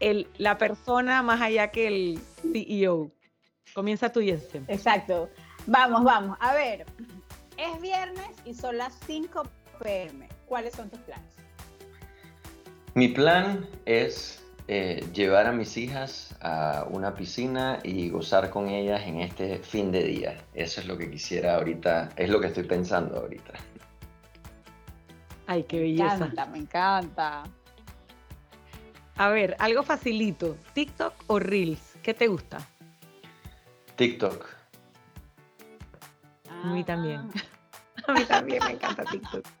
el, 0.00 0.26
la 0.36 0.58
persona 0.58 1.22
más 1.22 1.40
allá 1.40 1.68
que 1.68 1.86
el 1.86 2.20
CEO? 2.42 3.10
Comienza 3.72 4.10
tú, 4.10 4.20
este. 4.20 4.62
Exacto. 4.68 5.30
Vamos, 5.66 6.04
vamos. 6.04 6.36
A 6.40 6.54
ver, 6.54 6.84
es 7.56 7.80
viernes 7.80 8.30
y 8.44 8.54
son 8.54 8.78
las 8.78 8.98
5 9.06 9.42
pm. 9.82 10.28
¿Cuáles 10.46 10.74
son 10.74 10.90
tus 10.90 11.00
planes? 11.00 11.34
Mi 12.94 13.08
plan 13.08 13.66
es 13.86 14.44
eh, 14.68 15.04
llevar 15.12 15.46
a 15.46 15.52
mis 15.52 15.76
hijas 15.76 16.36
a 16.40 16.86
una 16.90 17.14
piscina 17.14 17.80
y 17.82 18.08
gozar 18.10 18.50
con 18.50 18.68
ellas 18.68 19.02
en 19.04 19.20
este 19.20 19.58
fin 19.58 19.90
de 19.90 20.04
día. 20.04 20.36
Eso 20.54 20.80
es 20.80 20.86
lo 20.86 20.96
que 20.96 21.10
quisiera 21.10 21.56
ahorita, 21.56 22.10
es 22.16 22.30
lo 22.30 22.40
que 22.40 22.46
estoy 22.48 22.64
pensando 22.64 23.18
ahorita. 23.18 23.52
Ay, 25.46 25.64
qué 25.64 25.80
belleza. 25.80 26.08
Me 26.08 26.14
encanta, 26.14 26.46
me 26.46 26.58
encanta. 26.58 27.42
A 29.16 29.28
ver, 29.28 29.56
algo 29.58 29.82
facilito, 29.82 30.56
TikTok 30.72 31.14
o 31.26 31.38
Reels. 31.38 31.96
¿Qué 32.02 32.14
te 32.14 32.26
gusta? 32.26 32.66
TikTok. 33.96 34.46
A 36.48 36.66
mí 36.72 36.84
también. 36.84 37.30
A 38.06 38.12
mí 38.12 38.24
también 38.24 38.62
me 38.64 38.72
encanta 38.72 39.04
TikTok. 39.04 39.44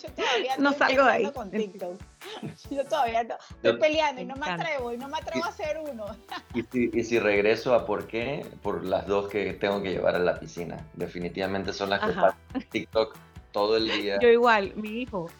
Yo 0.00 0.10
todavía 0.12 0.56
no 0.58 0.72
salgo 0.72 1.04
de 1.04 1.10
ahí. 1.10 1.32
Con 1.32 1.50
TikTok. 1.50 2.00
Yo 2.70 2.84
todavía 2.84 3.24
no, 3.24 3.34
estoy 3.56 3.76
peleando 3.78 4.22
y 4.22 4.24
no 4.24 4.36
me 4.36 4.48
atrevo, 4.48 4.92
y 4.92 4.96
no 4.96 5.08
me 5.08 5.18
atrevo 5.18 5.44
a 5.44 5.48
hacer 5.48 5.78
uno. 5.78 6.06
Y 6.54 6.62
si, 6.62 6.90
y 6.92 7.04
si, 7.04 7.18
regreso 7.18 7.74
a 7.74 7.84
por 7.84 8.06
qué, 8.06 8.46
por 8.62 8.84
las 8.84 9.06
dos 9.06 9.28
que 9.28 9.54
tengo 9.54 9.82
que 9.82 9.90
llevar 9.90 10.14
a 10.14 10.20
la 10.20 10.38
piscina. 10.38 10.86
Definitivamente 10.94 11.72
son 11.72 11.90
las 11.90 12.00
que 12.00 12.12
pasan 12.12 12.38
TikTok 12.70 13.16
todo 13.52 13.76
el 13.76 13.88
día. 13.88 14.18
Yo 14.20 14.28
igual, 14.28 14.72
mi 14.76 15.02
hijo, 15.02 15.30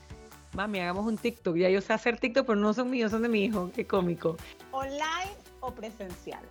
mami, 0.55 0.81
hagamos 0.81 1.07
un 1.07 1.17
TikTok. 1.17 1.57
Ya 1.57 1.71
yo 1.71 1.81
sé 1.81 1.93
hacer 1.93 2.19
TikTok, 2.19 2.47
pero 2.47 2.59
no 2.59 2.75
son 2.75 2.91
míos, 2.91 3.13
son 3.13 3.23
de 3.23 3.29
mi 3.29 3.45
hijo. 3.45 3.71
Qué 3.75 3.87
cómico. 3.87 4.37
¿Online 4.73 5.37
o 5.61 5.73
presencial? 5.73 6.43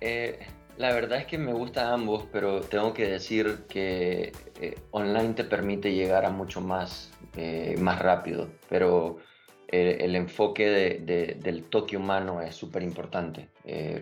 Eh, 0.00 0.38
la 0.76 0.92
verdad 0.92 1.18
es 1.18 1.26
que 1.26 1.38
me 1.38 1.52
gusta 1.52 1.92
ambos, 1.92 2.26
pero 2.30 2.60
tengo 2.60 2.92
que 2.92 3.08
decir 3.08 3.64
que 3.68 4.32
eh, 4.60 4.78
online 4.90 5.34
te 5.34 5.44
permite 5.44 5.94
llegar 5.94 6.24
a 6.26 6.30
mucho 6.30 6.60
más, 6.60 7.12
eh, 7.36 7.76
más 7.78 7.98
rápido, 7.98 8.48
pero 8.68 9.18
el 9.68 10.14
enfoque 10.14 11.00
del 11.40 11.64
toque 11.64 11.96
humano 11.96 12.40
es 12.40 12.54
súper 12.54 12.84
importante. 12.84 13.48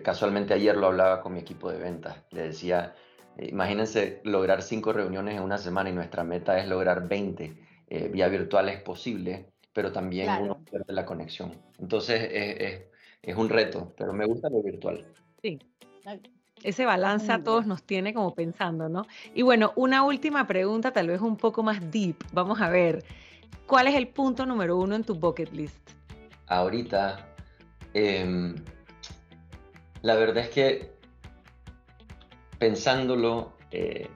casualmente 0.03 0.53
ayer 0.53 0.77
lo 0.77 0.85
hablaba 0.85 1.21
con 1.21 1.33
mi 1.33 1.39
equipo 1.39 1.71
de 1.71 1.79
ventas, 1.79 2.17
le 2.29 2.43
decía, 2.43 2.93
imagínense 3.39 4.21
lograr 4.23 4.61
cinco 4.61 4.93
reuniones 4.93 5.37
en 5.37 5.41
una 5.41 5.57
semana 5.57 5.89
y 5.89 5.93
nuestra 5.93 6.23
meta 6.23 6.59
es 6.59 6.67
lograr 6.67 7.07
20 7.07 7.55
vía 8.11 8.27
virtual 8.27 8.69
es 8.69 8.79
posible, 8.83 9.47
pero 9.73 9.91
también 9.91 10.29
uno 10.39 10.63
pierde 10.63 10.93
la 10.93 11.03
conexión. 11.03 11.59
Entonces 11.79 12.29
es, 12.31 12.81
es 13.23 13.35
un 13.35 13.49
reto, 13.49 13.91
pero 13.97 14.13
me 14.13 14.27
gusta 14.27 14.49
lo 14.49 14.61
virtual. 14.61 15.03
Sí, 15.45 15.59
ese 16.63 16.85
balance 16.87 17.31
a 17.31 17.43
todos 17.43 17.67
nos 17.67 17.83
tiene 17.83 18.15
como 18.15 18.33
pensando, 18.33 18.89
¿no? 18.89 19.05
Y 19.35 19.43
bueno, 19.43 19.73
una 19.75 20.01
última 20.01 20.47
pregunta, 20.47 20.91
tal 20.91 21.09
vez 21.09 21.21
un 21.21 21.37
poco 21.37 21.61
más 21.61 21.91
deep. 21.91 22.15
Vamos 22.33 22.59
a 22.61 22.69
ver, 22.71 23.03
¿cuál 23.67 23.85
es 23.85 23.93
el 23.93 24.07
punto 24.07 24.47
número 24.47 24.75
uno 24.75 24.95
en 24.95 25.03
tu 25.03 25.13
bucket 25.13 25.51
list? 25.53 25.91
Ahorita, 26.47 27.27
em, 27.93 28.55
la 30.01 30.15
verdad 30.15 30.45
es 30.45 30.49
que 30.49 30.95
pensándolo, 32.57 33.53
eh, 33.69 34.07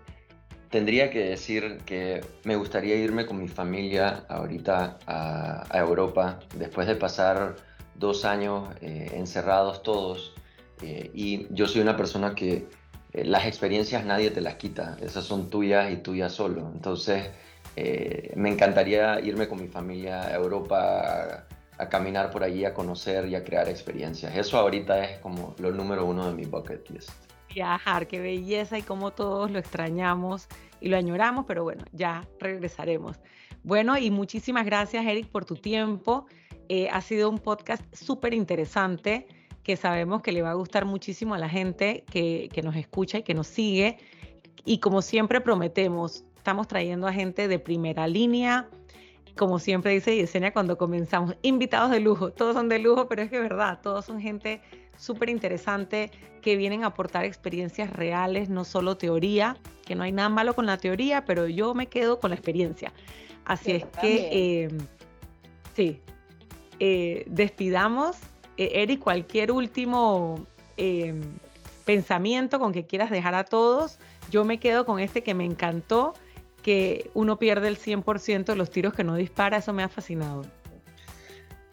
tendría 0.72 1.12
que 1.12 1.26
decir 1.26 1.78
que 1.86 2.22
me 2.44 2.56
gustaría 2.56 2.96
irme 2.96 3.28
con 3.28 3.38
mi 3.38 3.48
familia 3.48 4.26
ahorita 4.30 4.98
a, 5.06 5.78
Europa, 5.78 6.40
después 6.56 6.88
de 6.88 6.96
pasar 6.96 7.56
dos 7.94 8.26
años 8.26 8.68
eh, 8.82 9.12
encerrados 9.14 9.84
todos 9.84 10.34
eh, 10.82 11.12
y 11.14 11.48
yo 11.54 11.68
soy 11.68 11.82
una 11.82 11.96
persona 11.96 12.36
que 12.36 12.68
eh, 13.14 13.26
las 13.26 13.46
experiencias 13.46 14.06
nadie 14.06 14.32
te 14.32 14.42
las 14.42 14.56
quita, 14.56 14.98
esas 15.02 15.26
son 15.26 15.50
tuyas 15.50 15.92
y 15.92 15.98
tuyas 15.98 16.34
solo. 16.34 16.72
Entonces, 16.74 17.30
eh, 17.76 18.34
me 18.36 18.50
encantaría 18.50 19.20
irme 19.20 19.48
con 19.48 19.62
mi 19.62 19.68
familia 19.68 20.22
a 20.22 20.36
Europa 20.36 21.46
a, 21.78 21.90
caminar 21.90 22.30
por 22.30 22.44
allí, 22.44 22.66
a 22.66 22.74
conocer 22.74 23.28
y 23.28 23.36
a 23.36 23.44
crear 23.44 23.70
experiencias. 23.70 24.36
Eso 24.36 24.58
ahorita 24.58 25.04
es 25.04 25.18
como 25.20 25.56
lo 25.60 25.72
número 25.72 26.06
uno 26.06 26.28
de 26.28 26.34
mi 26.34 26.46
bucket 26.46 26.90
list. 26.90 27.12
Viajar, 27.54 28.08
qué 28.08 28.20
belleza 28.20 28.78
y 28.78 28.82
cómo 28.82 29.12
todos 29.12 29.50
lo 29.50 29.60
extrañamos 29.60 30.48
y 30.82 30.90
lo 30.90 30.98
añoramos, 30.98 31.46
pero 31.48 31.64
bueno, 31.64 31.84
ya 31.94 32.28
regresaremos. 32.40 33.18
Bueno, 33.64 33.98
y 33.98 34.12
muchísimas 34.12 34.66
gracias, 34.66 35.06
Eric, 35.06 35.28
por 35.28 35.46
tu 35.46 35.56
tiempo. 35.56 36.26
ha 36.92 37.02
sido 37.02 37.30
un 37.30 37.40
podcast 37.40 37.84
súper 37.94 38.34
interesante 38.34 39.26
que 39.70 39.78
sabemos 39.78 40.24
que 40.24 40.32
le 40.32 40.42
va 40.42 40.50
a 40.50 40.56
gustar 40.56 40.86
muchísimo 40.86 41.36
a 41.36 41.38
la 41.38 41.48
gente 41.48 42.04
que, 42.12 42.50
nos 42.64 42.76
escucha 42.76 43.20
y 43.20 43.22
que 43.22 43.36
nos 43.36 43.46
sigue. 43.46 44.00
Y 44.66 44.80
como 44.80 45.04
siempre 45.04 45.42
prometemos, 45.42 46.24
estamos 46.36 46.68
trayendo 46.68 47.06
a 47.06 47.14
gente 47.14 47.48
de 47.48 47.60
primera 47.60 48.08
línea, 48.08 48.68
como 49.38 49.60
siempre 49.60 49.92
dice 49.92 50.16
Yesenia 50.16 50.54
cuando 50.54 50.76
comenzamos, 50.80 51.36
invitados 51.44 51.92
de 51.92 52.00
lujo, 52.00 52.32
todos 52.32 52.56
son 52.56 52.68
de 52.68 52.80
lujo, 52.80 53.08
pero 53.08 53.22
es 53.22 53.30
que 53.30 53.36
es 53.36 53.44
verdad, 53.44 53.80
todos 53.84 54.06
son 54.06 54.20
gente 54.20 54.60
súper 54.98 55.30
interesante 55.30 56.10
que 56.42 56.58
vienen 56.58 56.84
a 56.84 56.88
aportar 56.88 57.24
experiencias 57.24 57.92
reales, 57.92 58.50
no 58.50 58.66
solo 58.66 58.98
teoría, 58.98 59.56
que 59.86 59.94
no 59.94 60.02
hay 60.02 60.12
nada 60.12 60.30
malo 60.30 60.56
con 60.56 60.66
la 60.66 60.78
teoría, 60.78 61.26
pero 61.26 61.48
yo 61.48 61.76
me 61.76 61.86
quedo 61.86 62.20
con 62.20 62.32
la 62.32 62.36
experiencia. 62.36 62.92
Así 63.46 63.74
es 63.74 63.86
que, 64.02 64.64
em, 64.64 64.80
sí, 65.76 66.02
eh, 66.80 67.24
despidamos 67.28 68.18
eh, 68.18 68.39
Eric, 68.60 69.00
cualquier 69.00 69.52
último 69.52 70.46
em, 70.78 71.22
pensamiento 71.86 72.60
con 72.60 72.74
que 72.74 72.86
quieras 72.86 73.10
dejar 73.10 73.36
a 73.36 73.44
todos, 73.46 74.00
yo 74.30 74.44
me 74.44 74.60
quedo 74.60 74.86
con 74.86 75.00
este 75.00 75.24
que 75.24 75.34
me 75.34 75.46
encantó, 75.46 76.14
que 76.62 77.10
uno 77.14 77.40
pierde 77.40 77.70
el 77.70 77.78
100% 77.78 78.46
de 78.46 78.56
los 78.56 78.70
tiros 78.70 78.94
que 78.94 79.04
no 79.04 79.16
dispara, 79.16 79.58
eso 79.58 79.72
me 79.72 79.84
ha 79.84 79.90
fascinado. 79.90 80.46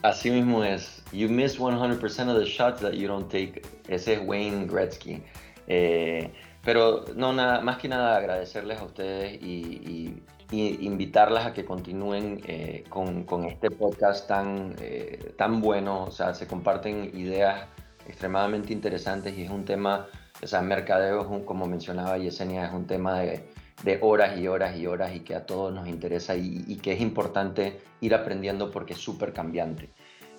Así 0.03 0.30
mismo 0.30 0.62
es. 0.62 1.03
You 1.12 1.28
miss 1.28 1.59
100% 1.59 2.28
of 2.28 2.39
the 2.39 2.45
shots 2.45 2.80
that 2.80 2.93
you 2.93 3.09
don't 3.09 3.28
take. 3.28 3.62
Ese 3.89 4.14
es 4.14 4.20
Wayne 4.24 4.66
Gretzky. 4.66 5.22
Eh, 5.66 6.30
pero 6.62 7.05
no, 7.16 7.32
nada, 7.32 7.61
más 7.61 7.78
que 7.78 7.89
nada 7.89 8.16
agradecerles 8.16 8.78
a 8.78 8.84
ustedes 8.84 9.43
y 9.43 10.22
invitarlas 10.51 11.47
a 11.47 11.53
que 11.53 11.65
continúen 11.65 12.41
eh, 12.47 12.85
con, 12.89 13.25
con, 13.25 13.45
este 13.45 13.71
podcast 13.71 14.29
tan, 14.29 14.75
eh, 14.81 15.35
tan 15.37 15.61
bueno. 15.61 16.05
O 16.05 16.11
sea, 16.11 16.35
se 16.35 16.47
comparten 16.47 17.11
ideas 17.15 17.67
extremadamente 18.07 18.73
interesantes 18.73 19.37
y 19.37 19.43
es 19.43 19.51
un 19.51 19.65
tema, 19.65 20.07
o 20.43 20.47
sea, 20.47 20.63
mercadeo, 20.63 21.45
como 21.45 21.67
mencionaba 21.67 22.19
Yesenia, 22.19 22.67
es 22.67 22.73
un 22.73 22.87
tema 22.87 23.21
de, 23.21 23.49
de, 23.83 23.99
horas 24.03 24.39
y 24.39 24.47
horas 24.47 24.77
y 24.77 24.87
horas 24.87 25.15
y 25.15 25.21
que 25.21 25.35
a 25.35 25.45
todos 25.45 25.73
nos 25.73 25.89
interesa 25.89 26.37
y, 26.37 26.77
que 26.77 26.93
es 26.93 27.01
importante 27.01 27.81
ir 28.01 28.15
aprendiendo 28.15 28.71
porque 28.71 28.93
es 28.93 29.01
súper 29.01 29.33
cambiante. 29.33 29.91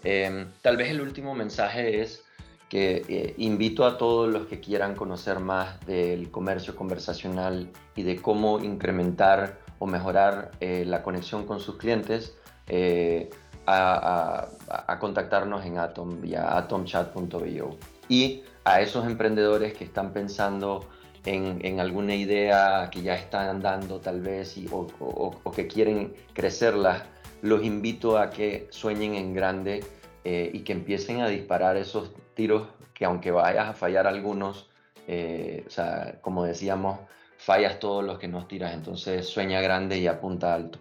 Em, 0.04 0.48
tal 0.62 0.78
vez 0.78 0.90
el 0.92 1.02
último 1.02 1.36
mensaje 1.36 2.02
es 2.02 2.24
que 2.70 3.04
eh, 3.08 3.34
invito 3.38 3.86
a 3.86 3.98
todos 3.98 4.32
los 4.32 4.48
que 4.48 4.60
quieran 4.60 4.96
conocer 4.96 5.40
más 5.40 5.80
del 5.86 6.30
comercio 6.32 6.76
conversacional 6.76 7.70
y 7.96 8.04
de 8.04 8.18
cómo 8.18 8.60
incrementar 8.60 9.60
o 9.80 9.86
mejorar 9.86 10.52
eh, 10.60 10.84
la 10.86 11.04
conexión 11.04 11.46
con 11.46 11.60
sus 11.60 11.78
clientes, 11.78 12.36
eh, 12.68 13.30
a, 13.66 14.48
contactarnos 15.00 15.66
en 15.66 15.78
Atom 15.78 16.22
vía 16.22 16.58
atomchat.io. 16.58 17.78
Y 18.08 18.44
a 18.64 18.82
esos 18.82 19.06
emprendedores 19.06 19.74
que 19.74 19.84
están 19.84 20.14
pensando 20.14 20.88
en, 21.26 21.80
alguna 21.80 22.16
idea 22.16 22.90
que 22.90 23.02
ya 23.02 23.16
están 23.16 23.62
dando 23.62 24.00
tal 24.00 24.22
vez 24.22 24.58
o, 24.72 25.52
que 25.54 25.68
quieren 25.68 26.14
crecerla, 26.34 27.06
los 27.42 27.64
invito 27.64 28.18
a 28.18 28.30
que 28.30 28.68
sueñen 28.72 29.16
en 29.16 29.34
grande 29.34 29.84
eh, 30.24 30.50
y 30.54 30.62
que 30.62 30.72
empiecen 30.72 31.22
a 31.22 31.28
disparar 31.28 31.76
esos 31.76 32.14
tiros 32.34 32.70
que 32.94 33.06
aunque 33.06 33.32
vayas 33.32 33.68
a 33.68 33.74
fallar 33.74 34.08
algunos, 34.08 34.70
o 35.08 35.70
sea, 35.70 36.18
como 36.22 36.44
decíamos, 36.44 37.00
fallas 37.38 37.80
todos 37.80 38.04
los 38.04 38.20
que 38.20 38.28
nos 38.28 38.48
tiras, 38.48 38.74
entonces 38.74 39.28
sueña 39.28 39.62
grande 39.62 39.98
y 40.00 40.08
apunta 40.08 40.54
alto. 40.54 40.80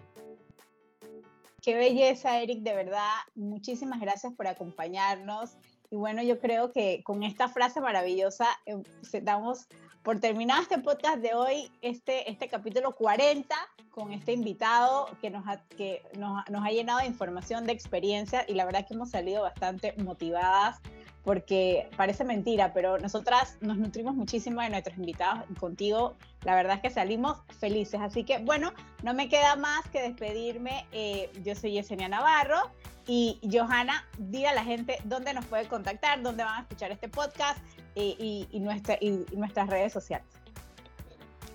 Qué 1.61 1.75
belleza, 1.75 2.39
Eric, 2.41 2.59
de 2.61 2.73
verdad, 2.73 3.13
muchísimas 3.35 3.99
gracias 3.99 4.33
por 4.33 4.47
acompañarnos. 4.47 5.57
Y 5.89 5.95
bueno, 5.95 6.21
yo 6.21 6.39
creo 6.39 6.71
que 6.71 7.01
con 7.03 7.23
esta 7.23 7.49
frase 7.49 7.81
maravillosa 7.81 8.47
eh, 8.65 8.81
damos 9.21 9.67
por 10.03 10.19
terminado 10.19 10.61
este 10.61 10.77
podcast 10.77 11.17
de 11.17 11.33
hoy, 11.33 11.69
este, 11.81 12.29
este 12.29 12.47
capítulo 12.47 12.95
40, 12.95 13.53
con 13.89 14.13
este 14.13 14.31
invitado 14.31 15.09
que, 15.21 15.29
nos 15.29 15.45
ha, 15.47 15.61
que 15.75 16.03
nos, 16.17 16.49
nos 16.49 16.65
ha 16.65 16.69
llenado 16.69 16.99
de 16.99 17.07
información, 17.07 17.65
de 17.65 17.73
experiencia, 17.73 18.45
y 18.47 18.53
la 18.53 18.63
verdad 18.63 18.85
que 18.87 18.93
hemos 18.93 19.09
salido 19.09 19.41
bastante 19.41 19.93
motivadas 19.97 20.79
porque 21.27 21.89
parece 21.97 22.23
mentira, 22.23 22.71
pero 22.73 22.99
nosotras 22.99 23.57
nos 23.59 23.77
nutrimos 23.77 24.15
muchísimo 24.15 24.61
de 24.61 24.69
nuestros 24.69 24.97
invitados 24.97 25.43
y 25.51 25.55
contigo 25.55 26.15
la 26.45 26.55
verdad 26.55 26.77
es 26.77 26.81
que 26.83 26.89
salimos 26.89 27.39
felices. 27.59 27.99
Así 28.01 28.23
que 28.23 28.37
bueno, 28.37 28.71
no 29.03 29.13
me 29.13 29.27
queda 29.27 29.57
más 29.57 29.85
que 29.89 30.01
despedirme. 30.01 30.85
Eh, 30.93 31.29
yo 31.43 31.53
soy 31.53 31.73
Yesenia 31.73 32.07
Navarro 32.07 32.71
y 33.07 33.41
Johanna, 33.51 34.07
diga 34.17 34.51
a 34.51 34.53
la 34.53 34.63
gente 34.63 34.99
dónde 35.03 35.33
nos 35.33 35.43
puede 35.47 35.67
contactar, 35.67 36.21
dónde 36.21 36.45
van 36.45 36.59
a 36.59 36.61
escuchar 36.61 36.91
este 36.91 37.09
podcast 37.09 37.59
eh, 37.95 38.15
y, 38.49 38.59
nuestra, 38.61 38.97
y, 39.01 39.25
nuestras 39.35 39.69
redes 39.69 39.91
sociales. 39.91 40.27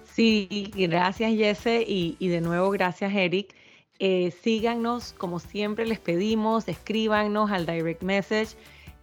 Sí, 0.04 0.70
gracias 0.74 1.32
Jesse 1.32 1.82
y, 1.88 2.28
de 2.28 2.42
nuevo 2.42 2.68
gracias 2.72 3.14
Eric. 3.14 3.54
Eh, 4.00 4.34
síganos, 4.42 5.14
como 5.14 5.38
siempre 5.38 5.86
les 5.86 5.98
pedimos, 5.98 6.68
escríbanos 6.68 7.50
al 7.50 7.64
direct 7.64 8.02
message 8.02 8.54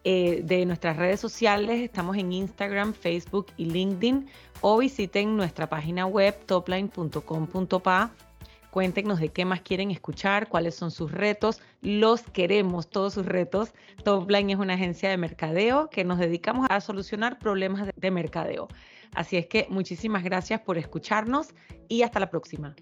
eh, 0.04 0.42
de 0.44 0.66
nuestras 0.66 0.98
redes 0.98 1.20
sociales. 1.20 1.82
Estamos 1.82 2.18
en 2.18 2.32
Instagram, 2.32 2.94
Facebook 2.94 3.48
y 3.58 3.66
LinkedIn 3.66 4.28
o 4.62 4.78
visiten 4.78 5.36
nuestra 5.36 5.68
página 5.68 6.06
web 6.06 6.36
topline.com.pa. 6.46 8.12
Cuéntenos 8.72 9.20
de 9.20 9.30
qué 9.30 9.46
más 9.46 9.62
quieren 9.62 9.90
escuchar, 9.90 10.48
cuáles 10.48 10.76
son 10.76 10.92
sus 10.92 11.12
retos. 11.12 11.60
Los 11.82 12.22
queremos, 12.22 12.90
todos 12.90 13.16
sus 13.16 13.26
retos. 13.26 13.74
Topline 14.04 14.52
es 14.52 14.58
una 14.58 14.76
agencia 14.76 15.10
de 15.10 15.18
mercadeo 15.18 15.90
que 15.90 16.04
nos 16.04 16.20
dedicamos 16.20 16.68
a 16.70 16.80
solucionar 16.80 17.40
problemas 17.40 17.90
de 17.96 18.12
mercadeo. 18.12 18.68
Así 19.16 19.38
es 19.38 19.48
que 19.48 19.66
muchísimas 19.70 20.24
gracias 20.24 20.62
por 20.62 20.78
escucharnos 20.78 21.56
y 21.88 22.04
hasta 22.04 22.20
la 22.20 22.30
próxima. 22.30 22.76